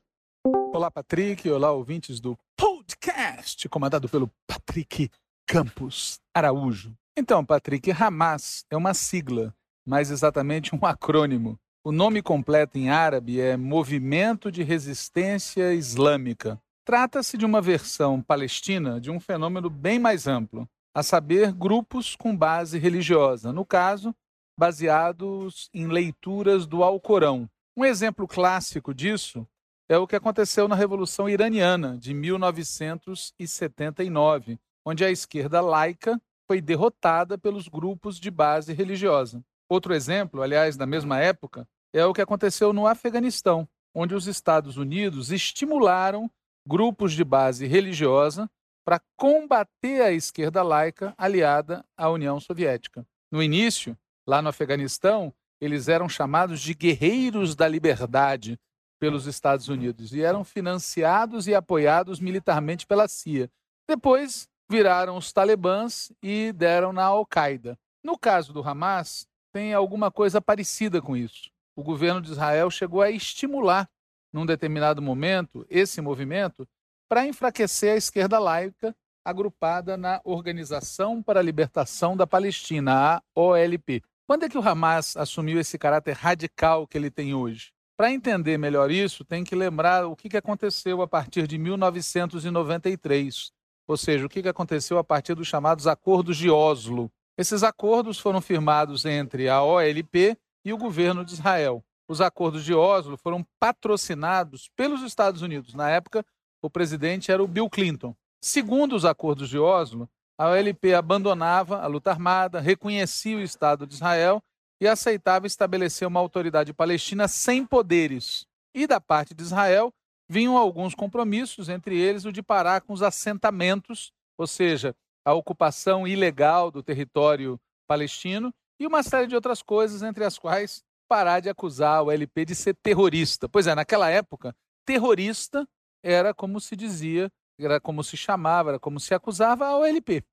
Olá, 0.71 0.91
Patrick. 0.91 1.49
Olá, 1.49 1.71
ouvintes 1.71 2.19
do 2.19 2.37
podcast, 2.55 3.67
comandado 3.67 4.07
pelo 4.07 4.31
Patrick 4.45 5.09
Campos 5.47 6.19
Araújo. 6.31 6.93
Então, 7.17 7.43
Patrick, 7.43 7.91
Hamas 7.91 8.63
é 8.69 8.77
uma 8.77 8.93
sigla, 8.93 9.51
mais 9.83 10.11
exatamente 10.11 10.75
um 10.75 10.79
acrônimo. 10.85 11.59
O 11.83 11.91
nome 11.91 12.21
completo 12.21 12.77
em 12.77 12.91
árabe 12.91 13.41
é 13.41 13.57
Movimento 13.57 14.51
de 14.51 14.61
Resistência 14.61 15.73
Islâmica. 15.73 16.61
Trata-se 16.85 17.35
de 17.35 17.45
uma 17.45 17.61
versão 17.61 18.21
palestina 18.21 19.01
de 19.01 19.09
um 19.09 19.19
fenômeno 19.19 19.71
bem 19.71 19.97
mais 19.97 20.27
amplo, 20.27 20.69
a 20.93 21.01
saber, 21.01 21.51
grupos 21.51 22.15
com 22.15 22.37
base 22.37 22.77
religiosa, 22.77 23.51
no 23.51 23.65
caso, 23.65 24.13
baseados 24.57 25.67
em 25.73 25.87
leituras 25.87 26.67
do 26.67 26.83
Alcorão. 26.83 27.49
Um 27.75 27.83
exemplo 27.83 28.27
clássico 28.27 28.93
disso 28.93 29.47
é 29.89 29.97
o 29.97 30.05
que 30.05 30.15
aconteceu 30.15 30.67
na 30.67 30.75
Revolução 30.75 31.27
Iraniana 31.27 31.97
de 31.97 32.13
1979, 32.13 34.59
onde 34.85 35.03
a 35.03 35.09
esquerda 35.09 35.59
laica 35.61 36.21
foi 36.47 36.61
derrotada 36.61 37.39
pelos 37.39 37.67
grupos 37.67 38.19
de 38.19 38.29
base 38.29 38.71
religiosa. 38.71 39.43
Outro 39.67 39.95
exemplo, 39.95 40.43
aliás, 40.43 40.77
da 40.77 40.85
mesma 40.85 41.19
época, 41.19 41.67
é 41.91 42.05
o 42.05 42.13
que 42.13 42.21
aconteceu 42.21 42.71
no 42.71 42.85
Afeganistão, 42.85 43.67
onde 43.91 44.13
os 44.13 44.27
Estados 44.27 44.77
Unidos 44.77 45.31
estimularam 45.31 46.29
grupos 46.67 47.13
de 47.13 47.23
base 47.23 47.65
religiosa 47.65 48.47
para 48.85 49.01
combater 49.17 50.03
a 50.03 50.11
esquerda 50.11 50.61
laica 50.61 51.15
aliada 51.17 51.83
à 51.97 52.11
União 52.11 52.39
Soviética. 52.39 53.03
No 53.31 53.41
início, 53.41 53.97
lá 54.27 54.39
no 54.39 54.49
Afeganistão, 54.49 55.33
eles 55.59 55.87
eram 55.87 56.07
chamados 56.07 56.61
de 56.61 56.75
guerreiros 56.75 57.55
da 57.55 57.67
liberdade 57.67 58.59
pelos 58.99 59.25
Estados 59.25 59.69
Unidos 59.69 60.13
e 60.13 60.21
eram 60.21 60.43
financiados 60.43 61.47
e 61.47 61.55
apoiados 61.55 62.19
militarmente 62.19 62.85
pela 62.85 63.07
CIA. 63.07 63.49
Depois 63.87 64.47
viraram 64.69 65.17
os 65.17 65.31
talibãs 65.31 66.11
e 66.21 66.51
deram 66.53 66.93
na 66.93 67.05
Al-Qaeda. 67.05 67.77
No 68.03 68.17
caso 68.17 68.53
do 68.53 68.61
Hamas, 68.61 69.27
tem 69.51 69.73
alguma 69.73 70.11
coisa 70.11 70.41
parecida 70.41 71.01
com 71.01 71.17
isso. 71.17 71.49
O 71.75 71.83
governo 71.83 72.21
de 72.21 72.31
Israel 72.31 72.69
chegou 72.69 73.01
a 73.01 73.09
estimular, 73.09 73.89
num 74.31 74.45
determinado 74.45 75.01
momento, 75.01 75.65
esse 75.69 76.01
movimento 76.01 76.67
para 77.09 77.25
enfraquecer 77.25 77.93
a 77.93 77.97
esquerda 77.97 78.37
laica 78.37 78.95
agrupada 79.25 79.97
na 79.97 80.21
Organização 80.23 81.21
para 81.21 81.39
a 81.39 81.43
Libertação 81.43 82.15
da 82.15 82.27
Palestina, 82.27 83.17
a 83.17 83.21
OLP. 83.33 84.03
Quando 84.27 84.43
é 84.43 84.49
que 84.49 84.57
o 84.57 84.61
Hamas 84.61 85.17
assumiu 85.17 85.59
esse 85.59 85.77
caráter 85.77 86.13
radical 86.13 86.87
que 86.87 86.97
ele 86.97 87.09
tem 87.09 87.33
hoje? 87.33 87.71
Para 87.99 88.13
entender 88.13 88.57
melhor 88.57 88.89
isso, 88.89 89.25
tem 89.25 89.43
que 89.43 89.53
lembrar 89.53 90.05
o 90.05 90.15
que 90.15 90.37
aconteceu 90.37 91.01
a 91.01 91.07
partir 91.07 91.45
de 91.45 91.57
1993, 91.57 93.51
ou 93.85 93.97
seja, 93.97 94.25
o 94.25 94.29
que 94.29 94.47
aconteceu 94.47 94.97
a 94.97 95.03
partir 95.03 95.35
dos 95.35 95.49
chamados 95.49 95.85
Acordos 95.85 96.37
de 96.37 96.49
Oslo. 96.49 97.11
Esses 97.37 97.61
acordos 97.61 98.17
foram 98.17 98.39
firmados 98.39 99.03
entre 99.03 99.49
a 99.49 99.61
OLP 99.61 100.37
e 100.63 100.71
o 100.71 100.77
governo 100.77 101.25
de 101.25 101.33
Israel. 101.33 101.83
Os 102.07 102.21
acordos 102.21 102.63
de 102.63 102.73
Oslo 102.73 103.17
foram 103.17 103.45
patrocinados 103.59 104.69
pelos 104.77 105.01
Estados 105.01 105.41
Unidos. 105.41 105.73
Na 105.73 105.89
época, 105.89 106.25
o 106.61 106.69
presidente 106.69 107.33
era 107.33 107.43
o 107.43 107.47
Bill 107.49 107.69
Clinton. 107.69 108.15
Segundo 108.41 108.95
os 108.95 109.03
acordos 109.03 109.49
de 109.49 109.59
Oslo, 109.59 110.09
a 110.37 110.47
OLP 110.47 110.93
abandonava 110.93 111.81
a 111.81 111.87
luta 111.87 112.11
armada, 112.11 112.61
reconhecia 112.61 113.35
o 113.35 113.41
Estado 113.41 113.85
de 113.85 113.95
Israel 113.95 114.41
e 114.81 114.87
aceitava 114.87 115.47
estabelecer 115.47 116.07
uma 116.07 116.19
autoridade 116.19 116.73
palestina 116.73 117.27
sem 117.27 117.65
poderes. 117.65 118.45
E 118.73 118.87
da 118.87 119.01
parte 119.01 119.33
de 119.33 119.43
Israel 119.43 119.93
vinham 120.29 120.57
alguns 120.57 120.93
compromissos, 120.93 121.69
entre 121.69 121.99
eles 121.99 122.25
o 122.25 122.31
de 122.31 122.41
parar 122.41 122.81
com 122.81 122.93
os 122.93 123.01
assentamentos, 123.01 124.11
ou 124.37 124.47
seja, 124.47 124.95
a 125.25 125.33
ocupação 125.33 126.07
ilegal 126.07 126.71
do 126.71 126.83
território 126.83 127.59
palestino, 127.87 128.53
e 128.79 128.87
uma 128.87 129.03
série 129.03 129.27
de 129.27 129.35
outras 129.35 129.61
coisas, 129.61 130.01
entre 130.03 130.23
as 130.23 130.37
quais 130.37 130.83
parar 131.09 131.39
de 131.39 131.49
acusar 131.49 132.03
o 132.03 132.11
LP 132.11 132.45
de 132.45 132.55
ser 132.55 132.75
terrorista. 132.75 133.49
Pois 133.49 133.67
é, 133.67 133.75
naquela 133.75 134.09
época, 134.09 134.55
terrorista 134.85 135.67
era 136.03 136.33
como 136.33 136.61
se 136.61 136.75
dizia, 136.75 137.29
era 137.59 137.81
como 137.81 138.03
se 138.03 138.15
chamava, 138.15 138.69
era 138.69 138.79
como 138.79 138.99
se 138.99 139.13
acusava 139.13 139.65
a 139.65 139.77
OLP. 139.77 140.23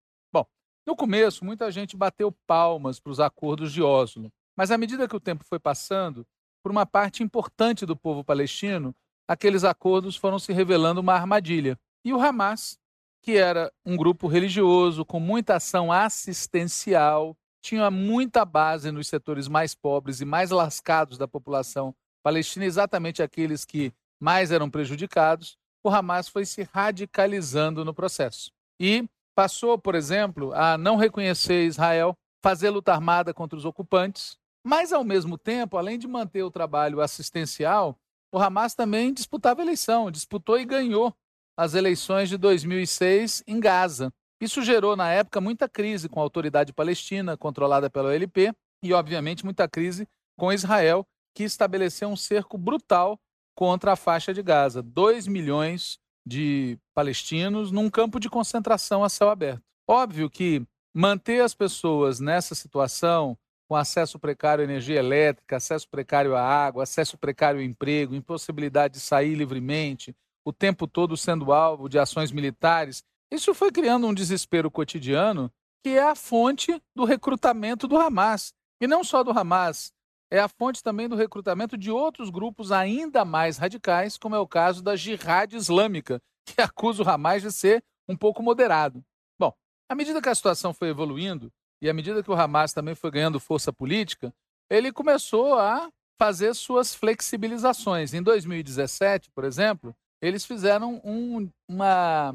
No 0.86 0.94
começo, 0.94 1.44
muita 1.44 1.68
gente 1.72 1.96
bateu 1.96 2.30
palmas 2.46 3.00
para 3.00 3.10
os 3.10 3.18
acordos 3.18 3.72
de 3.72 3.82
Oslo, 3.82 4.32
mas 4.56 4.70
à 4.70 4.78
medida 4.78 5.08
que 5.08 5.16
o 5.16 5.20
tempo 5.20 5.44
foi 5.44 5.58
passando, 5.58 6.24
por 6.62 6.70
uma 6.70 6.86
parte 6.86 7.24
importante 7.24 7.84
do 7.84 7.96
povo 7.96 8.22
palestino, 8.22 8.94
aqueles 9.26 9.64
acordos 9.64 10.14
foram 10.14 10.38
se 10.38 10.52
revelando 10.52 11.00
uma 11.00 11.14
armadilha. 11.14 11.76
E 12.04 12.12
o 12.12 12.20
Hamas, 12.20 12.78
que 13.20 13.36
era 13.36 13.72
um 13.84 13.96
grupo 13.96 14.28
religioso 14.28 15.04
com 15.04 15.18
muita 15.18 15.56
ação 15.56 15.90
assistencial, 15.90 17.36
tinha 17.60 17.90
muita 17.90 18.44
base 18.44 18.92
nos 18.92 19.08
setores 19.08 19.48
mais 19.48 19.74
pobres 19.74 20.20
e 20.20 20.24
mais 20.24 20.50
lascados 20.50 21.18
da 21.18 21.26
população 21.26 21.92
palestina, 22.22 22.64
exatamente 22.64 23.24
aqueles 23.24 23.64
que 23.64 23.92
mais 24.20 24.52
eram 24.52 24.70
prejudicados, 24.70 25.58
o 25.82 25.90
Hamas 25.90 26.28
foi 26.28 26.46
se 26.46 26.62
radicalizando 26.72 27.84
no 27.84 27.92
processo. 27.92 28.52
E 28.78 29.04
passou, 29.36 29.78
por 29.78 29.94
exemplo, 29.94 30.54
a 30.54 30.78
não 30.78 30.96
reconhecer 30.96 31.66
Israel, 31.66 32.16
fazer 32.42 32.70
luta 32.70 32.92
armada 32.92 33.34
contra 33.34 33.56
os 33.56 33.66
ocupantes, 33.66 34.38
mas, 34.64 34.92
ao 34.92 35.04
mesmo 35.04 35.36
tempo, 35.36 35.76
além 35.76 35.98
de 35.98 36.08
manter 36.08 36.42
o 36.42 36.50
trabalho 36.50 37.02
assistencial, 37.02 37.96
o 38.32 38.38
Hamas 38.38 38.74
também 38.74 39.12
disputava 39.12 39.60
eleição, 39.60 40.10
disputou 40.10 40.58
e 40.58 40.64
ganhou 40.64 41.14
as 41.56 41.74
eleições 41.74 42.30
de 42.30 42.36
2006 42.36 43.44
em 43.46 43.60
Gaza. 43.60 44.12
Isso 44.40 44.62
gerou, 44.62 44.96
na 44.96 45.10
época, 45.10 45.40
muita 45.40 45.68
crise 45.68 46.08
com 46.08 46.18
a 46.18 46.22
autoridade 46.22 46.72
palestina, 46.72 47.36
controlada 47.36 47.90
pela 47.90 48.08
OLP, 48.08 48.52
e, 48.82 48.92
obviamente, 48.92 49.44
muita 49.44 49.68
crise 49.68 50.08
com 50.36 50.52
Israel, 50.52 51.06
que 51.34 51.44
estabeleceu 51.44 52.08
um 52.08 52.16
cerco 52.16 52.56
brutal 52.56 53.18
contra 53.54 53.92
a 53.92 53.96
faixa 53.96 54.32
de 54.32 54.42
Gaza. 54.42 54.82
2 54.82 55.26
milhões 55.26 55.98
de 56.26 56.78
palestinos 56.94 57.70
num 57.70 57.88
campo 57.88 58.18
de 58.18 58.28
concentração 58.28 59.04
a 59.04 59.08
céu 59.08 59.30
aberto. 59.30 59.62
Óbvio 59.88 60.28
que 60.28 60.66
manter 60.92 61.42
as 61.42 61.54
pessoas 61.54 62.18
nessa 62.18 62.54
situação, 62.54 63.38
com 63.68 63.76
acesso 63.76 64.18
precário 64.18 64.62
à 64.62 64.64
energia 64.64 64.98
elétrica, 64.98 65.56
acesso 65.56 65.88
precário 65.88 66.34
à 66.34 66.42
água, 66.42 66.82
acesso 66.82 67.16
precário 67.16 67.60
ao 67.60 67.64
emprego, 67.64 68.14
impossibilidade 68.14 68.94
de 68.94 69.00
sair 69.00 69.34
livremente, 69.34 70.14
o 70.44 70.52
tempo 70.52 70.86
todo 70.86 71.16
sendo 71.16 71.52
alvo 71.52 71.88
de 71.88 71.98
ações 71.98 72.32
militares, 72.32 73.02
isso 73.30 73.52
foi 73.52 73.72
criando 73.72 74.06
um 74.06 74.14
desespero 74.14 74.70
cotidiano 74.70 75.50
que 75.82 75.90
é 75.90 76.02
a 76.02 76.14
fonte 76.14 76.80
do 76.94 77.04
recrutamento 77.04 77.86
do 77.86 77.96
Hamas. 77.96 78.52
E 78.80 78.86
não 78.86 79.02
só 79.02 79.22
do 79.22 79.30
Hamas, 79.30 79.92
é 80.30 80.38
a 80.40 80.48
fonte 80.48 80.82
também 80.82 81.08
do 81.08 81.16
recrutamento 81.16 81.76
de 81.76 81.90
outros 81.90 82.30
grupos 82.30 82.72
ainda 82.72 83.24
mais 83.24 83.58
radicais, 83.58 84.16
como 84.16 84.34
é 84.34 84.38
o 84.38 84.46
caso 84.46 84.82
da 84.82 84.96
Jihad 84.96 85.54
Islâmica, 85.54 86.20
que 86.44 86.60
acusa 86.60 87.02
o 87.02 87.08
Hamas 87.08 87.42
de 87.42 87.52
ser 87.52 87.82
um 88.08 88.16
pouco 88.16 88.42
moderado. 88.42 89.04
Bom, 89.38 89.52
à 89.88 89.94
medida 89.94 90.20
que 90.20 90.28
a 90.28 90.34
situação 90.34 90.72
foi 90.74 90.88
evoluindo 90.88 91.52
e 91.80 91.88
à 91.88 91.94
medida 91.94 92.22
que 92.22 92.30
o 92.30 92.34
Hamas 92.34 92.72
também 92.72 92.94
foi 92.94 93.10
ganhando 93.10 93.40
força 93.40 93.72
política, 93.72 94.32
ele 94.70 94.92
começou 94.92 95.58
a 95.58 95.88
fazer 96.18 96.54
suas 96.54 96.94
flexibilizações. 96.94 98.14
Em 98.14 98.22
2017, 98.22 99.30
por 99.30 99.44
exemplo, 99.44 99.94
eles 100.20 100.44
fizeram 100.44 101.00
um, 101.04 101.48
uma, 101.68 102.34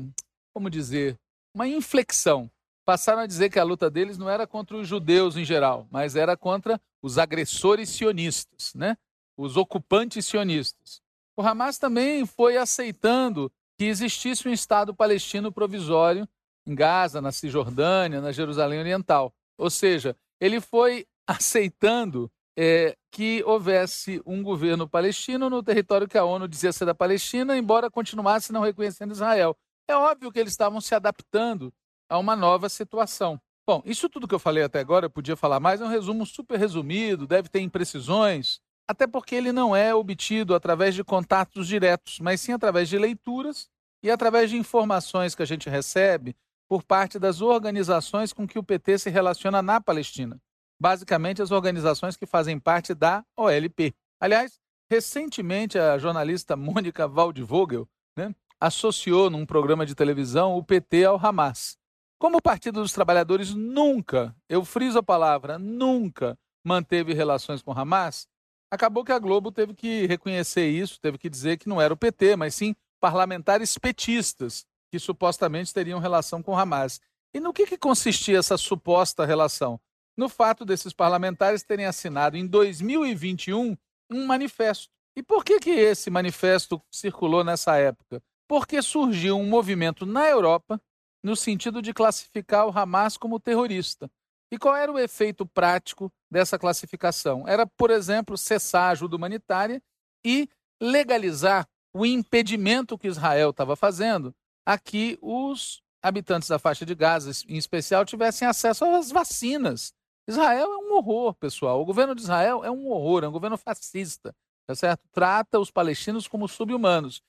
como 0.54 0.70
dizer, 0.70 1.18
uma 1.54 1.68
inflexão 1.68 2.50
passaram 2.86 3.22
a 3.22 3.28
dizer 3.28 3.50
que 3.50 3.60
a 3.60 3.64
luta 3.64 3.90
deles 3.90 4.18
não 4.18 4.30
era 4.30 4.46
contra 4.48 4.78
os 4.78 4.88
judeus 4.88 5.38
em 5.38 5.46
geral, 5.46 5.88
mas 5.92 6.16
era 6.16 6.36
contra 6.36 6.80
os 7.02 7.18
agressores 7.18 7.90
sionistas, 7.90 8.74
né? 8.74 8.98
os 9.38 9.58
ocupantes 9.58 10.26
sionistas. 10.26 11.02
O 11.36 11.42
Hamas 11.42 11.78
também 11.78 12.26
foi 12.26 12.58
aceitando 12.58 13.52
que 13.78 13.86
existisse 13.86 14.48
um 14.48 14.52
Estado 14.52 14.94
palestino 14.94 15.52
provisório 15.52 16.28
em 16.66 16.76
Gaza, 16.76 17.22
na 17.22 17.32
Cisjordânia, 17.32 18.22
na 18.22 18.32
Jerusalém 18.32 18.80
Oriental. 18.80 19.34
Ou 19.58 19.70
seja, 19.70 20.16
ele 20.40 20.62
foi 20.62 21.08
aceitando 21.26 22.32
é, 22.58 22.96
que 23.10 23.44
houvesse 23.44 24.22
um 24.26 24.44
governo 24.44 24.88
palestino 24.88 25.50
no 25.50 25.64
território 25.64 26.08
que 26.08 26.18
a 26.18 26.24
ONU 26.24 26.48
dizia 26.48 26.72
ser 26.72 26.86
da 26.86 26.94
Palestina, 26.94 27.58
embora 27.58 27.90
continuasse 27.90 28.52
não 28.52 28.62
reconhecendo 28.62 29.12
Israel. 29.12 29.58
É 29.88 29.96
óbvio 29.96 30.32
que 30.32 30.40
eles 30.40 30.54
estavam 30.54 30.80
se 30.80 30.94
adaptando 30.94 31.74
a 32.12 32.18
uma 32.18 32.36
nova 32.36 32.68
situação. 32.68 33.40
Bom, 33.66 33.82
isso 33.86 34.10
tudo 34.10 34.28
que 34.28 34.36
eu 34.36 34.40
falei 34.40 34.64
até 34.64 34.80
agora, 34.80 35.06
eu 35.06 35.10
podia 35.10 35.38
falar 35.38 35.62
mais, 35.62 35.80
é 35.80 35.86
um 35.86 35.88
resumo 35.88 36.26
super 36.26 36.60
resumido, 36.60 37.26
deve 37.26 37.48
ter 37.48 37.62
imprecisões, 37.62 38.60
até 38.86 39.08
porque 39.08 39.34
ele 39.34 39.54
não 39.54 39.74
é 39.74 39.96
obtido 39.96 40.54
através 40.54 40.94
de 40.94 41.06
contatos 41.06 41.66
diretos, 41.66 42.20
mas 42.20 42.42
sim 42.42 42.52
através 42.52 42.90
de 42.90 42.98
leituras 42.98 43.70
e 44.04 44.12
através 44.12 44.50
de 44.50 44.58
informações 44.58 45.34
que 45.34 45.42
a 45.42 45.46
gente 45.46 45.70
recebe 45.70 46.36
por 46.68 46.84
parte 46.84 47.18
das 47.18 47.40
organizações 47.40 48.34
com 48.34 48.46
que 48.46 48.60
o 48.60 48.64
PT 48.64 48.98
se 49.00 49.10
relaciona 49.10 49.62
na 49.62 49.80
Palestina. 49.80 50.38
Basicamente, 50.78 51.42
as 51.42 51.52
organizações 51.52 52.18
que 52.18 52.26
fazem 52.26 52.60
parte 52.60 52.94
da 52.94 53.24
OLP. 53.38 53.96
Aliás, 54.20 54.60
recentemente 54.90 55.80
a 55.80 55.98
jornalista 55.98 56.58
Mônica 56.58 57.08
Waldvogel 57.08 57.88
né, 58.18 58.36
associou 58.60 59.30
num 59.30 59.46
programa 59.46 59.86
de 59.86 59.96
televisão 59.96 60.58
o 60.58 60.64
PT 60.64 61.06
ao 61.06 61.18
Hamas. 61.18 61.80
Como 62.22 62.38
o 62.38 62.42
Partido 62.42 62.84
dos 62.84 62.94
Trabalhadores 62.94 63.52
nunca, 63.52 64.36
eu 64.48 64.64
friso 64.64 65.00
a 65.00 65.02
palavra, 65.02 65.58
nunca 65.58 66.38
manteve 66.64 67.16
relações 67.16 67.64
com 67.64 67.72
Hamas, 67.72 68.28
acabou 68.70 69.04
que 69.04 69.12
a 69.12 69.18
Globo 69.18 69.52
teve 69.52 69.74
que 69.74 70.06
reconhecer 70.06 70.70
isso, 70.70 71.02
teve 71.02 71.18
que 71.18 71.28
dizer 71.28 71.58
que 71.58 71.68
não 71.68 71.82
era 71.82 71.92
o 71.92 71.98
PT, 71.98 72.36
mas 72.36 72.54
sim 72.54 72.76
parlamentares 73.00 73.76
petistas 73.76 74.68
que 74.92 75.00
supostamente 75.00 75.74
teriam 75.74 75.98
relação 75.98 76.44
com 76.44 76.56
Hamas. 76.56 77.02
E 77.34 77.40
no 77.40 77.52
que, 77.52 77.66
que 77.66 77.76
consistia 77.76 78.38
essa 78.38 78.56
suposta 78.56 79.26
relação? 79.26 79.82
No 80.16 80.30
fato 80.30 80.64
desses 80.64 80.94
parlamentares 80.94 81.64
terem 81.64 81.88
assinado 81.88 82.38
em 82.38 82.46
2021 82.46 83.76
um 84.12 84.28
manifesto. 84.28 84.92
E 85.16 85.24
por 85.24 85.44
que, 85.44 85.60
que 85.60 85.72
esse 85.72 86.12
manifesto 86.12 86.80
circulou 86.92 87.44
nessa 87.44 87.78
época? 87.78 88.22
Porque 88.48 88.80
surgiu 88.84 89.40
um 89.40 89.48
movimento 89.48 90.06
na 90.06 90.30
Europa 90.30 90.80
no 91.24 91.36
sentido 91.36 91.82
de 91.82 91.94
classificar 91.94 92.68
o 92.68 92.78
Hamas 92.78 93.18
como 93.18 93.40
terrorista. 93.40 94.10
E 94.52 94.58
qual 94.58 94.76
era 94.76 94.92
o 94.92 95.00
efeito 95.00 95.46
prático 95.46 96.12
dessa 96.30 96.60
classificação? 96.60 97.48
Era, 97.48 97.66
por 97.66 97.90
exemplo, 97.90 98.38
cessar 98.38 98.90
a 98.90 98.92
ajuda 98.92 99.16
humanitária 99.16 99.82
e 100.26 100.50
legalizar 100.82 101.68
o 101.94 102.06
impedimento 102.06 102.98
que 102.98 103.08
Israel 103.08 103.52
estava 103.52 103.76
fazendo 103.76 104.34
a 104.66 104.78
que 104.78 105.18
os 105.22 105.82
habitantes 106.02 106.50
da 106.50 106.60
faixa 106.60 106.86
de 106.86 106.96
Gaza, 106.96 107.32
em 107.48 107.58
especial, 107.58 108.06
tivessem 108.06 108.48
acesso 108.48 108.84
às 108.86 109.12
vacinas. 109.12 109.94
Israel 110.28 110.72
é 110.72 110.78
um 110.78 110.94
horror, 110.94 111.34
pessoal. 111.36 111.82
O 111.82 111.86
governo 111.86 112.16
de 112.16 112.22
Israel 112.22 112.64
é 112.64 112.72
um 112.72 112.88
horror, 112.90 113.24
é 113.24 113.28
um 113.28 113.32
governo 113.32 113.58
fascista, 113.58 114.36
tá 114.68 114.76
certo? 114.76 115.02
Trata 115.12 115.60
os 115.60 115.72
palestinos 115.72 116.28
como 116.28 116.48
subhumanos. 116.48 117.22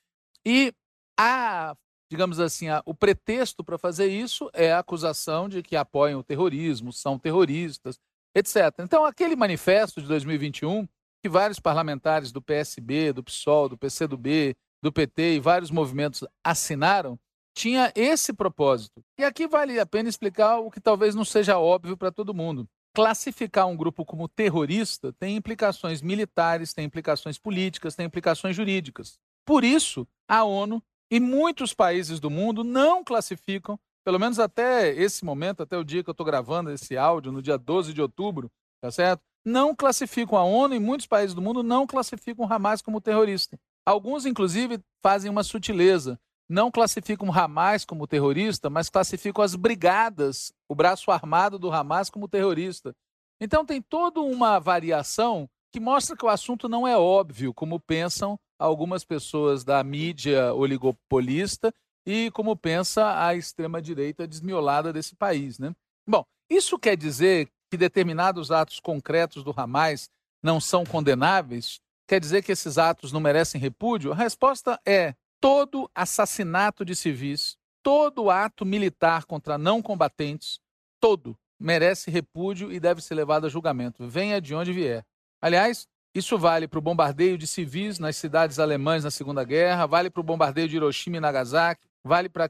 E 0.44 0.72
a, 1.18 1.76
digamos 2.12 2.38
assim, 2.38 2.68
a, 2.68 2.82
o 2.84 2.94
pretexto 2.94 3.64
para 3.64 3.78
fazer 3.78 4.06
isso 4.06 4.50
é 4.52 4.70
a 4.70 4.80
acusação 4.80 5.48
de 5.48 5.62
que 5.62 5.74
apoiam 5.74 6.20
o 6.20 6.22
terrorismo, 6.22 6.92
são 6.92 7.18
terroristas, 7.18 7.98
etc. 8.34 8.66
Então, 8.80 9.06
aquele 9.06 9.34
manifesto 9.34 9.98
de 9.98 10.06
2021 10.08 10.86
que 11.22 11.28
vários 11.30 11.58
parlamentares 11.58 12.30
do 12.30 12.42
PSB, 12.42 13.14
do 13.14 13.24
PSOL, 13.24 13.66
do 13.66 13.78
PCdoB, 13.78 14.54
do 14.82 14.92
PT 14.92 15.36
e 15.36 15.40
vários 15.40 15.70
movimentos 15.70 16.22
assinaram, 16.44 17.18
tinha 17.56 17.90
esse 17.96 18.34
propósito. 18.34 19.02
E 19.18 19.24
aqui 19.24 19.48
vale 19.48 19.80
a 19.80 19.86
pena 19.86 20.10
explicar 20.10 20.58
o 20.58 20.70
que 20.70 20.82
talvez 20.82 21.14
não 21.14 21.24
seja 21.24 21.58
óbvio 21.58 21.96
para 21.96 22.12
todo 22.12 22.34
mundo. 22.34 22.68
Classificar 22.94 23.66
um 23.68 23.76
grupo 23.76 24.04
como 24.04 24.28
terrorista 24.28 25.14
tem 25.14 25.34
implicações 25.34 26.02
militares, 26.02 26.74
tem 26.74 26.84
implicações 26.84 27.38
políticas, 27.38 27.94
tem 27.94 28.04
implicações 28.04 28.54
jurídicas. 28.54 29.18
Por 29.46 29.64
isso, 29.64 30.06
a 30.28 30.44
ONU 30.44 30.82
e 31.12 31.20
muitos 31.20 31.74
países 31.74 32.18
do 32.18 32.30
mundo 32.30 32.64
não 32.64 33.04
classificam, 33.04 33.78
pelo 34.04 34.18
menos 34.18 34.40
até 34.40 34.92
esse 34.94 35.24
momento, 35.24 35.62
até 35.62 35.76
o 35.76 35.84
dia 35.84 36.02
que 36.02 36.10
eu 36.10 36.12
estou 36.12 36.26
gravando 36.26 36.72
esse 36.72 36.96
áudio, 36.96 37.30
no 37.30 37.40
dia 37.40 37.56
12 37.56 37.92
de 37.92 38.02
outubro, 38.02 38.50
tá 38.80 38.90
certo? 38.90 39.22
não 39.44 39.74
classificam 39.74 40.38
a 40.38 40.44
ONU 40.44 40.74
e 40.74 40.80
muitos 40.80 41.06
países 41.06 41.34
do 41.34 41.42
mundo 41.42 41.62
não 41.62 41.86
classificam 41.86 42.46
o 42.46 42.52
Hamas 42.52 42.80
como 42.80 43.00
terrorista. 43.00 43.58
Alguns, 43.84 44.24
inclusive, 44.24 44.80
fazem 45.02 45.30
uma 45.30 45.42
sutileza. 45.42 46.18
Não 46.48 46.70
classificam 46.70 47.28
o 47.28 47.32
Hamas 47.32 47.84
como 47.84 48.06
terrorista, 48.06 48.70
mas 48.70 48.88
classificam 48.88 49.42
as 49.42 49.54
brigadas, 49.54 50.52
o 50.68 50.74
braço 50.74 51.10
armado 51.10 51.58
do 51.58 51.72
Hamas, 51.72 52.08
como 52.08 52.28
terrorista. 52.28 52.94
Então, 53.40 53.64
tem 53.64 53.82
toda 53.82 54.20
uma 54.20 54.58
variação 54.60 55.48
que 55.72 55.80
mostra 55.80 56.16
que 56.16 56.24
o 56.24 56.28
assunto 56.28 56.68
não 56.68 56.86
é 56.86 56.96
óbvio, 56.96 57.52
como 57.54 57.80
pensam 57.80 58.38
algumas 58.62 59.04
pessoas 59.04 59.64
da 59.64 59.82
mídia 59.82 60.54
oligopolista 60.54 61.72
e 62.06 62.30
como 62.32 62.56
pensa 62.56 63.24
a 63.24 63.34
extrema-direita 63.34 64.26
desmiolada 64.26 64.92
desse 64.92 65.14
país. 65.14 65.58
Né? 65.58 65.72
Bom, 66.06 66.24
isso 66.50 66.78
quer 66.78 66.96
dizer 66.96 67.48
que 67.70 67.76
determinados 67.76 68.50
atos 68.50 68.80
concretos 68.80 69.42
do 69.42 69.54
Hamas 69.56 70.08
não 70.42 70.60
são 70.60 70.84
condenáveis? 70.84 71.80
Quer 72.08 72.20
dizer 72.20 72.42
que 72.42 72.52
esses 72.52 72.78
atos 72.78 73.12
não 73.12 73.20
merecem 73.20 73.60
repúdio? 73.60 74.12
A 74.12 74.16
resposta 74.16 74.78
é: 74.86 75.14
todo 75.40 75.90
assassinato 75.94 76.84
de 76.84 76.94
civis, 76.94 77.56
todo 77.82 78.30
ato 78.30 78.66
militar 78.66 79.24
contra 79.24 79.56
não 79.56 79.80
combatentes, 79.80 80.58
todo 81.00 81.36
merece 81.58 82.10
repúdio 82.10 82.72
e 82.72 82.80
deve 82.80 83.00
ser 83.00 83.14
levado 83.14 83.46
a 83.46 83.48
julgamento, 83.48 84.06
venha 84.08 84.40
de 84.40 84.54
onde 84.54 84.72
vier. 84.72 85.04
Aliás, 85.40 85.86
isso 86.14 86.36
vale 86.36 86.68
para 86.68 86.78
o 86.78 86.82
bombardeio 86.82 87.38
de 87.38 87.46
civis 87.46 87.98
nas 87.98 88.16
cidades 88.16 88.58
alemãs 88.58 89.04
na 89.04 89.10
Segunda 89.10 89.42
Guerra, 89.44 89.86
vale 89.86 90.10
para 90.10 90.20
o 90.20 90.24
bombardeio 90.24 90.68
de 90.68 90.76
Hiroshima 90.76 91.16
e 91.16 91.20
Nagasaki, 91.20 91.86
vale 92.04 92.28
para 92.28 92.44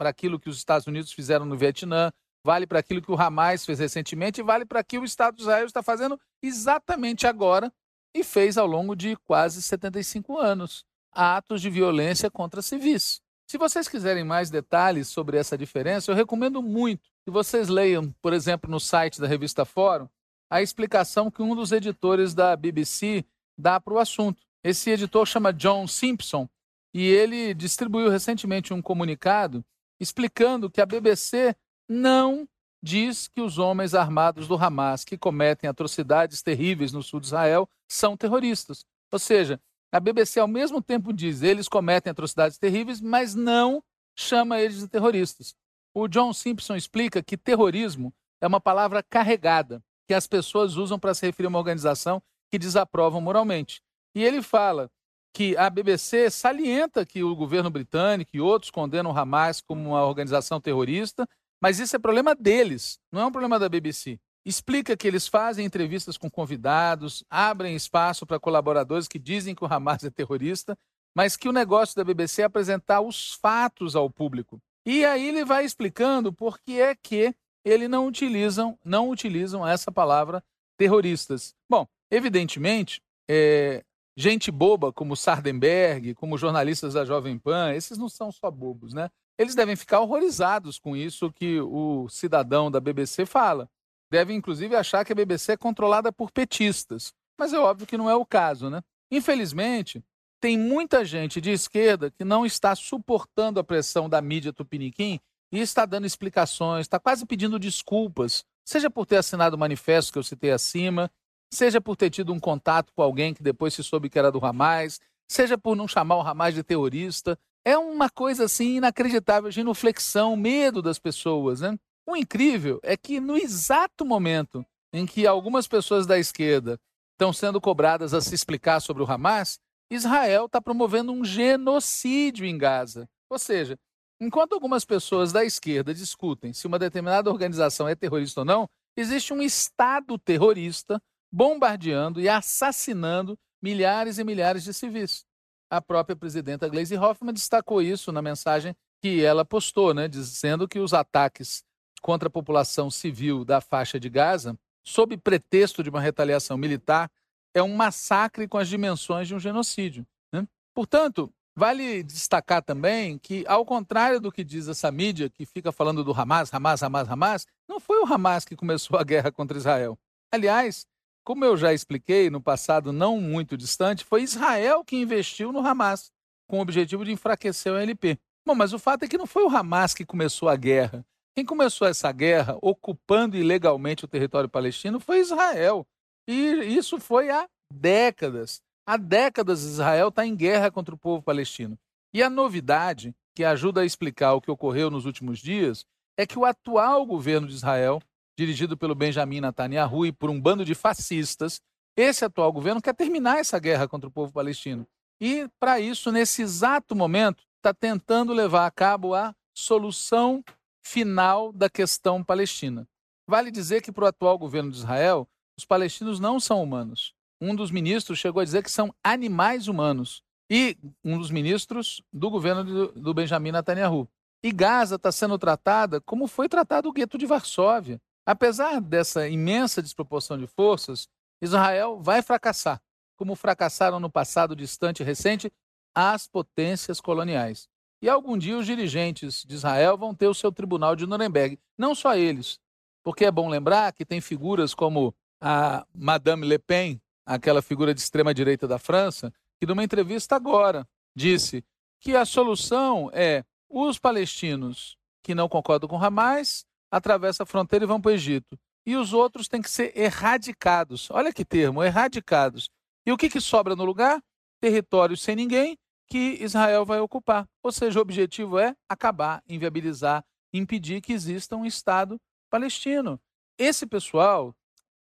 aquilo 0.00 0.38
que 0.38 0.50
os 0.50 0.58
Estados 0.58 0.86
Unidos 0.86 1.12
fizeram 1.12 1.46
no 1.46 1.56
Vietnã, 1.56 2.12
vale 2.44 2.66
para 2.66 2.78
aquilo 2.78 3.00
que 3.00 3.10
o 3.10 3.20
Hamas 3.20 3.64
fez 3.64 3.78
recentemente 3.78 4.40
e 4.40 4.44
vale 4.44 4.64
para 4.64 4.84
que 4.84 4.98
o 4.98 5.04
Estado 5.04 5.36
de 5.36 5.42
Israel 5.42 5.66
está 5.66 5.82
fazendo 5.82 6.20
exatamente 6.42 7.26
agora 7.26 7.72
e 8.14 8.22
fez 8.22 8.58
ao 8.58 8.66
longo 8.66 8.94
de 8.94 9.16
quase 9.16 9.62
75 9.62 10.38
anos 10.38 10.84
atos 11.12 11.62
de 11.62 11.70
violência 11.70 12.30
contra 12.30 12.60
civis. 12.60 13.20
Se 13.48 13.56
vocês 13.56 13.88
quiserem 13.88 14.24
mais 14.24 14.50
detalhes 14.50 15.08
sobre 15.08 15.38
essa 15.38 15.56
diferença, 15.56 16.10
eu 16.10 16.16
recomendo 16.16 16.62
muito 16.62 17.08
que 17.24 17.30
vocês 17.30 17.68
leiam, 17.68 18.12
por 18.20 18.32
exemplo, 18.32 18.70
no 18.70 18.78
site 18.78 19.20
da 19.20 19.26
revista 19.26 19.64
Fórum, 19.64 20.08
a 20.50 20.62
explicação 20.62 21.30
que 21.30 21.42
um 21.42 21.54
dos 21.54 21.72
editores 21.72 22.34
da 22.34 22.56
BBC 22.56 23.24
dá 23.58 23.80
para 23.80 23.94
o 23.94 23.98
assunto. 23.98 24.42
Esse 24.62 24.90
editor 24.90 25.26
chama 25.26 25.52
John 25.52 25.86
Simpson 25.86 26.48
e 26.94 27.04
ele 27.04 27.54
distribuiu 27.54 28.08
recentemente 28.08 28.72
um 28.72 28.80
comunicado 28.80 29.64
explicando 30.00 30.70
que 30.70 30.80
a 30.80 30.86
BBC 30.86 31.54
não 31.88 32.48
diz 32.82 33.28
que 33.28 33.40
os 33.40 33.58
homens 33.58 33.94
armados 33.94 34.46
do 34.46 34.54
Hamas 34.54 35.04
que 35.04 35.16
cometem 35.16 35.68
atrocidades 35.68 36.42
terríveis 36.42 36.92
no 36.92 37.02
sul 37.02 37.20
de 37.20 37.26
Israel 37.26 37.68
são 37.88 38.16
terroristas. 38.16 38.84
Ou 39.10 39.18
seja, 39.18 39.60
a 39.90 39.98
BBC 39.98 40.38
ao 40.38 40.48
mesmo 40.48 40.82
tempo 40.82 41.12
diz 41.12 41.42
eles 41.42 41.68
cometem 41.68 42.10
atrocidades 42.10 42.58
terríveis, 42.58 43.00
mas 43.00 43.34
não 43.34 43.82
chama 44.14 44.60
eles 44.60 44.78
de 44.78 44.88
terroristas. 44.88 45.54
O 45.94 46.06
John 46.08 46.32
Simpson 46.32 46.76
explica 46.76 47.22
que 47.22 47.36
terrorismo 47.36 48.12
é 48.40 48.46
uma 48.46 48.60
palavra 48.60 49.02
carregada 49.02 49.82
que 50.06 50.14
as 50.14 50.26
pessoas 50.26 50.76
usam 50.76 50.98
para 50.98 51.14
se 51.14 51.26
referir 51.26 51.46
a 51.46 51.48
uma 51.48 51.58
organização 51.58 52.22
que 52.50 52.58
desaprovam 52.58 53.20
moralmente. 53.20 53.80
E 54.14 54.24
ele 54.24 54.42
fala 54.42 54.90
que 55.34 55.56
a 55.56 55.68
BBC 55.68 56.30
salienta 56.30 57.04
que 57.04 57.22
o 57.22 57.36
governo 57.36 57.68
britânico 57.68 58.30
e 58.34 58.40
outros 58.40 58.70
condenam 58.70 59.10
o 59.10 59.18
Hamas 59.18 59.60
como 59.60 59.90
uma 59.90 60.04
organização 60.04 60.60
terrorista 60.60 61.28
mas 61.60 61.78
isso 61.78 61.96
é 61.96 61.98
problema 61.98 62.34
deles, 62.34 62.98
não 63.10 63.22
é 63.22 63.26
um 63.26 63.32
problema 63.32 63.58
da 63.58 63.68
BBC. 63.68 64.18
Explica 64.44 64.96
que 64.96 65.08
eles 65.08 65.26
fazem 65.26 65.66
entrevistas 65.66 66.16
com 66.16 66.30
convidados, 66.30 67.24
abrem 67.28 67.74
espaço 67.74 68.26
para 68.26 68.38
colaboradores 68.38 69.08
que 69.08 69.18
dizem 69.18 69.54
que 69.54 69.64
o 69.64 69.66
Hamas 69.66 70.04
é 70.04 70.10
terrorista, 70.10 70.78
mas 71.14 71.36
que 71.36 71.48
o 71.48 71.52
negócio 71.52 71.96
da 71.96 72.04
BBC 72.04 72.42
é 72.42 72.44
apresentar 72.44 73.00
os 73.00 73.32
fatos 73.32 73.96
ao 73.96 74.08
público. 74.10 74.60
E 74.84 75.04
aí 75.04 75.28
ele 75.28 75.44
vai 75.44 75.64
explicando 75.64 76.32
por 76.32 76.60
que 76.60 76.80
é 76.80 76.94
que 76.94 77.34
ele 77.68 77.88
não 77.88 78.06
utilizam, 78.06 78.78
não 78.84 79.10
utilizam 79.10 79.66
essa 79.66 79.90
palavra 79.92 80.42
terroristas. 80.78 81.54
Bom, 81.68 81.86
evidentemente, 82.10 83.02
é, 83.28 83.82
gente 84.16 84.50
boba 84.50 84.92
como 84.92 85.16
Sardenberg, 85.16 86.14
como 86.14 86.38
jornalistas 86.38 86.94
da 86.94 87.04
Jovem 87.04 87.38
Pan, 87.38 87.72
esses 87.74 87.98
não 87.98 88.08
são 88.08 88.30
só 88.30 88.50
bobos, 88.50 88.94
né? 88.94 89.10
eles 89.38 89.54
devem 89.54 89.76
ficar 89.76 90.00
horrorizados 90.00 90.78
com 90.78 90.96
isso 90.96 91.32
que 91.32 91.60
o 91.60 92.08
cidadão 92.08 92.70
da 92.70 92.80
BBC 92.80 93.26
fala. 93.26 93.68
Devem, 94.10 94.36
inclusive, 94.36 94.74
achar 94.74 95.04
que 95.04 95.12
a 95.12 95.16
BBC 95.16 95.52
é 95.52 95.56
controlada 95.56 96.12
por 96.12 96.30
petistas. 96.30 97.12
Mas 97.38 97.52
é 97.52 97.58
óbvio 97.58 97.86
que 97.86 97.98
não 97.98 98.08
é 98.08 98.14
o 98.14 98.24
caso, 98.24 98.70
né? 98.70 98.82
Infelizmente, 99.10 100.02
tem 100.40 100.58
muita 100.58 101.04
gente 101.04 101.40
de 101.40 101.50
esquerda 101.50 102.10
que 102.10 102.24
não 102.24 102.46
está 102.46 102.74
suportando 102.74 103.60
a 103.60 103.64
pressão 103.64 104.08
da 104.08 104.22
mídia 104.22 104.52
tupiniquim 104.52 105.20
e 105.52 105.60
está 105.60 105.86
dando 105.86 106.06
explicações, 106.06 106.82
está 106.86 106.98
quase 106.98 107.24
pedindo 107.24 107.58
desculpas, 107.58 108.44
seja 108.64 108.90
por 108.90 109.06
ter 109.06 109.16
assinado 109.16 109.56
o 109.56 109.58
manifesto 109.58 110.12
que 110.12 110.18
eu 110.18 110.22
citei 110.22 110.50
acima, 110.50 111.10
seja 111.52 111.80
por 111.80 111.96
ter 111.96 112.10
tido 112.10 112.32
um 112.32 112.40
contato 112.40 112.92
com 112.94 113.02
alguém 113.02 113.32
que 113.32 113.42
depois 113.42 113.74
se 113.74 113.82
soube 113.82 114.10
que 114.10 114.18
era 114.18 114.32
do 114.32 114.44
Hamas, 114.44 115.00
seja 115.30 115.56
por 115.56 115.76
não 115.76 115.86
chamar 115.86 116.16
o 116.16 116.20
Hamas 116.20 116.54
de 116.54 116.62
terrorista. 116.62 117.38
É 117.64 117.76
uma 117.78 118.10
coisa 118.10 118.44
assim 118.44 118.76
inacreditável, 118.76 119.50
genuflexão, 119.50 120.36
medo 120.36 120.82
das 120.82 120.98
pessoas. 120.98 121.60
Né? 121.60 121.76
O 122.06 122.16
incrível 122.16 122.80
é 122.82 122.96
que 122.96 123.20
no 123.20 123.36
exato 123.36 124.04
momento 124.04 124.64
em 124.92 125.06
que 125.06 125.26
algumas 125.26 125.66
pessoas 125.66 126.06
da 126.06 126.18
esquerda 126.18 126.78
estão 127.12 127.32
sendo 127.32 127.60
cobradas 127.60 128.14
a 128.14 128.20
se 128.20 128.34
explicar 128.34 128.80
sobre 128.80 129.02
o 129.02 129.10
Hamas, 129.10 129.58
Israel 129.90 130.46
está 130.46 130.60
promovendo 130.60 131.12
um 131.12 131.24
genocídio 131.24 132.44
em 132.44 132.58
Gaza. 132.58 133.08
Ou 133.30 133.38
seja, 133.38 133.78
enquanto 134.20 134.54
algumas 134.54 134.84
pessoas 134.84 135.32
da 135.32 135.44
esquerda 135.44 135.94
discutem 135.94 136.52
se 136.52 136.66
uma 136.66 136.78
determinada 136.78 137.30
organização 137.30 137.88
é 137.88 137.94
terrorista 137.94 138.40
ou 138.40 138.44
não, 138.44 138.68
existe 138.96 139.32
um 139.32 139.42
Estado 139.42 140.18
terrorista 140.18 141.00
bombardeando 141.30 142.20
e 142.20 142.28
assassinando 142.28 143.38
milhares 143.62 144.18
e 144.18 144.24
milhares 144.24 144.64
de 144.64 144.72
civis 144.72 145.24
a 145.70 145.80
própria 145.80 146.16
presidenta 146.16 146.68
Gleisi 146.68 146.96
Hoffmann 146.96 147.34
destacou 147.34 147.82
isso 147.82 148.12
na 148.12 148.22
mensagem 148.22 148.74
que 149.02 149.22
ela 149.22 149.44
postou, 149.44 149.92
né, 149.92 150.08
dizendo 150.08 150.68
que 150.68 150.78
os 150.78 150.94
ataques 150.94 151.62
contra 152.00 152.28
a 152.28 152.30
população 152.30 152.90
civil 152.90 153.44
da 153.44 153.60
faixa 153.60 153.98
de 153.98 154.08
Gaza, 154.08 154.56
sob 154.84 155.16
pretexto 155.16 155.82
de 155.82 155.90
uma 155.90 156.00
retaliação 156.00 156.56
militar, 156.56 157.10
é 157.54 157.62
um 157.62 157.74
massacre 157.74 158.46
com 158.46 158.58
as 158.58 158.68
dimensões 158.68 159.26
de 159.26 159.34
um 159.34 159.40
genocídio. 159.40 160.06
Né? 160.32 160.46
Portanto, 160.74 161.32
vale 161.56 162.02
destacar 162.02 162.62
também 162.62 163.18
que, 163.18 163.44
ao 163.48 163.64
contrário 163.64 164.20
do 164.20 164.30
que 164.30 164.44
diz 164.44 164.68
essa 164.68 164.92
mídia 164.92 165.30
que 165.30 165.46
fica 165.46 165.72
falando 165.72 166.04
do 166.04 166.12
Hamas, 166.12 166.52
Hamas, 166.52 166.82
Hamas, 166.82 167.08
Hamas, 167.08 167.46
não 167.66 167.80
foi 167.80 167.98
o 168.00 168.06
Hamas 168.06 168.44
que 168.44 168.54
começou 168.54 168.98
a 168.98 169.02
guerra 169.02 169.32
contra 169.32 169.56
Israel. 169.56 169.98
Aliás, 170.30 170.86
como 171.24 171.44
eu 171.44 171.56
já 171.56 171.72
expliquei 171.72 172.28
no 172.28 172.40
passado 172.40 172.92
não 172.92 173.20
muito 173.20 173.56
distante, 173.56 174.04
foi 174.04 174.22
Israel 174.22 174.84
que 174.84 174.96
investiu 174.96 175.50
no 175.50 175.66
Hamas, 175.66 176.12
com 176.46 176.58
o 176.58 176.62
objetivo 176.62 177.04
de 177.04 177.12
enfraquecer 177.12 177.72
o 177.72 177.76
LP. 177.76 178.18
Bom, 178.46 178.54
mas 178.54 178.72
o 178.72 178.78
fato 178.78 179.04
é 179.04 179.08
que 179.08 179.18
não 179.18 179.26
foi 179.26 179.42
o 179.42 179.48
Hamas 179.48 179.94
que 179.94 180.04
começou 180.04 180.48
a 180.48 180.56
guerra. 180.56 181.04
Quem 181.34 181.44
começou 181.44 181.88
essa 181.88 182.12
guerra 182.12 182.56
ocupando 182.62 183.36
ilegalmente 183.36 184.04
o 184.04 184.08
território 184.08 184.48
palestino 184.48 185.00
foi 185.00 185.18
Israel. 185.18 185.86
E 186.28 186.76
isso 186.76 187.00
foi 187.00 187.30
há 187.30 187.48
décadas. 187.72 188.62
Há 188.88 188.96
décadas 188.96 189.64
Israel 189.64 190.08
está 190.08 190.24
em 190.24 190.36
guerra 190.36 190.70
contra 190.70 190.94
o 190.94 190.98
povo 190.98 191.20
palestino. 191.20 191.76
E 192.14 192.22
a 192.22 192.30
novidade, 192.30 193.12
que 193.34 193.42
ajuda 193.42 193.80
a 193.80 193.84
explicar 193.84 194.34
o 194.34 194.40
que 194.40 194.50
ocorreu 194.50 194.90
nos 194.90 195.04
últimos 195.04 195.40
dias, 195.40 195.84
é 196.16 196.24
que 196.24 196.38
o 196.38 196.44
atual 196.44 197.04
governo 197.04 197.48
de 197.48 197.54
Israel, 197.54 198.00
dirigido 198.38 198.76
pelo 198.76 198.94
Benjamin 198.94 199.40
Netanyahu 199.40 200.06
e 200.06 200.12
por 200.12 200.30
um 200.30 200.40
bando 200.40 200.64
de 200.64 200.74
fascistas, 200.74 201.60
esse 201.96 202.24
atual 202.24 202.52
governo 202.52 202.80
quer 202.80 202.94
terminar 202.94 203.38
essa 203.38 203.58
guerra 203.58 203.88
contra 203.88 204.08
o 204.08 204.12
povo 204.12 204.32
palestino. 204.32 204.86
E, 205.20 205.48
para 205.58 205.80
isso, 205.80 206.12
nesse 206.12 206.42
exato 206.42 206.94
momento, 206.94 207.42
está 207.56 207.74
tentando 207.74 208.32
levar 208.32 208.66
a 208.66 208.70
cabo 208.70 209.14
a 209.14 209.34
solução 209.52 210.44
final 210.84 211.52
da 211.52 211.68
questão 211.68 212.22
palestina. 212.22 212.86
Vale 213.26 213.50
dizer 213.50 213.82
que, 213.82 213.90
para 213.90 214.04
o 214.04 214.08
atual 214.08 214.38
governo 214.38 214.70
de 214.70 214.76
Israel, 214.76 215.26
os 215.58 215.64
palestinos 215.64 216.20
não 216.20 216.38
são 216.38 216.62
humanos. 216.62 217.15
Um 217.40 217.54
dos 217.54 217.70
ministros 217.70 218.18
chegou 218.18 218.40
a 218.40 218.44
dizer 218.44 218.62
que 218.62 218.70
são 218.70 218.94
animais 219.02 219.68
humanos. 219.68 220.22
E 220.50 220.76
um 221.04 221.18
dos 221.18 221.30
ministros 221.30 222.02
do 222.12 222.30
governo 222.30 222.64
do, 222.64 222.92
do 222.92 223.14
Benjamin 223.14 223.52
Netanyahu. 223.52 224.08
E 224.42 224.52
Gaza 224.52 224.94
está 224.94 225.10
sendo 225.10 225.38
tratada 225.38 226.00
como 226.00 226.26
foi 226.28 226.48
tratado 226.48 226.88
o 226.88 226.92
gueto 226.92 227.18
de 227.18 227.26
Varsóvia. 227.26 228.00
Apesar 228.24 228.80
dessa 228.80 229.28
imensa 229.28 229.82
desproporção 229.82 230.38
de 230.38 230.46
forças, 230.46 231.08
Israel 231.40 232.00
vai 232.00 232.22
fracassar, 232.22 232.80
como 233.16 233.34
fracassaram 233.34 234.00
no 234.00 234.10
passado 234.10 234.56
distante 234.56 235.00
e 235.00 235.04
recente 235.04 235.52
as 235.94 236.26
potências 236.26 237.00
coloniais. 237.00 237.68
E 238.02 238.08
algum 238.08 238.36
dia 238.36 238.58
os 238.58 238.66
dirigentes 238.66 239.42
de 239.44 239.54
Israel 239.54 239.96
vão 239.96 240.14
ter 240.14 240.26
o 240.26 240.34
seu 240.34 240.52
tribunal 240.52 240.94
de 240.94 241.06
Nuremberg. 241.06 241.58
Não 241.78 241.94
só 241.94 242.14
eles, 242.14 242.58
porque 243.02 243.24
é 243.24 243.30
bom 243.30 243.48
lembrar 243.48 243.92
que 243.92 244.04
tem 244.04 244.20
figuras 244.20 244.74
como 244.74 245.14
a 245.40 245.86
Madame 245.94 246.46
Le 246.46 246.58
Pen, 246.58 247.00
aquela 247.26 247.60
figura 247.60 247.92
de 247.92 248.00
extrema 248.00 248.32
direita 248.32 248.68
da 248.68 248.78
França, 248.78 249.32
que 249.58 249.66
numa 249.66 249.82
entrevista 249.82 250.36
agora 250.36 250.86
disse 251.14 251.64
que 252.00 252.14
a 252.14 252.24
solução 252.24 253.10
é 253.12 253.44
os 253.68 253.98
palestinos 253.98 254.96
que 255.22 255.34
não 255.34 255.48
concordam 255.48 255.88
com 255.88 256.02
Hamas 256.02 256.64
atravessam 256.90 257.42
a 257.42 257.46
fronteira 257.46 257.84
e 257.84 257.88
vão 257.88 258.00
para 258.00 258.10
o 258.10 258.14
Egito. 258.14 258.56
E 258.86 258.94
os 258.94 259.12
outros 259.12 259.48
têm 259.48 259.60
que 259.60 259.70
ser 259.70 259.92
erradicados. 259.98 261.10
Olha 261.10 261.32
que 261.32 261.44
termo, 261.44 261.82
erradicados. 261.82 262.70
E 263.04 263.10
o 263.10 263.16
que, 263.16 263.28
que 263.28 263.40
sobra 263.40 263.74
no 263.74 263.84
lugar? 263.84 264.22
Territórios 264.60 265.20
sem 265.20 265.34
ninguém 265.34 265.76
que 266.08 266.38
Israel 266.40 266.84
vai 266.84 267.00
ocupar. 267.00 267.48
Ou 267.62 267.72
seja, 267.72 267.98
o 267.98 268.02
objetivo 268.02 268.58
é 268.58 268.76
acabar, 268.88 269.42
inviabilizar, 269.48 270.24
impedir 270.52 271.00
que 271.00 271.12
exista 271.12 271.56
um 271.56 271.66
Estado 271.66 272.20
palestino. 272.48 273.20
Esse 273.58 273.86
pessoal, 273.86 274.54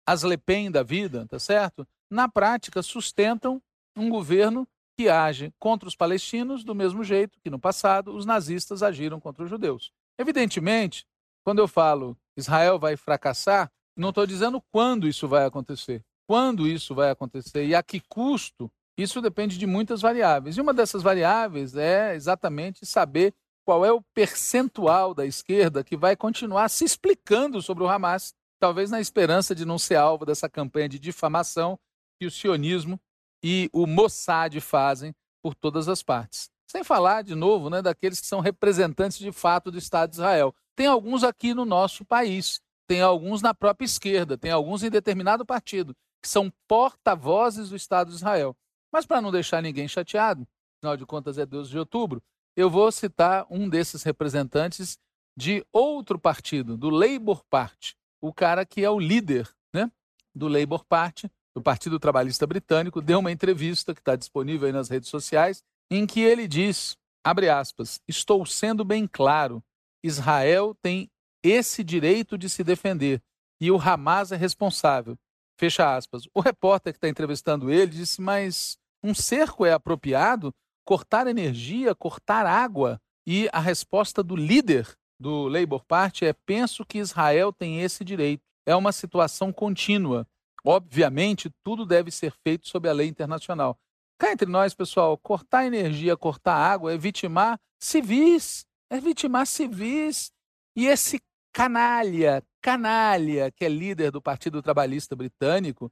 as 0.05 0.23
Le 0.23 0.37
Pen 0.37 0.71
da 0.71 0.83
vida, 0.83 1.27
tá 1.27 1.37
certo? 1.37 1.85
Na 2.13 2.29
prática, 2.29 2.83
sustentam 2.83 3.59
um 3.97 4.07
governo 4.07 4.67
que 4.95 5.09
age 5.09 5.51
contra 5.57 5.87
os 5.87 5.95
palestinos 5.95 6.63
do 6.63 6.75
mesmo 6.75 7.03
jeito 7.03 7.39
que 7.41 7.49
no 7.49 7.57
passado 7.57 8.15
os 8.15 8.23
nazistas 8.23 8.83
agiram 8.83 9.19
contra 9.19 9.43
os 9.43 9.49
judeus. 9.49 9.91
Evidentemente, 10.19 11.07
quando 11.43 11.57
eu 11.57 11.67
falo 11.67 12.15
Israel 12.37 12.77
vai 12.77 12.95
fracassar, 12.95 13.71
não 13.97 14.09
estou 14.09 14.27
dizendo 14.27 14.61
quando 14.71 15.07
isso 15.07 15.27
vai 15.27 15.43
acontecer. 15.43 16.03
Quando 16.27 16.67
isso 16.67 16.93
vai 16.93 17.09
acontecer 17.09 17.65
e 17.65 17.73
a 17.73 17.81
que 17.81 17.99
custo, 17.99 18.71
isso 18.95 19.19
depende 19.19 19.57
de 19.57 19.65
muitas 19.65 19.99
variáveis. 19.99 20.55
E 20.55 20.61
uma 20.61 20.71
dessas 20.71 21.01
variáveis 21.01 21.75
é 21.75 22.13
exatamente 22.13 22.85
saber 22.85 23.33
qual 23.65 23.83
é 23.83 23.91
o 23.91 24.03
percentual 24.13 25.15
da 25.15 25.25
esquerda 25.25 25.83
que 25.83 25.97
vai 25.97 26.15
continuar 26.15 26.69
se 26.69 26.85
explicando 26.85 27.59
sobre 27.59 27.83
o 27.83 27.89
Hamas, 27.89 28.35
talvez 28.59 28.91
na 28.91 29.01
esperança 29.01 29.55
de 29.55 29.65
não 29.65 29.79
ser 29.79 29.95
alvo 29.95 30.27
dessa 30.27 30.47
campanha 30.47 30.87
de 30.87 30.99
difamação 30.99 31.79
que 32.23 32.27
o 32.27 32.31
sionismo 32.31 32.97
e 33.43 33.69
o 33.73 33.85
Mossad 33.85 34.57
fazem 34.61 35.13
por 35.41 35.53
todas 35.53 35.89
as 35.89 36.01
partes. 36.01 36.49
Sem 36.65 36.81
falar, 36.81 37.21
de 37.21 37.35
novo, 37.35 37.69
né, 37.69 37.81
daqueles 37.81 38.21
que 38.21 38.27
são 38.27 38.39
representantes 38.39 39.19
de 39.19 39.31
fato 39.31 39.69
do 39.69 39.77
Estado 39.77 40.11
de 40.11 40.15
Israel. 40.15 40.55
Tem 40.73 40.87
alguns 40.87 41.23
aqui 41.23 41.53
no 41.53 41.65
nosso 41.65 42.05
país, 42.05 42.61
tem 42.87 43.01
alguns 43.01 43.41
na 43.41 43.53
própria 43.53 43.85
esquerda, 43.85 44.37
tem 44.37 44.51
alguns 44.51 44.83
em 44.83 44.89
determinado 44.89 45.45
partido, 45.45 45.93
que 46.21 46.29
são 46.29 46.51
porta-vozes 46.65 47.69
do 47.69 47.75
Estado 47.75 48.07
de 48.07 48.15
Israel. 48.15 48.55
Mas 48.91 49.05
para 49.05 49.21
não 49.21 49.29
deixar 49.29 49.61
ninguém 49.61 49.87
chateado, 49.87 50.47
afinal 50.79 50.95
de 50.95 51.05
contas 51.05 51.37
é 51.37 51.45
12 51.45 51.69
de 51.69 51.77
outubro, 51.77 52.23
eu 52.55 52.69
vou 52.69 52.89
citar 52.89 53.45
um 53.49 53.67
desses 53.67 54.01
representantes 54.03 54.97
de 55.35 55.65
outro 55.73 56.17
partido, 56.17 56.77
do 56.77 56.89
Labour 56.89 57.43
Party, 57.49 57.97
o 58.21 58.33
cara 58.33 58.65
que 58.65 58.81
é 58.81 58.89
o 58.89 58.99
líder 58.99 59.49
né, 59.73 59.91
do 60.33 60.47
Labour 60.47 60.85
Party, 60.85 61.29
do 61.55 61.61
Partido 61.61 61.99
Trabalhista 61.99 62.47
Britânico, 62.47 63.01
deu 63.01 63.19
uma 63.19 63.31
entrevista 63.31 63.93
que 63.93 64.01
está 64.01 64.15
disponível 64.15 64.67
aí 64.67 64.73
nas 64.73 64.89
redes 64.89 65.09
sociais, 65.09 65.63
em 65.91 66.05
que 66.05 66.21
ele 66.21 66.47
diz, 66.47 66.97
abre 67.23 67.49
aspas, 67.49 68.01
estou 68.07 68.45
sendo 68.45 68.83
bem 68.83 69.07
claro, 69.07 69.63
Israel 70.03 70.75
tem 70.81 71.09
esse 71.43 71.83
direito 71.83 72.37
de 72.37 72.49
se 72.49 72.63
defender 72.63 73.21
e 73.63 73.71
o 73.71 73.79
Hamas 73.79 74.31
é 74.31 74.35
responsável. 74.35 75.17
Fecha 75.57 75.95
aspas. 75.95 76.27
O 76.33 76.41
repórter 76.41 76.91
que 76.91 76.97
está 76.97 77.07
entrevistando 77.07 77.71
ele 77.71 77.87
disse, 77.87 78.21
mas 78.21 78.77
um 79.01 79.13
cerco 79.13 79.65
é 79.65 79.71
apropriado? 79.71 80.53
Cortar 80.85 81.27
energia, 81.27 81.95
cortar 81.95 82.45
água? 82.45 82.99
E 83.25 83.47
a 83.53 83.59
resposta 83.59 84.21
do 84.21 84.35
líder 84.35 84.93
do 85.17 85.47
Labour 85.47 85.85
Party 85.85 86.25
é: 86.25 86.33
penso 86.33 86.85
que 86.85 86.97
Israel 86.97 87.53
tem 87.53 87.79
esse 87.81 88.03
direito. 88.03 88.41
É 88.65 88.75
uma 88.75 88.91
situação 88.91 89.53
contínua. 89.53 90.27
Obviamente, 90.65 91.49
tudo 91.63 91.85
deve 91.85 92.09
ser 92.11 92.33
feito 92.43 92.67
sob 92.67 92.87
a 92.87 92.93
lei 92.93 93.07
internacional. 93.07 93.77
Cá 94.17 94.31
entre 94.31 94.49
nós, 94.49 94.73
pessoal, 94.73 95.17
cortar 95.17 95.65
energia, 95.65 96.15
cortar 96.15 96.55
água 96.55 96.93
é 96.93 96.97
vitimar 96.97 97.59
civis. 97.79 98.65
É 98.89 98.99
vitimar 98.99 99.45
civis. 99.45 100.31
E 100.75 100.85
esse 100.87 101.19
canalha, 101.51 102.43
canalha, 102.61 103.51
que 103.51 103.65
é 103.65 103.69
líder 103.69 104.11
do 104.11 104.21
Partido 104.21 104.61
Trabalhista 104.61 105.15
Britânico, 105.15 105.91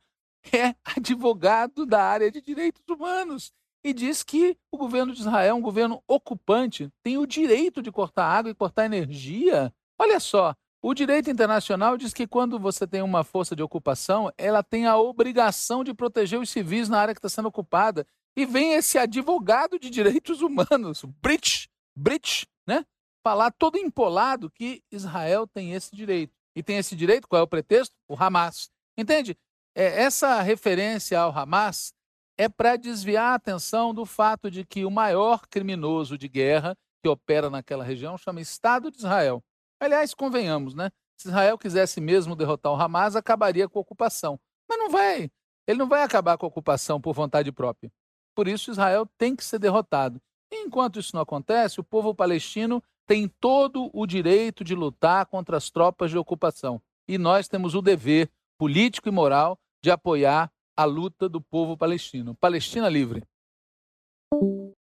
é 0.51 0.76
advogado 0.84 1.86
da 1.86 2.03
área 2.03 2.32
de 2.32 2.41
direitos 2.41 2.84
humanos 2.89 3.51
e 3.84 3.93
diz 3.93 4.24
que 4.24 4.57
o 4.72 4.78
governo 4.78 5.13
de 5.13 5.19
Israel, 5.19 5.55
um 5.55 5.61
governo 5.61 6.03
ocupante, 6.07 6.89
tem 7.03 7.17
o 7.17 7.26
direito 7.26 7.82
de 7.82 7.91
cortar 7.91 8.26
água 8.26 8.51
e 8.51 8.55
cortar 8.55 8.86
energia. 8.86 9.74
Olha 9.97 10.19
só, 10.19 10.55
o 10.82 10.93
direito 10.95 11.29
internacional 11.29 11.95
diz 11.95 12.13
que 12.13 12.25
quando 12.25 12.57
você 12.57 12.88
tem 12.88 13.03
uma 13.03 13.23
força 13.23 13.55
de 13.55 13.61
ocupação, 13.61 14.32
ela 14.36 14.63
tem 14.63 14.88
a 14.88 14.97
obrigação 14.97 15.84
de 15.84 15.93
proteger 15.93 16.39
os 16.39 16.49
civis 16.49 16.89
na 16.89 16.99
área 16.99 17.13
que 17.13 17.19
está 17.19 17.29
sendo 17.29 17.49
ocupada. 17.49 18.05
E 18.36 18.45
vem 18.45 18.73
esse 18.73 18.97
advogado 18.97 19.77
de 19.77 19.89
direitos 19.89 20.41
humanos, 20.41 21.03
British, 21.21 21.67
British, 21.95 22.47
né? 22.65 22.84
Falar 23.23 23.51
todo 23.51 23.77
empolado 23.77 24.49
que 24.49 24.82
Israel 24.91 25.45
tem 25.45 25.73
esse 25.73 25.95
direito. 25.95 26.34
E 26.55 26.63
tem 26.63 26.77
esse 26.77 26.95
direito, 26.95 27.27
qual 27.27 27.41
é 27.41 27.43
o 27.43 27.47
pretexto? 27.47 27.93
O 28.07 28.15
Hamas. 28.15 28.71
Entende? 28.97 29.38
É, 29.75 30.01
essa 30.01 30.41
referência 30.41 31.19
ao 31.19 31.38
Hamas 31.38 31.93
é 32.38 32.49
para 32.49 32.75
desviar 32.75 33.34
a 33.34 33.36
atenção 33.36 33.93
do 33.93 34.05
fato 34.05 34.49
de 34.49 34.65
que 34.65 34.84
o 34.84 34.89
maior 34.89 35.47
criminoso 35.47 36.17
de 36.17 36.27
guerra 36.27 36.75
que 37.03 37.09
opera 37.09 37.49
naquela 37.49 37.84
região 37.84 38.17
chama 38.17 38.41
Estado 38.41 38.89
de 38.89 38.97
Israel. 38.97 39.43
Aliás, 39.82 40.13
convenhamos, 40.13 40.75
né? 40.75 40.91
Se 41.17 41.27
Israel 41.27 41.57
quisesse 41.57 41.99
mesmo 41.99 42.36
derrotar 42.36 42.71
o 42.71 42.75
Hamas, 42.75 43.15
acabaria 43.15 43.67
com 43.67 43.79
a 43.79 43.82
ocupação. 43.82 44.39
Mas 44.69 44.77
não 44.77 44.91
vai. 44.91 45.32
Ele 45.67 45.79
não 45.79 45.89
vai 45.89 46.03
acabar 46.03 46.38
com 46.38 46.45
a 46.45 46.49
ocupação 46.49 47.01
por 47.01 47.15
vontade 47.15 47.51
própria. 47.51 47.91
Por 48.36 48.47
isso, 48.47 48.69
Israel 48.69 49.07
tem 49.17 49.36
que 49.36 49.43
ser 49.43 49.57
derrotado. 49.57 50.21
E 50.51 50.63
enquanto 50.63 50.99
isso 50.99 51.15
não 51.15 51.23
acontece, 51.23 51.79
o 51.79 51.84
povo 51.84 52.13
palestino 52.13 52.82
tem 53.07 53.27
todo 53.27 53.89
o 53.91 54.05
direito 54.05 54.63
de 54.63 54.75
lutar 54.75 55.25
contra 55.25 55.57
as 55.57 55.71
tropas 55.71 56.11
de 56.11 56.17
ocupação. 56.17 56.79
E 57.07 57.17
nós 57.17 57.47
temos 57.47 57.73
o 57.73 57.82
dever 57.82 58.29
político 58.59 59.09
e 59.09 59.11
moral 59.11 59.57
de 59.84 59.89
apoiar 59.89 60.51
a 60.77 60.86
luta 60.86 61.27
do 61.27 61.41
povo 61.41 61.75
palestino. 61.75 62.36
Palestina 62.36 62.88
livre. 62.88 63.23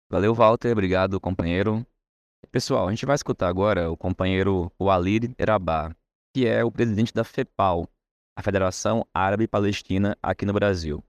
Valeu, 0.08 0.32
Walter. 0.34 0.70
Obrigado, 0.70 1.18
companheiro. 1.18 1.84
Pessoal, 2.50 2.88
a 2.88 2.90
gente 2.90 3.06
vai 3.06 3.14
escutar 3.14 3.48
agora 3.48 3.90
o 3.90 3.96
companheiro 3.96 4.70
Walid 4.80 5.34
Erabá, 5.38 5.94
que 6.34 6.46
é 6.46 6.64
o 6.64 6.70
presidente 6.70 7.12
da 7.12 7.22
FEPAL, 7.22 7.88
a 8.36 8.42
Federação 8.42 9.06
Árabe 9.14 9.46
Palestina 9.46 10.16
aqui 10.22 10.44
no 10.44 10.52
Brasil. 10.52 11.02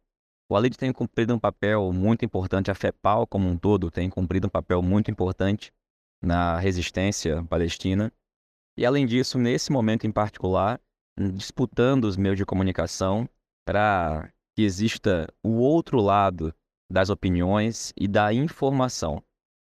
O 0.49 0.53
Walid 0.53 0.77
tem 0.77 0.93
cumprido 0.93 1.33
um 1.33 1.39
papel 1.39 1.91
muito 1.91 2.23
importante, 2.23 2.69
a 2.69 2.75
FEPAL 2.75 3.25
como 3.25 3.49
um 3.49 3.57
todo 3.57 3.89
tem 3.89 4.09
cumprido 4.09 4.47
um 4.47 4.49
papel 4.49 4.81
muito 4.81 5.09
importante 5.09 5.73
na 6.21 6.59
resistência 6.59 7.43
palestina. 7.45 8.11
E 8.77 8.85
além 8.85 9.05
disso, 9.05 9.39
nesse 9.39 9.71
momento 9.71 10.05
em 10.05 10.11
particular, 10.11 10.79
disputando 11.17 12.05
os 12.05 12.17
meios 12.17 12.37
de 12.37 12.45
comunicação 12.45 13.27
para 13.65 14.31
que 14.55 14.63
exista 14.63 15.27
o 15.43 15.57
outro 15.57 15.99
lado 15.99 16.53
das 16.91 17.09
opiniões 17.09 17.91
e 17.97 18.07
da 18.07 18.31
informação. 18.31 19.23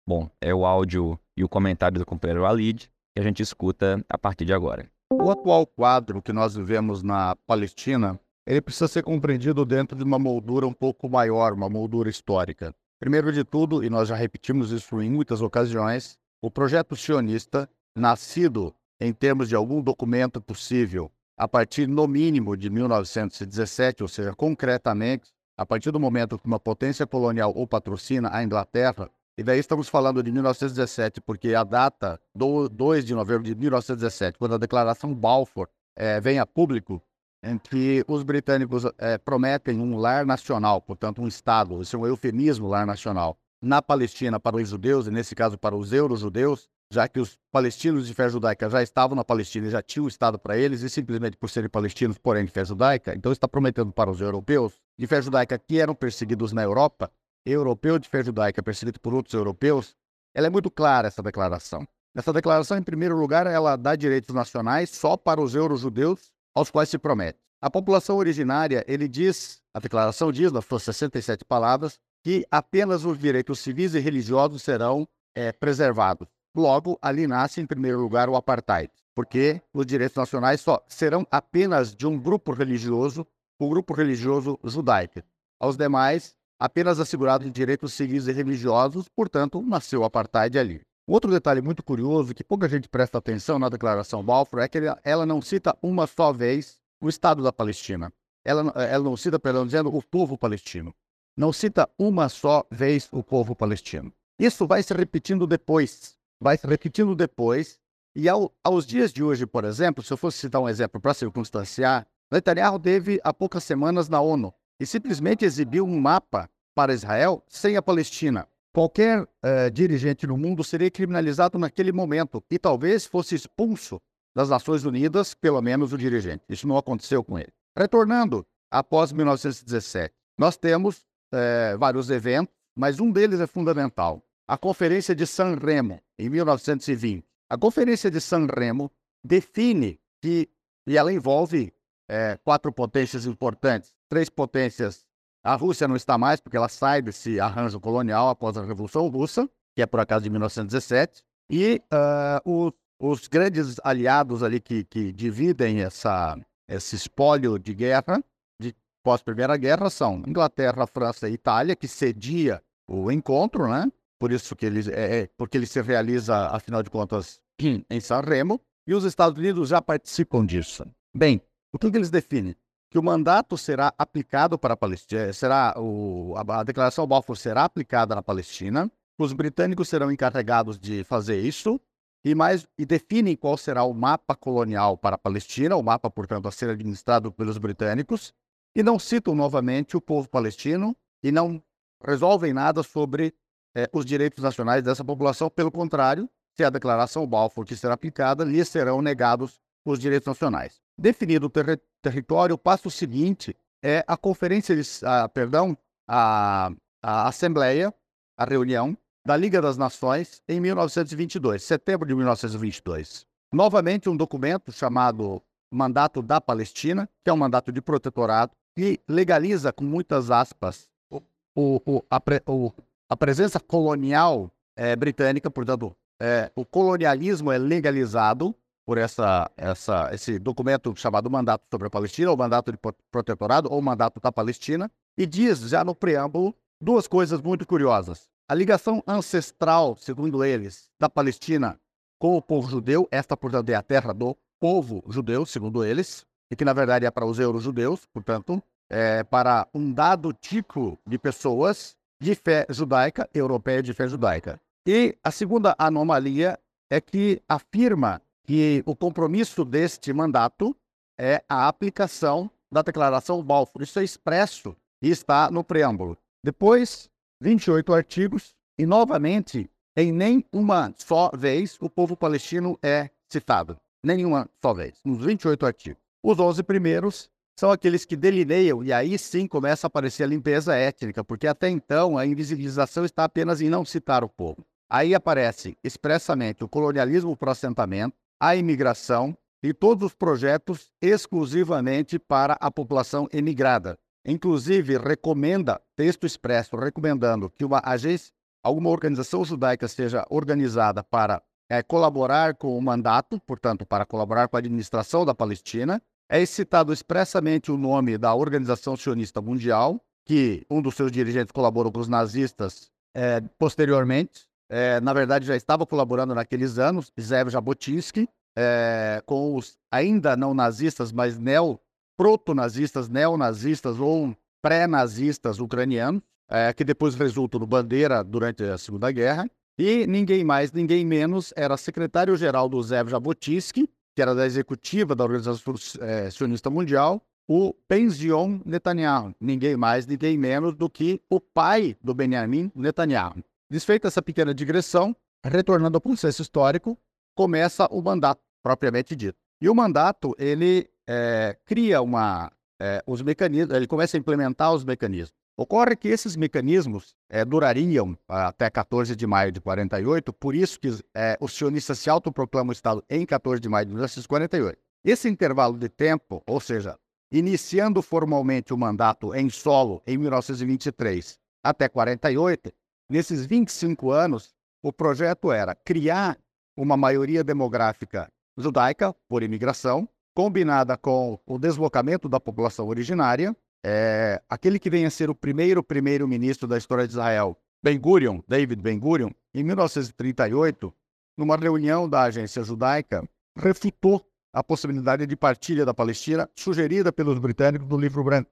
Bom, 0.06 0.30
é 0.40 0.54
o 0.54 0.64
áudio 0.64 1.18
e 1.38 1.44
o 1.44 1.48
comentário 1.48 1.98
do 1.98 2.04
companheiro 2.04 2.44
Alid 2.44 2.90
que 3.14 3.20
a 3.20 3.22
gente 3.22 3.42
escuta 3.42 4.04
a 4.08 4.18
partir 4.18 4.44
de 4.44 4.52
agora. 4.52 4.90
O 5.12 5.30
atual 5.30 5.66
quadro 5.66 6.20
que 6.20 6.32
nós 6.32 6.54
vivemos 6.54 7.02
na 7.02 7.36
Palestina 7.46 8.18
ele 8.46 8.62
precisa 8.62 8.88
ser 8.88 9.02
compreendido 9.02 9.64
dentro 9.64 9.96
de 9.96 10.02
uma 10.02 10.18
moldura 10.18 10.66
um 10.66 10.72
pouco 10.72 11.06
maior, 11.08 11.52
uma 11.52 11.68
moldura 11.68 12.08
histórica. 12.08 12.74
Primeiro 12.98 13.30
de 13.30 13.44
tudo, 13.44 13.84
e 13.84 13.90
nós 13.90 14.08
já 14.08 14.16
repetimos 14.16 14.72
isso 14.72 15.00
em 15.02 15.10
muitas 15.10 15.42
ocasiões, 15.42 16.16
o 16.42 16.50
projeto 16.50 16.96
sionista, 16.96 17.68
nascido 17.94 18.74
em 18.98 19.12
termos 19.12 19.50
de 19.50 19.54
algum 19.54 19.82
documento 19.82 20.40
possível 20.40 21.12
a 21.36 21.46
partir, 21.46 21.86
no 21.86 22.08
mínimo, 22.08 22.56
de 22.56 22.70
1917, 22.70 24.02
ou 24.02 24.08
seja, 24.08 24.34
concretamente, 24.34 25.30
a 25.56 25.66
partir 25.66 25.90
do 25.90 26.00
momento 26.00 26.38
que 26.38 26.46
uma 26.46 26.58
potência 26.58 27.06
colonial 27.06 27.52
ou 27.54 27.66
patrocina 27.66 28.30
a 28.32 28.42
Inglaterra, 28.42 29.10
e 29.38 29.42
daí 29.44 29.60
estamos 29.60 29.88
falando 29.88 30.20
de 30.20 30.32
1917, 30.32 31.20
porque 31.20 31.54
a 31.54 31.62
data 31.62 32.20
do 32.34 32.68
2 32.68 33.04
de 33.04 33.14
novembro 33.14 33.44
de 33.44 33.54
1917, 33.54 34.36
quando 34.36 34.56
a 34.56 34.58
Declaração 34.58 35.14
Balfour 35.14 35.68
é, 35.96 36.20
vem 36.20 36.40
a 36.40 36.44
público, 36.44 37.00
em 37.40 37.56
que 37.56 38.04
os 38.08 38.24
britânicos 38.24 38.82
é, 38.98 39.16
prometem 39.16 39.78
um 39.78 39.96
lar 39.96 40.26
nacional, 40.26 40.82
portanto, 40.82 41.22
um 41.22 41.28
Estado, 41.28 41.80
isso 41.80 41.94
é 41.94 41.98
um 42.00 42.06
eufemismo, 42.06 42.66
lar 42.66 42.84
nacional, 42.84 43.38
na 43.62 43.80
Palestina 43.80 44.40
para 44.40 44.56
os 44.56 44.68
judeus, 44.68 45.06
e 45.06 45.12
nesse 45.12 45.36
caso 45.36 45.56
para 45.56 45.76
os 45.76 45.92
euro-judeus, 45.92 46.68
já 46.92 47.06
que 47.06 47.20
os 47.20 47.38
palestinos 47.52 48.08
de 48.08 48.14
fé 48.14 48.28
judaica 48.28 48.68
já 48.68 48.82
estavam 48.82 49.14
na 49.14 49.22
Palestina 49.22 49.68
e 49.68 49.70
já 49.70 49.80
tinham 49.80 50.06
um 50.06 50.08
Estado 50.08 50.36
para 50.36 50.58
eles, 50.58 50.82
e 50.82 50.90
simplesmente 50.90 51.36
por 51.36 51.48
serem 51.48 51.70
palestinos, 51.70 52.18
porém 52.18 52.44
de 52.44 52.50
fé 52.50 52.64
judaica, 52.64 53.14
então 53.14 53.30
está 53.30 53.46
prometendo 53.46 53.92
para 53.92 54.10
os 54.10 54.20
europeus 54.20 54.72
de 54.98 55.06
fé 55.06 55.22
judaica 55.22 55.56
que 55.56 55.78
eram 55.78 55.94
perseguidos 55.94 56.52
na 56.52 56.64
Europa, 56.64 57.08
europeu 57.44 57.98
de 57.98 58.08
fé 58.08 58.22
judaica 58.22 58.62
perseguido 58.62 59.00
por 59.00 59.14
outros 59.14 59.34
europeus, 59.34 59.96
ela 60.34 60.46
é 60.46 60.50
muito 60.50 60.70
clara, 60.70 61.08
essa 61.08 61.22
declaração. 61.22 61.86
Essa 62.14 62.32
declaração, 62.32 62.76
em 62.76 62.82
primeiro 62.82 63.16
lugar, 63.16 63.46
ela 63.46 63.76
dá 63.76 63.94
direitos 63.94 64.34
nacionais 64.34 64.90
só 64.90 65.16
para 65.16 65.40
os 65.40 65.54
euro-judeus 65.54 66.32
aos 66.54 66.70
quais 66.70 66.88
se 66.88 66.98
promete. 66.98 67.38
A 67.60 67.70
população 67.70 68.16
originária, 68.16 68.84
ele 68.86 69.08
diz, 69.08 69.60
a 69.74 69.80
declaração 69.80 70.30
diz, 70.30 70.52
nas 70.52 70.64
suas 70.64 70.82
67 70.84 71.44
palavras, 71.44 71.98
que 72.22 72.46
apenas 72.50 73.04
os 73.04 73.18
direitos 73.18 73.58
civis 73.60 73.94
e 73.94 73.98
religiosos 73.98 74.62
serão 74.62 75.06
é, 75.34 75.52
preservados. 75.52 76.28
Logo, 76.54 76.98
ali 77.00 77.26
nasce, 77.26 77.60
em 77.60 77.66
primeiro 77.66 78.00
lugar, 78.00 78.28
o 78.28 78.36
apartheid, 78.36 78.90
porque 79.14 79.60
os 79.72 79.86
direitos 79.86 80.16
nacionais 80.16 80.60
só 80.60 80.84
serão 80.88 81.26
apenas 81.30 81.94
de 81.94 82.06
um 82.06 82.18
grupo 82.18 82.52
religioso, 82.52 83.26
o 83.60 83.68
grupo 83.68 83.92
religioso 83.92 84.58
judaico. 84.64 85.20
Aos 85.60 85.76
demais, 85.76 86.36
apenas 86.58 86.98
assegurados 86.98 87.50
direitos 87.52 87.92
civis 87.92 88.26
e 88.26 88.32
religiosos, 88.32 89.08
portanto, 89.08 89.62
nasceu 89.62 90.00
o 90.00 90.04
apartheid 90.04 90.58
ali. 90.58 90.80
Outro 91.06 91.30
detalhe 91.30 91.62
muito 91.62 91.82
curioso, 91.82 92.34
que 92.34 92.44
pouca 92.44 92.68
gente 92.68 92.88
presta 92.88 93.18
atenção 93.18 93.58
na 93.58 93.68
Declaração 93.68 94.22
Balfour, 94.22 94.60
é 94.60 94.68
que 94.68 94.78
ela 95.02 95.24
não 95.24 95.40
cita 95.40 95.76
uma 95.82 96.06
só 96.06 96.32
vez 96.32 96.78
o 97.00 97.08
Estado 97.08 97.42
da 97.42 97.52
Palestina. 97.52 98.12
Ela, 98.44 98.72
ela 98.82 99.04
não 99.04 99.16
cita, 99.16 99.38
perdão, 99.38 99.64
dizendo 99.64 99.94
o 99.94 100.02
povo 100.02 100.36
palestino. 100.36 100.94
Não 101.36 101.52
cita 101.52 101.88
uma 101.98 102.28
só 102.28 102.64
vez 102.70 103.08
o 103.12 103.22
povo 103.22 103.54
palestino. 103.54 104.12
Isso 104.38 104.66
vai 104.66 104.82
se 104.82 104.92
repetindo 104.92 105.46
depois 105.46 106.18
vai 106.40 106.56
se 106.56 106.66
repetindo 106.66 107.14
depois. 107.14 107.78
E 108.14 108.28
ao, 108.28 108.52
aos 108.64 108.86
dias 108.86 109.12
de 109.12 109.22
hoje, 109.22 109.46
por 109.46 109.64
exemplo, 109.64 110.02
se 110.02 110.12
eu 110.12 110.16
fosse 110.16 110.38
citar 110.38 110.60
um 110.60 110.68
exemplo 110.68 111.00
para 111.00 111.14
circunstanciar, 111.14 112.06
Netanyahu 112.30 112.78
teve 112.78 113.20
há 113.22 113.32
poucas 113.32 113.64
semanas 113.64 114.08
na 114.08 114.20
ONU 114.20 114.52
e 114.80 114.86
simplesmente 114.86 115.44
exibiu 115.44 115.84
um 115.84 116.00
mapa 116.00 116.48
para 116.74 116.92
Israel 116.92 117.42
sem 117.48 117.76
a 117.76 117.82
Palestina. 117.82 118.46
Qualquer 118.72 119.22
uh, 119.22 119.70
dirigente 119.72 120.26
no 120.26 120.36
mundo 120.36 120.62
seria 120.62 120.90
criminalizado 120.90 121.58
naquele 121.58 121.90
momento 121.90 122.42
e 122.50 122.58
talvez 122.58 123.06
fosse 123.06 123.34
expulso 123.34 124.00
das 124.34 124.48
Nações 124.48 124.84
Unidas, 124.84 125.34
pelo 125.34 125.60
menos 125.60 125.92
o 125.92 125.98
dirigente. 125.98 126.44
Isso 126.48 126.68
não 126.68 126.76
aconteceu 126.76 127.24
com 127.24 127.38
ele. 127.38 127.52
Retornando 127.76 128.46
após 128.70 129.12
1917, 129.12 130.14
nós 130.38 130.56
temos 130.56 130.98
uh, 131.34 131.78
vários 131.78 132.10
eventos, 132.10 132.54
mas 132.76 133.00
um 133.00 133.10
deles 133.10 133.40
é 133.40 133.46
fundamental 133.46 134.22
a 134.48 134.56
Conferência 134.56 135.14
de 135.14 135.26
San 135.26 135.56
Remo, 135.56 136.00
em 136.18 136.30
1920. 136.30 137.22
A 137.50 137.58
Conferência 137.58 138.10
de 138.10 138.18
San 138.18 138.46
Remo 138.46 138.90
define 139.22 140.00
que, 140.22 140.48
e 140.86 140.96
ela 140.96 141.12
envolve 141.12 141.70
é, 142.08 142.38
quatro 142.42 142.72
potências 142.72 143.26
importantes, 143.26 143.92
três 144.08 144.28
potências. 144.28 145.04
A 145.44 145.54
Rússia 145.54 145.86
não 145.86 145.96
está 145.96 146.18
mais, 146.18 146.40
porque 146.40 146.56
ela 146.56 146.68
sai 146.68 147.02
desse 147.02 147.38
arranjo 147.38 147.78
colonial 147.78 148.28
após 148.28 148.56
a 148.56 148.64
Revolução 148.64 149.06
Russa, 149.08 149.48
que 149.74 149.82
é 149.82 149.86
por 149.86 150.00
acaso 150.00 150.24
de 150.24 150.30
1917, 150.30 151.22
e 151.50 151.80
uh, 151.92 152.50
os, 152.50 152.72
os, 153.00 153.28
grandes 153.28 153.76
aliados 153.84 154.42
ali 154.42 154.60
que, 154.60 154.84
que 154.84 155.12
dividem 155.12 155.80
essa, 155.80 156.36
esse 156.68 156.96
espólio 156.96 157.58
de 157.58 157.72
guerra, 157.72 158.22
de 158.60 158.74
pós-Primeira 159.04 159.56
Guerra, 159.56 159.88
são 159.88 160.22
Inglaterra, 160.26 160.86
França 160.86 161.28
e 161.28 161.34
Itália, 161.34 161.76
que 161.76 161.86
cedia 161.86 162.60
o 162.88 163.10
encontro, 163.12 163.68
né? 163.68 163.90
por 164.18 164.32
isso 164.32 164.56
que 164.56 164.66
ele 164.66 164.80
é, 164.90 165.20
é, 165.20 165.28
porque 165.36 165.56
ele 165.56 165.66
se 165.66 165.80
realiza, 165.80 166.48
afinal 166.48 166.82
de 166.82 166.90
contas, 166.90 167.40
em 167.60 168.00
San 168.00 168.20
Remo, 168.20 168.60
e 168.86 168.94
os 168.94 169.04
Estados 169.04 169.38
Unidos 169.38 169.68
já 169.68 169.80
participam 169.80 170.44
disso. 170.44 170.84
Bem, 171.14 171.40
o 171.72 171.78
que, 171.78 171.90
que 171.90 171.96
eles 171.96 172.10
definem? 172.10 172.56
Que 172.90 172.98
o 172.98 173.02
mandato 173.02 173.58
será 173.58 173.92
aplicado 173.98 174.58
para 174.58 174.74
a 174.74 174.76
Palestina, 174.76 175.22
eh, 175.22 175.32
será 175.32 175.74
o, 175.76 176.34
a, 176.36 176.60
a 176.60 176.62
declaração 176.62 177.06
Balfour 177.06 177.36
será 177.36 177.64
aplicada 177.64 178.14
na 178.14 178.22
Palestina, 178.22 178.90
os 179.18 179.32
britânicos 179.32 179.88
serão 179.88 180.10
encarregados 180.10 180.78
de 180.78 181.04
fazer 181.04 181.40
isso, 181.40 181.80
e 182.24 182.34
mais 182.34 182.66
e 182.78 182.84
definem 182.84 183.36
qual 183.36 183.56
será 183.56 183.84
o 183.84 183.92
mapa 183.92 184.34
colonial 184.34 184.96
para 184.96 185.16
a 185.16 185.18
Palestina, 185.18 185.76
o 185.76 185.82
mapa, 185.82 186.10
portanto, 186.10 186.48
a 186.48 186.52
ser 186.52 186.70
administrado 186.70 187.32
pelos 187.32 187.58
britânicos, 187.58 188.32
e 188.74 188.82
não 188.82 188.98
citam 188.98 189.34
novamente 189.34 189.96
o 189.96 190.00
povo 190.00 190.28
palestino 190.28 190.96
e 191.22 191.32
não 191.32 191.62
resolvem 192.04 192.52
nada 192.52 192.82
sobre 192.82 193.34
é, 193.74 193.88
os 193.92 194.04
direitos 194.04 194.42
nacionais 194.42 194.82
dessa 194.82 195.04
população. 195.04 195.50
Pelo 195.50 195.70
contrário, 195.70 196.28
se 196.56 196.64
a 196.64 196.70
declaração 196.70 197.26
Balfour 197.26 197.64
que 197.64 197.76
será 197.76 197.94
aplicada, 197.94 198.44
lhes 198.44 198.68
serão 198.68 199.02
negados 199.02 199.60
os 199.84 199.98
direitos 199.98 200.26
nacionais. 200.26 200.80
Definido 200.98 201.46
o 201.46 201.50
ter 201.50 201.80
território, 202.02 202.56
o 202.56 202.58
passo 202.58 202.90
seguinte 202.90 203.54
é 203.80 204.04
a 204.08 204.16
conferência, 204.16 204.74
de, 204.74 204.82
a, 205.06 205.28
perdão, 205.28 205.78
a, 206.08 206.72
a 207.00 207.28
assembleia, 207.28 207.94
a 208.36 208.44
reunião 208.44 208.98
da 209.24 209.36
Liga 209.36 209.62
das 209.62 209.76
Nações 209.76 210.42
em 210.48 210.58
1922, 210.58 211.62
setembro 211.62 212.04
de 212.04 212.16
1922. 212.16 213.24
Novamente 213.54 214.08
um 214.08 214.16
documento 214.16 214.72
chamado 214.72 215.40
Mandato 215.72 216.20
da 216.20 216.40
Palestina, 216.40 217.08
que 217.22 217.30
é 217.30 217.32
um 217.32 217.36
mandato 217.36 217.70
de 217.70 217.80
protetorado, 217.80 218.52
que 218.76 219.00
legaliza 219.08 219.72
com 219.72 219.84
muitas 219.84 220.32
aspas 220.32 220.88
o, 221.10 221.22
o, 221.54 222.02
a, 222.10 222.20
o, 222.50 222.72
a 223.08 223.16
presença 223.16 223.60
colonial 223.60 224.50
é, 224.76 224.96
britânica, 224.96 225.48
portanto, 225.48 225.94
é, 226.20 226.50
o 226.56 226.64
colonialismo 226.64 227.52
é 227.52 227.58
legalizado 227.58 228.52
por 228.88 228.96
essa, 228.96 229.50
essa, 229.54 230.08
esse 230.14 230.38
documento 230.38 230.96
chamado 230.96 231.28
Mandato 231.28 231.62
sobre 231.70 231.88
a 231.88 231.90
Palestina, 231.90 232.30
ou 232.30 232.36
Mandato 232.38 232.72
de 232.72 232.78
Protetorado, 233.12 233.70
ou 233.70 233.82
Mandato 233.82 234.18
da 234.18 234.32
Palestina, 234.32 234.90
e 235.14 235.26
diz 235.26 235.58
já 235.68 235.84
no 235.84 235.94
preâmbulo 235.94 236.54
duas 236.80 237.06
coisas 237.06 237.42
muito 237.42 237.66
curiosas. 237.66 238.30
A 238.48 238.54
ligação 238.54 239.02
ancestral, 239.06 239.94
segundo 239.98 240.42
eles, 240.42 240.88
da 240.98 241.06
Palestina 241.06 241.78
com 242.18 242.34
o 242.34 242.40
povo 242.40 242.66
judeu, 242.66 243.06
esta, 243.10 243.36
portanto, 243.36 243.68
é 243.68 243.74
a 243.74 243.82
terra 243.82 244.14
do 244.14 244.34
povo 244.58 245.04
judeu, 245.06 245.44
segundo 245.44 245.84
eles, 245.84 246.24
e 246.50 246.56
que 246.56 246.64
na 246.64 246.72
verdade 246.72 247.04
é 247.04 247.10
para 247.10 247.26
os 247.26 247.38
euro-judeus, 247.38 248.06
portanto, 248.06 248.62
é 248.88 249.22
para 249.22 249.68
um 249.74 249.92
dado 249.92 250.32
tipo 250.32 250.98
de 251.06 251.18
pessoas 251.18 251.94
de 252.18 252.34
fé 252.34 252.64
judaica, 252.70 253.28
europeia 253.34 253.82
de 253.82 253.92
fé 253.92 254.08
judaica. 254.08 254.58
E 254.86 255.14
a 255.22 255.30
segunda 255.30 255.76
anomalia 255.78 256.58
é 256.90 257.02
que 257.02 257.42
afirma 257.46 258.22
que 258.48 258.82
o 258.86 258.96
compromisso 258.96 259.62
deste 259.62 260.10
mandato 260.10 260.74
é 261.20 261.44
a 261.46 261.68
aplicação 261.68 262.50
da 262.72 262.80
Declaração 262.80 263.42
Balfour. 263.42 263.82
Isso 263.82 263.98
é 263.98 264.04
expresso 264.04 264.74
e 265.02 265.10
está 265.10 265.50
no 265.50 265.62
preâmbulo. 265.62 266.16
Depois, 266.42 267.10
28 267.42 267.92
artigos, 267.92 268.54
e 268.78 268.86
novamente, 268.86 269.70
em 269.94 270.10
nenhuma 270.10 270.94
só 270.96 271.30
vez 271.36 271.76
o 271.78 271.90
povo 271.90 272.16
palestino 272.16 272.78
é 272.82 273.10
citado. 273.30 273.76
Nenhuma 274.02 274.48
só 274.62 274.72
vez, 274.72 274.98
nos 275.04 275.22
28 275.22 275.66
artigos. 275.66 276.02
Os 276.24 276.40
11 276.40 276.62
primeiros 276.62 277.28
são 277.54 277.70
aqueles 277.70 278.06
que 278.06 278.16
delineiam, 278.16 278.82
e 278.82 278.94
aí 278.94 279.18
sim 279.18 279.46
começa 279.46 279.86
a 279.86 279.88
aparecer 279.88 280.22
a 280.22 280.26
limpeza 280.26 280.74
étnica, 280.74 281.22
porque 281.22 281.46
até 281.46 281.68
então 281.68 282.16
a 282.16 282.24
invisibilização 282.24 283.04
está 283.04 283.24
apenas 283.24 283.60
em 283.60 283.68
não 283.68 283.84
citar 283.84 284.24
o 284.24 284.28
povo. 284.28 284.64
Aí 284.88 285.14
aparece 285.14 285.76
expressamente 285.84 286.64
o 286.64 286.68
colonialismo 286.68 287.36
por 287.36 287.50
assentamento, 287.50 288.16
a 288.40 288.56
imigração 288.56 289.36
e 289.62 289.72
todos 289.72 290.06
os 290.06 290.14
projetos 290.14 290.90
exclusivamente 291.02 292.18
para 292.18 292.56
a 292.60 292.70
população 292.70 293.28
emigrada. 293.32 293.98
Inclusive, 294.24 294.98
recomenda, 294.98 295.80
texto 295.96 296.26
expresso, 296.26 296.76
recomendando 296.76 297.50
que 297.50 297.64
uma 297.64 297.80
agência, 297.84 298.32
alguma 298.62 298.90
organização 298.90 299.44
judaica 299.44 299.88
seja 299.88 300.24
organizada 300.28 301.02
para 301.02 301.42
é, 301.70 301.82
colaborar 301.82 302.54
com 302.54 302.76
o 302.76 302.82
mandato, 302.82 303.40
portanto, 303.46 303.84
para 303.84 304.06
colaborar 304.06 304.48
com 304.48 304.56
a 304.56 304.60
administração 304.60 305.24
da 305.24 305.34
Palestina, 305.34 306.00
é 306.28 306.44
citado 306.44 306.92
expressamente 306.92 307.72
o 307.72 307.76
nome 307.76 308.18
da 308.18 308.34
Organização 308.34 308.96
Sionista 308.96 309.40
Mundial, 309.40 310.00
que 310.26 310.64
um 310.70 310.82
dos 310.82 310.94
seus 310.94 311.10
dirigentes 311.10 311.52
colaborou 311.52 311.90
com 311.90 312.00
os 312.00 312.08
nazistas 312.08 312.90
é, 313.14 313.40
posteriormente. 313.58 314.47
É, 314.70 315.00
na 315.00 315.12
verdade, 315.12 315.46
já 315.46 315.56
estava 315.56 315.86
colaborando 315.86 316.34
naqueles 316.34 316.78
anos, 316.78 317.12
Zev 317.18 317.48
Jabotinsky, 317.48 318.28
é, 318.56 319.22
com 319.24 319.54
os 319.54 319.78
ainda 319.90 320.36
não 320.36 320.52
nazistas, 320.52 321.12
mas 321.12 321.38
neo, 321.38 321.80
proto-nazistas, 322.16 323.08
neonazistas 323.08 323.98
ou 323.98 324.36
pré-nazistas 324.62 325.60
ucranianos, 325.60 326.20
é, 326.50 326.72
que 326.72 326.84
depois 326.84 327.14
resultam 327.14 327.60
no 327.60 327.66
Bandeira 327.66 328.22
durante 328.24 328.62
a 328.64 328.76
Segunda 328.76 329.10
Guerra. 329.10 329.48
E 329.78 330.06
ninguém 330.06 330.42
mais, 330.42 330.72
ninguém 330.72 331.06
menos, 331.06 331.52
era 331.56 331.76
secretário-geral 331.76 332.68
do 332.68 332.82
Zev 332.82 333.08
Jabotinsky, 333.08 333.88
que 334.16 334.22
era 334.22 334.34
da 334.34 334.44
executiva 334.44 335.14
da 335.14 335.22
Organização 335.22 335.74
é, 336.00 336.28
Sionista 336.28 336.68
Mundial, 336.68 337.22
o 337.48 337.72
Benzion 337.88 338.60
Netanyahu, 338.64 339.34
ninguém 339.40 339.76
mais, 339.76 340.06
ninguém 340.06 340.36
menos 340.36 340.74
do 340.74 340.90
que 340.90 341.22
o 341.30 341.40
pai 341.40 341.96
do 342.02 342.12
Benjamin 342.12 342.70
Netanyahu. 342.74 343.36
Desfeita 343.70 344.08
essa 344.08 344.22
pequena 344.22 344.54
digressão, 344.54 345.14
retornando 345.44 345.96
ao 345.96 346.00
processo 346.00 346.42
histórico, 346.42 346.98
começa 347.36 347.86
o 347.90 348.00
mandato 348.00 348.40
propriamente 348.62 349.14
dito. 349.14 349.38
E 349.60 349.68
o 349.68 349.74
mandato 349.74 350.34
ele 350.38 350.88
é, 351.08 351.56
cria 351.64 352.00
uma 352.00 352.50
é, 352.80 353.02
os 353.06 353.22
mecanismos, 353.22 353.76
ele 353.76 353.86
começa 353.86 354.16
a 354.16 354.20
implementar 354.20 354.72
os 354.72 354.84
mecanismos. 354.84 355.36
Ocorre 355.56 355.96
que 355.96 356.08
esses 356.08 356.36
mecanismos 356.36 357.16
é, 357.28 357.44
durariam 357.44 358.16
até 358.28 358.70
14 358.70 359.16
de 359.16 359.26
maio 359.26 359.50
de 359.50 359.60
48, 359.60 360.32
por 360.32 360.54
isso 360.54 360.78
que 360.78 360.88
é, 361.14 361.36
os 361.40 361.52
sionistas 361.52 361.98
se 361.98 362.08
autoproclamam 362.08 362.72
Estado 362.72 363.04
em 363.10 363.26
14 363.26 363.60
de 363.60 363.68
maio 363.68 363.86
de 363.86 363.92
1948. 363.92 364.78
Esse 365.04 365.28
intervalo 365.28 365.76
de 365.76 365.88
tempo, 365.88 366.42
ou 366.46 366.60
seja, 366.60 366.96
iniciando 367.32 368.00
formalmente 368.00 368.72
o 368.72 368.78
mandato 368.78 369.34
em 369.34 369.50
solo 369.50 370.00
em 370.06 370.16
1923 370.16 371.36
até 371.64 371.88
48, 371.88 372.72
nesses 373.08 373.46
25 373.46 374.10
anos, 374.10 374.54
o 374.82 374.92
projeto 374.92 375.50
era 375.50 375.74
criar 375.74 376.38
uma 376.76 376.96
maioria 376.96 377.42
demográfica 377.42 378.30
judaica 378.56 379.14
por 379.28 379.42
imigração, 379.42 380.08
combinada 380.34 380.96
com 380.96 381.38
o 381.46 381.58
deslocamento 381.58 382.28
da 382.28 382.38
população 382.38 382.86
originária, 382.86 383.56
é, 383.84 384.40
aquele 384.48 384.78
que 384.78 384.90
vem 384.90 385.06
a 385.06 385.10
ser 385.10 385.30
o 385.30 385.34
primeiro 385.34 385.82
primeiro-ministro 385.82 386.68
da 386.68 386.76
história 386.76 387.06
de 387.06 387.12
Israel, 387.12 387.56
Ben 387.82 387.98
Gurion, 387.98 388.40
David 388.46 388.82
Ben 388.82 388.98
Gurion, 388.98 389.30
em 389.54 389.62
1938, 389.62 390.92
numa 391.36 391.56
reunião 391.56 392.08
da 392.08 392.22
agência 392.22 392.62
judaica, 392.62 393.28
refutou 393.56 394.24
a 394.52 394.62
possibilidade 394.62 395.26
de 395.26 395.36
partilha 395.36 395.84
da 395.84 395.94
Palestina 395.94 396.48
sugerida 396.56 397.12
pelos 397.12 397.38
britânicos 397.38 397.88
no 397.88 397.96
livro 397.96 398.24
branco, 398.24 398.50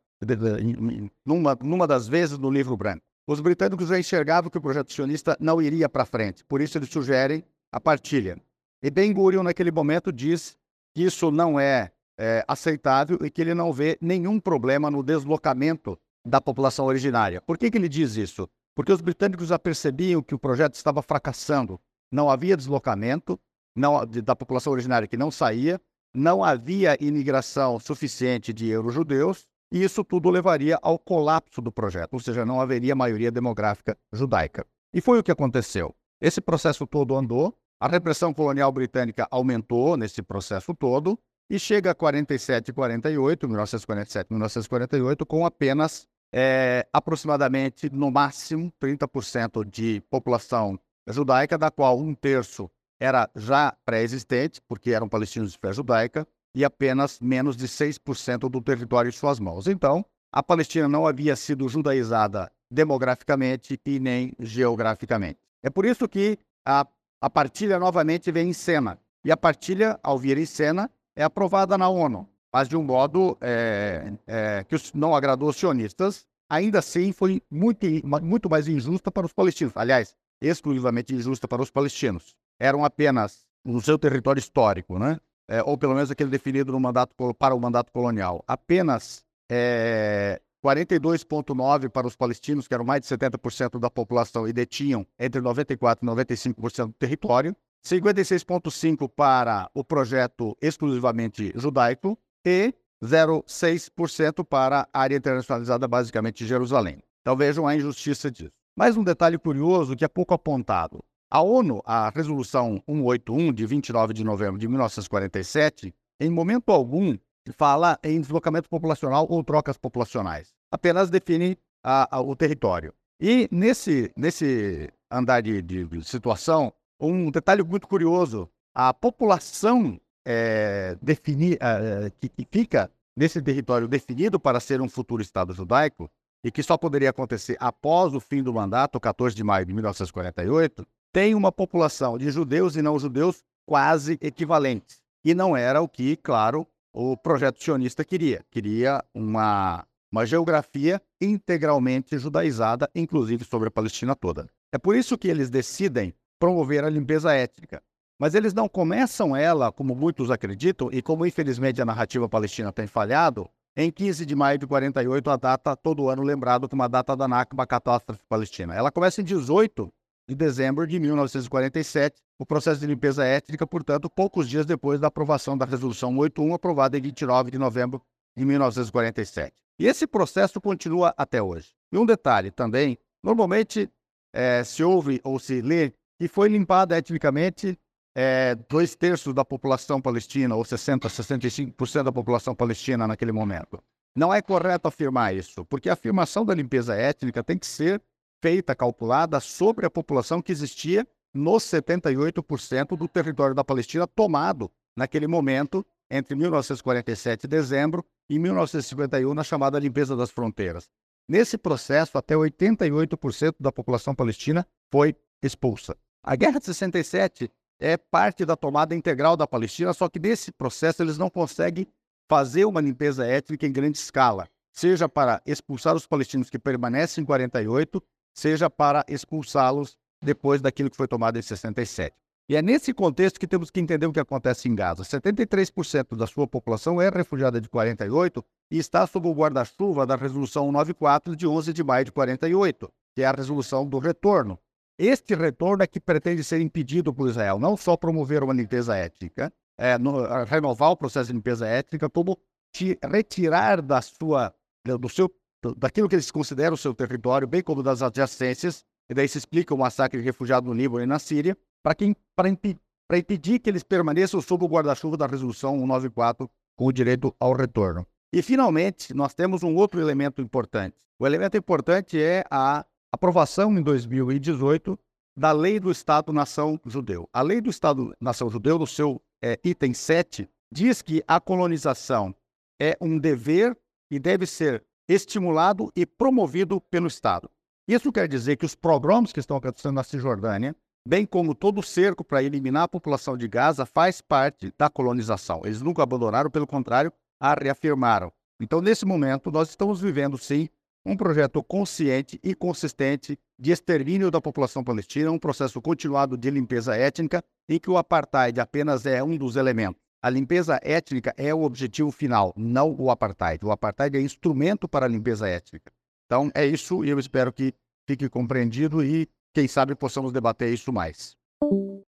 numa, 1.24 1.57
numa 1.61 1.86
das 1.86 2.07
vezes 2.07 2.38
no 2.38 2.50
livro 2.50 2.76
branco. 2.76 3.04
Os 3.28 3.40
britânicos 3.40 3.88
já 3.88 3.98
enxergavam 3.98 4.48
que 4.48 4.58
o 4.58 4.60
projeto 4.60 4.92
sionista 4.92 5.36
não 5.40 5.60
iria 5.60 5.88
para 5.88 6.04
frente, 6.04 6.44
por 6.44 6.60
isso 6.60 6.78
eles 6.78 6.88
sugerem 6.88 7.44
a 7.72 7.80
partilha. 7.80 8.40
E 8.80 8.88
Ben 8.88 9.12
Gurion, 9.12 9.42
naquele 9.42 9.72
momento, 9.72 10.12
diz 10.12 10.56
que 10.94 11.02
isso 11.02 11.32
não 11.32 11.58
é, 11.58 11.90
é 12.16 12.44
aceitável 12.46 13.18
e 13.22 13.30
que 13.30 13.40
ele 13.40 13.52
não 13.52 13.72
vê 13.72 13.98
nenhum 14.00 14.38
problema 14.38 14.90
no 14.90 15.02
deslocamento 15.02 15.98
da 16.24 16.40
população 16.40 16.86
originária. 16.86 17.40
Por 17.40 17.58
que, 17.58 17.68
que 17.68 17.76
ele 17.76 17.88
diz 17.88 18.16
isso? 18.16 18.48
Porque 18.76 18.92
os 18.92 19.00
britânicos 19.00 19.48
já 19.48 19.58
percebiam 19.58 20.22
que 20.22 20.34
o 20.34 20.38
projeto 20.38 20.74
estava 20.74 21.02
fracassando. 21.02 21.80
Não 22.12 22.30
havia 22.30 22.56
deslocamento 22.56 23.40
não, 23.74 24.06
da 24.06 24.36
população 24.36 24.72
originária 24.72 25.08
que 25.08 25.16
não 25.16 25.30
saía, 25.32 25.80
não 26.14 26.44
havia 26.44 26.96
imigração 27.00 27.80
suficiente 27.80 28.52
de 28.52 28.68
eurojudeus, 28.68 29.48
e 29.70 29.82
isso 29.82 30.04
tudo 30.04 30.30
levaria 30.30 30.78
ao 30.82 30.98
colapso 30.98 31.60
do 31.60 31.72
projeto, 31.72 32.14
ou 32.14 32.20
seja, 32.20 32.44
não 32.44 32.60
haveria 32.60 32.94
maioria 32.94 33.30
demográfica 33.30 33.96
judaica. 34.12 34.66
E 34.92 35.00
foi 35.00 35.18
o 35.18 35.22
que 35.22 35.32
aconteceu. 35.32 35.94
Esse 36.20 36.40
processo 36.40 36.86
todo 36.86 37.16
andou, 37.16 37.54
a 37.80 37.88
repressão 37.88 38.32
colonial 38.32 38.72
britânica 38.72 39.26
aumentou 39.30 39.96
nesse 39.96 40.22
processo 40.22 40.74
todo 40.74 41.18
e 41.50 41.58
chega 41.58 41.90
a 41.90 41.94
47 41.94 42.70
e 42.70 42.72
48, 42.72 43.46
1947 43.46 44.26
1948, 44.30 45.26
com 45.26 45.44
apenas 45.44 46.06
é, 46.32 46.86
aproximadamente, 46.92 47.88
no 47.90 48.10
máximo, 48.10 48.72
30% 48.80 49.64
de 49.64 50.00
população 50.10 50.78
judaica, 51.08 51.56
da 51.56 51.70
qual 51.70 51.98
um 51.98 52.14
terço 52.14 52.70
era 52.98 53.30
já 53.36 53.76
pré-existente, 53.84 54.60
porque 54.66 54.90
eram 54.90 55.08
palestinos 55.08 55.52
de 55.52 55.58
fé 55.58 55.72
judaica, 55.72 56.26
e 56.57 56.64
apenas 56.64 57.20
menos 57.20 57.57
de 57.57 57.68
6% 57.68 58.48
do 58.48 58.61
território 58.61 59.11
em 59.11 59.12
suas 59.12 59.38
mãos. 59.38 59.68
Então, 59.68 60.04
a 60.32 60.42
Palestina 60.42 60.88
não 60.88 61.07
havia 61.07 61.36
sido 61.36 61.68
judaizada 61.68 62.50
demograficamente 62.68 63.78
e 63.86 64.00
nem 64.00 64.32
geograficamente. 64.40 65.38
É 65.62 65.70
por 65.70 65.84
isso 65.84 66.09
que 66.09 66.36
a 66.64 66.84
a 67.20 67.30
partilha 67.30 67.78
novamente 67.78 68.30
vem 68.30 68.50
em 68.50 68.52
cena. 68.52 68.98
E 69.24 69.32
a 69.32 69.36
partilha, 69.36 69.98
ao 70.02 70.18
vir 70.18 70.38
em 70.38 70.46
cena, 70.46 70.90
é 71.14 71.24
aprovada 71.24 71.76
na 71.76 71.88
ONU, 71.88 72.28
mas 72.52 72.68
de 72.68 72.76
um 72.76 72.82
modo 72.82 73.36
é, 73.40 74.12
é, 74.26 74.64
que 74.64 74.76
não 74.94 75.14
agradou 75.14 75.48
os 75.48 75.57
sionistas. 75.57 76.26
Ainda 76.48 76.78
assim, 76.78 77.12
foi 77.12 77.42
muito, 77.50 77.84
muito 78.22 78.48
mais 78.48 78.68
injusta 78.68 79.11
para 79.11 79.26
os 79.26 79.32
palestinos. 79.32 79.76
Aliás, 79.76 80.14
exclusivamente 80.40 81.14
injusta 81.14 81.48
para 81.48 81.62
os 81.62 81.70
palestinos. 81.70 82.36
Eram 82.61 82.84
apenas 82.84 83.44
no 83.64 83.80
seu 83.80 83.98
território 83.98 84.38
histórico, 84.38 84.98
né? 84.98 85.18
É, 85.49 85.62
ou 85.62 85.78
pelo 85.78 85.94
menos 85.94 86.11
aquele 86.11 86.30
definido 86.30 86.72
no 86.72 86.80
mandato, 86.80 87.14
para 87.34 87.55
o 87.55 87.61
mandato 87.61 87.92
colonial. 87.92 88.42
Apenas 88.49 89.24
é, 89.51 90.40
42,9% 90.64 91.88
para 91.90 92.07
os 92.07 92.16
palestinos, 92.16 92.66
que 92.66 92.74
eram 92.74 92.84
mais 92.84 93.03
de 93.03 93.09
70% 93.09 93.78
da 93.78 93.88
população 93.88 94.49
e 94.49 94.53
detinham 94.53 95.07
entre 95.18 95.40
94% 95.40 95.99
e 96.03 96.07
95% 96.07 96.86
do 96.86 96.92
território, 96.94 97.57
56,5% 97.84 99.09
para 99.09 99.70
o 99.72 99.84
projeto 99.84 100.57
exclusivamente 100.61 101.53
judaico 101.55 102.18
e 102.44 102.74
0,6% 103.03 104.44
para 104.44 104.88
a 104.92 105.01
área 105.01 105.16
internacionalizada, 105.16 105.86
basicamente 105.86 106.47
Jerusalém. 106.47 107.03
Então 107.20 107.36
vejam 107.36 107.66
a 107.66 107.76
injustiça 107.76 108.30
disso. 108.30 108.51
Mais 108.76 108.97
um 108.97 109.05
detalhe 109.05 109.38
curioso 109.38 109.94
que 109.94 110.05
é 110.05 110.09
pouco 110.09 110.34
apontado. 110.34 111.05
A 111.30 111.42
ONU, 111.42 111.82
a 111.84 112.08
Resolução 112.10 112.80
181, 112.88 113.52
de 113.52 113.66
29 113.66 114.14
de 114.14 114.22
novembro 114.22 114.58
de 114.58 114.68
1947, 114.68 115.92
em 116.20 116.30
momento 116.30 116.70
algum 116.70 117.16
fala 117.52 117.98
em 118.02 118.20
deslocamento 118.20 118.68
populacional 118.68 119.26
ou 119.28 119.42
trocas 119.42 119.76
populacionais. 119.76 120.54
Apenas 120.70 121.10
define 121.10 121.58
a, 121.84 122.16
a, 122.16 122.20
o 122.20 122.34
território. 122.36 122.94
E 123.20 123.48
nesse, 123.50 124.12
nesse 124.16 124.88
andar 125.10 125.40
de, 125.40 125.62
de, 125.62 126.04
situação, 126.04 126.72
um 127.00 127.30
detalhe 127.30 127.62
muito 127.62 127.88
curioso: 127.88 128.48
a 128.74 128.94
população 128.94 130.00
é, 130.24 130.96
defini, 131.02 131.54
é, 131.54 132.10
que, 132.20 132.28
que 132.28 132.46
fica 132.50 132.90
nesse 133.16 133.40
território 133.42 133.88
definido 133.88 134.38
para 134.38 134.60
ser 134.60 134.80
um 134.80 134.88
futuro 134.88 135.22
Estado 135.22 135.52
judaico, 135.52 136.10
e 136.44 136.50
que 136.50 136.62
só 136.62 136.76
poderia 136.76 137.10
acontecer 137.10 137.56
após 137.58 138.14
o 138.14 138.20
fim 138.20 138.42
do 138.42 138.52
mandato, 138.52 139.00
14 139.00 139.34
de 139.34 139.42
maio 139.42 139.66
de 139.66 139.72
1948, 139.72 140.86
tem 141.16 141.34
uma 141.34 141.50
população 141.50 142.18
de 142.18 142.30
judeus 142.30 142.76
e 142.76 142.82
não 142.82 142.98
judeus 142.98 143.42
quase 143.64 144.18
equivalentes. 144.20 145.00
E 145.24 145.34
não 145.34 145.56
era 145.56 145.80
o 145.80 145.88
que, 145.88 146.14
claro, 146.14 146.66
o 146.92 147.16
projeto 147.16 147.64
sionista 147.64 148.04
queria. 148.04 148.44
Queria 148.50 149.02
uma, 149.14 149.86
uma 150.12 150.26
geografia 150.26 151.00
integralmente 151.18 152.18
judaizada, 152.18 152.86
inclusive 152.94 153.46
sobre 153.46 153.68
a 153.68 153.70
Palestina 153.70 154.14
toda. 154.14 154.46
É 154.70 154.76
por 154.76 154.94
isso 154.94 155.16
que 155.16 155.26
eles 155.26 155.48
decidem 155.48 156.12
promover 156.38 156.84
a 156.84 156.90
limpeza 156.90 157.32
étnica. 157.32 157.82
Mas 158.20 158.34
eles 158.34 158.52
não 158.52 158.68
começam 158.68 159.34
ela, 159.34 159.72
como 159.72 159.94
muitos 159.94 160.30
acreditam, 160.30 160.90
e 160.92 161.00
como 161.00 161.24
infelizmente 161.24 161.80
a 161.80 161.86
narrativa 161.86 162.28
palestina 162.28 162.70
tem 162.70 162.86
falhado, 162.86 163.48
em 163.74 163.90
15 163.90 164.26
de 164.26 164.36
maio 164.36 164.58
de 164.58 164.66
48, 164.66 165.30
a 165.30 165.36
data 165.36 165.74
todo 165.74 166.10
ano 166.10 166.22
lembrado 166.22 166.68
como 166.68 166.82
a 166.82 166.88
data 166.88 167.16
da 167.16 167.26
Nakba, 167.26 167.66
catástrofe 167.66 168.22
palestina. 168.28 168.74
Ela 168.74 168.90
começa 168.90 169.22
em 169.22 169.24
18 169.24 169.90
de 170.28 170.34
dezembro 170.34 170.86
de 170.86 170.98
1947, 170.98 172.20
o 172.38 172.44
processo 172.44 172.80
de 172.80 172.86
limpeza 172.86 173.24
étnica, 173.24 173.66
portanto, 173.66 174.10
poucos 174.10 174.48
dias 174.48 174.66
depois 174.66 175.00
da 175.00 175.06
aprovação 175.06 175.56
da 175.56 175.64
Resolução 175.64 176.16
81, 176.16 176.54
aprovada 176.54 176.98
em 176.98 177.00
29 177.00 177.50
de 177.50 177.58
novembro 177.58 178.02
de 178.36 178.44
1947. 178.44 179.54
E 179.78 179.86
esse 179.86 180.06
processo 180.06 180.60
continua 180.60 181.14
até 181.16 181.40
hoje. 181.40 181.70
E 181.92 181.98
um 181.98 182.04
detalhe 182.04 182.50
também: 182.50 182.98
normalmente 183.22 183.88
é, 184.32 184.64
se 184.64 184.82
ouve 184.82 185.20
ou 185.22 185.38
se 185.38 185.62
lê 185.62 185.92
que 186.18 186.28
foi 186.28 186.48
limpada 186.48 186.96
etnicamente 186.96 187.78
é, 188.14 188.54
dois 188.68 188.94
terços 188.94 189.34
da 189.34 189.44
população 189.44 190.00
palestina, 190.00 190.56
ou 190.56 190.62
60%, 190.64 191.00
65% 191.02 192.02
da 192.02 192.12
população 192.12 192.54
palestina 192.54 193.06
naquele 193.06 193.32
momento. 193.32 193.78
Não 194.16 194.32
é 194.32 194.40
correto 194.40 194.88
afirmar 194.88 195.34
isso, 195.34 195.64
porque 195.66 195.90
a 195.90 195.92
afirmação 195.92 196.44
da 196.44 196.54
limpeza 196.54 196.94
étnica 196.94 197.44
tem 197.44 197.58
que 197.58 197.66
ser 197.66 198.02
feita, 198.47 198.76
calculada 198.76 199.40
sobre 199.40 199.86
a 199.86 199.90
população 199.90 200.40
que 200.40 200.53
existia 200.53 201.05
nos 201.34 201.64
78% 201.64 202.97
do 202.97 203.09
território 203.09 203.57
da 203.57 203.64
Palestina 203.64 204.07
tomado 204.07 204.70
naquele 204.97 205.26
momento 205.26 205.84
entre 206.09 206.36
1947 206.36 207.42
e 207.42 207.49
dezembro 207.49 208.07
e 208.30 208.38
1951 208.38 209.34
na 209.34 209.42
chamada 209.42 209.80
limpeza 209.80 210.14
das 210.14 210.30
fronteiras. 210.30 210.88
Nesse 211.28 211.59
processo, 211.59 212.16
até 212.16 212.36
88% 212.36 213.57
da 213.59 213.72
população 213.72 214.14
palestina 214.14 214.64
foi 214.92 215.16
expulsa. 215.42 215.97
A 216.22 216.36
Guerra 216.36 216.61
de 216.61 216.66
67 216.66 217.51
é 217.80 217.97
parte 217.97 218.44
da 218.44 218.55
tomada 218.55 218.94
integral 218.94 219.36
da 219.36 219.49
Palestina, 219.49 219.92
só 219.92 220.09
que 220.09 220.20
nesse 220.20 220.53
processo 220.53 221.03
eles 221.03 221.18
não 221.18 221.28
conseguem 221.28 221.88
fazer 222.30 222.64
uma 222.64 222.80
limpeza 222.80 223.26
étnica 223.26 223.66
em 223.66 223.72
grande 223.72 223.99
escala, 223.99 224.49
seja 224.72 225.09
para 225.09 225.42
expulsar 225.44 225.97
os 225.97 226.07
palestinos 226.07 226.49
que 226.49 226.61
permanecem 226.61 227.22
em 227.22 227.26
48, 227.26 228.01
seja 228.37 228.68
para 228.68 229.05
expulsá-los 229.09 229.97
depois 230.22 230.61
daquilo 230.61 230.91
que 230.91 230.97
foi 230.97 231.09
tomado 231.09 231.39
em 231.39 231.43
67. 231.43 232.14
E 232.49 232.55
é 232.55 232.62
nesse 232.62 232.95
contexto 232.95 233.41
que 233.41 233.47
temos 233.47 233.70
que 233.70 233.80
entender 233.80 234.07
o 234.07 234.12
que 234.12 234.20
acontece 234.20 234.68
em 234.68 234.74
Gaza. 234.74 235.03
73% 235.03 236.16
da 236.16 236.26
sua 236.28 236.47
população 236.47 237.03
é 237.03 237.09
refugiada 237.09 237.61
de 237.61 237.68
48 237.68 238.45
e 238.70 238.78
está 238.78 239.05
sob 239.07 239.26
o 239.26 239.32
guarda-chuva 239.32 240.07
da 240.07 240.14
Resolução 240.14 240.66
194 240.66 241.34
de 241.34 241.47
11 241.47 241.72
de 241.72 241.82
maio 241.82 242.05
de 242.05 242.12
48, 242.12 242.93
que 243.14 243.22
é 243.22 243.26
a 243.26 243.32
resolução 243.32 243.84
do 243.84 243.99
retorno. 243.99 244.59
Este 244.97 245.34
retorno 245.34 245.82
é 245.82 245.87
que 245.87 245.99
pretende 245.99 246.45
ser 246.45 246.61
impedido 246.61 247.12
por 247.12 247.28
Israel, 247.28 247.59
não 247.59 247.76
só 247.76 247.97
promover 247.97 248.43
uma 248.43 248.55
limpeza 248.55 248.97
étnica, 248.97 249.53
é, 249.76 249.99
no, 249.99 250.24
renovar 250.45 250.91
o 250.91 250.97
processo 250.97 251.28
de 251.28 251.34
limpeza 251.34 251.66
étnica, 251.66 252.09
como 252.09 252.39
te 252.72 252.99
retirar 253.03 253.82
da 253.82 254.01
sua, 254.01 254.55
do 254.84 255.09
seu, 255.09 255.30
daquilo 255.76 256.09
que 256.09 256.14
eles 256.14 256.30
consideram 256.30 256.74
o 256.74 256.78
seu 256.78 256.94
território, 256.94 257.46
bem 257.46 257.62
como 257.62 257.82
das 257.82 258.02
adjacências, 258.02 258.84
e 259.09 259.14
daí 259.14 259.28
se 259.28 259.38
explica 259.38 259.74
o 259.74 259.78
massacre 259.78 260.18
de 260.18 260.24
refugiados 260.24 260.68
no 260.68 260.74
Líbano 260.74 261.02
e 261.02 261.07
na 261.07 261.18
Síria, 261.18 261.57
para 261.82 261.96
imp 262.04 262.76
impedir 263.12 263.61
que 263.61 263.70
eles 263.70 263.84
permaneçam 263.84 264.40
sob 264.40 264.64
o 264.64 264.68
guarda-chuva 264.68 265.16
da 265.16 265.26
Resolução 265.26 265.78
194 265.78 266.50
com 266.76 266.86
o 266.86 266.92
direito 266.92 267.32
ao 267.38 267.52
retorno. 267.52 268.04
E, 268.32 268.42
finalmente, 268.42 269.14
nós 269.14 269.32
temos 269.32 269.62
um 269.62 269.76
outro 269.76 270.00
elemento 270.00 270.42
importante. 270.42 270.96
O 271.18 271.26
elemento 271.26 271.57
importante 271.57 272.20
é 272.20 272.44
a 272.50 272.84
aprovação 273.12 273.72
em 273.78 273.80
2018 273.80 274.98
da 275.38 275.52
Lei 275.52 275.78
do 275.78 275.90
Estado-nação 275.90 276.80
judeu. 276.84 277.28
A 277.32 277.42
Lei 277.42 277.61
do 277.61 277.70
Estado-nação 277.70 278.50
judeu, 278.50 278.78
no 278.78 278.86
seu 278.86 279.22
é, 279.40 279.59
item 279.62 279.94
7, 279.94 280.48
diz 280.72 281.00
que 281.00 281.22
a 281.28 281.38
colonização 281.38 282.34
é 282.80 282.96
um 283.00 283.18
dever 283.18 283.76
e 284.11 284.18
deve 284.18 284.46
ser 284.46 284.84
estimulado 285.09 285.92
e 285.94 286.04
promovido 286.04 286.80
pelo 286.80 287.07
Estado. 287.07 287.50
Isso 287.88 288.12
quer 288.12 288.28
dizer 288.28 288.57
que 288.57 288.66
os 288.66 288.74
programas 288.74 289.32
que 289.32 289.40
estão 289.40 289.57
acontecendo 289.57 289.94
na 289.94 290.02
Cisjordânia 290.02 290.74
bem 291.07 291.24
como 291.24 291.54
todo 291.54 291.78
o 291.78 291.82
cerco 291.82 292.24
para 292.24 292.42
eliminar 292.42 292.82
a 292.82 292.88
população 292.88 293.36
de 293.36 293.46
Gaza, 293.46 293.86
faz 293.86 294.20
parte 294.20 294.74
da 294.76 294.90
colonização. 294.90 295.62
Eles 295.64 295.80
nunca 295.80 296.02
abandonaram, 296.02 296.50
pelo 296.50 296.66
contrário, 296.66 297.12
a 297.40 297.54
reafirmaram. 297.54 298.32
Então, 298.61 298.80
nesse 298.80 299.07
momento, 299.07 299.50
nós 299.52 299.68
estamos 299.68 300.00
vivendo, 300.00 300.36
sim, 300.36 300.68
um 301.04 301.16
projeto 301.16 301.62
consciente 301.62 302.40
e 302.42 302.54
consistente 302.54 303.38
de 303.57 303.70
extermínio 303.70 304.30
da 304.30 304.40
população 304.40 304.82
palestina, 304.82 305.30
um 305.30 305.38
processo 305.38 305.80
continuado 305.80 306.36
de 306.36 306.50
limpeza 306.50 306.96
étnica, 306.96 307.44
em 307.68 307.78
que 307.78 307.88
o 307.88 307.96
apartheid 307.96 308.59
apenas 308.59 309.07
é 309.07 309.22
um 309.22 309.36
dos 309.36 309.54
elementos. 309.54 310.02
A 310.22 310.30
limpeza 310.30 310.80
étnica 310.82 311.34
é 311.36 311.54
o 311.54 311.62
objetivo 311.62 312.10
final, 312.10 312.52
não 312.56 312.94
o 312.98 313.10
apartheid. 313.10 313.64
O 313.64 313.70
apartheid 313.70 314.16
é 314.16 314.20
instrumento 314.20 314.88
para 314.88 315.06
a 315.06 315.08
limpeza 315.08 315.48
étnica. 315.48 315.92
Então, 316.26 316.50
é 316.54 316.66
isso 316.66 317.04
e 317.04 317.10
eu 317.10 317.18
espero 317.18 317.52
que 317.52 317.72
fique 318.08 318.28
compreendido 318.28 319.04
e 319.04 319.28
quem 319.54 319.68
sabe 319.68 319.94
possamos 319.94 320.32
debater 320.32 320.72
isso 320.72 320.92
mais. 320.92 321.36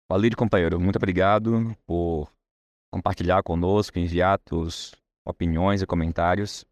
Valide, 0.09 0.35
companheiro, 0.35 0.79
muito 0.79 0.95
obrigado 0.95 1.75
por 1.85 2.31
compartilhar 2.91 3.43
conosco, 3.43 3.99
enviar 3.99 4.39
suas 4.47 4.91
opiniões 5.27 5.81
e 5.81 5.85
comentários. 5.85 6.65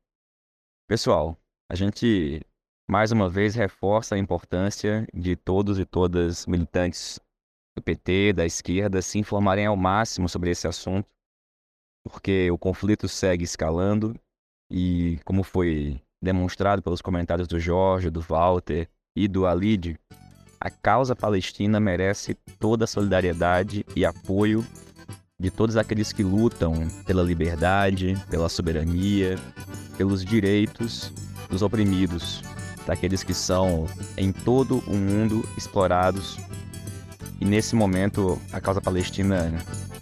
Pessoal, 0.90 1.38
a 1.72 1.76
gente 1.76 2.42
mais 2.90 3.12
uma 3.12 3.30
vez 3.30 3.54
reforça 3.54 4.16
a 4.16 4.18
importância 4.18 5.06
de 5.14 5.36
todos 5.36 5.78
e 5.78 5.86
todas 5.86 6.46
militantes 6.48 7.20
do 7.78 7.84
PT, 7.84 8.34
da 8.34 8.46
esquerda, 8.46 9.02
se 9.02 9.20
informarem 9.20 9.66
ao 9.66 9.76
máximo 9.76 10.28
sobre 10.28 10.50
esse 10.50 10.68
assunto, 10.68 11.08
porque 12.08 12.50
o 12.52 12.58
conflito 12.58 13.08
segue 13.08 13.44
escalando 13.44 14.16
e, 14.72 15.20
como 15.26 15.44
foi 15.44 16.02
demonstrado 16.22 16.82
pelos 16.82 17.02
comentários 17.02 17.48
do 17.48 17.60
Jorge, 17.60 18.10
do 18.10 18.22
Walter 18.22 18.88
e 19.16 19.28
do 19.28 19.46
Alide, 19.46 20.00
a 20.60 20.70
causa 20.70 21.16
palestina 21.16 21.80
merece 21.80 22.34
toda 22.60 22.86
a 22.86 22.88
solidariedade 22.88 23.86
e 23.96 24.06
apoio 24.06 24.66
de 25.40 25.52
todos 25.52 25.78
aqueles 25.78 26.12
que 26.12 26.24
lutam 26.24 26.88
pela 27.06 27.22
liberdade, 27.22 28.18
pela 28.30 28.50
soberania, 28.50 29.38
pelos 29.96 30.26
direitos 30.26 31.14
dos 31.48 31.62
oprimidos, 31.62 32.42
daqueles 32.88 33.24
que 33.24 33.34
são 33.34 33.88
em 34.18 34.32
todo 34.32 34.80
o 34.88 34.96
mundo 34.96 35.48
explorados. 35.56 36.40
E 37.40 37.46
nesse 37.46 37.76
momento, 37.76 38.42
a 38.52 38.60
causa 38.60 38.82
palestina 38.82 39.54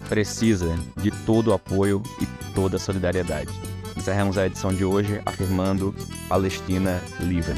precisa 0.08 0.76
de 0.97 1.12
todo 1.26 1.49
o 1.49 1.53
apoio 1.53 2.01
e 2.22 2.26
toda 2.53 2.78
a 2.78 2.80
solidariedade. 2.80 3.49
Encerramos 3.95 4.38
a 4.38 4.45
edição 4.45 4.74
de 4.74 4.86
hoje 4.86 5.22
afirmando 5.26 5.95
Palestina 6.28 7.01
livre. 7.20 7.56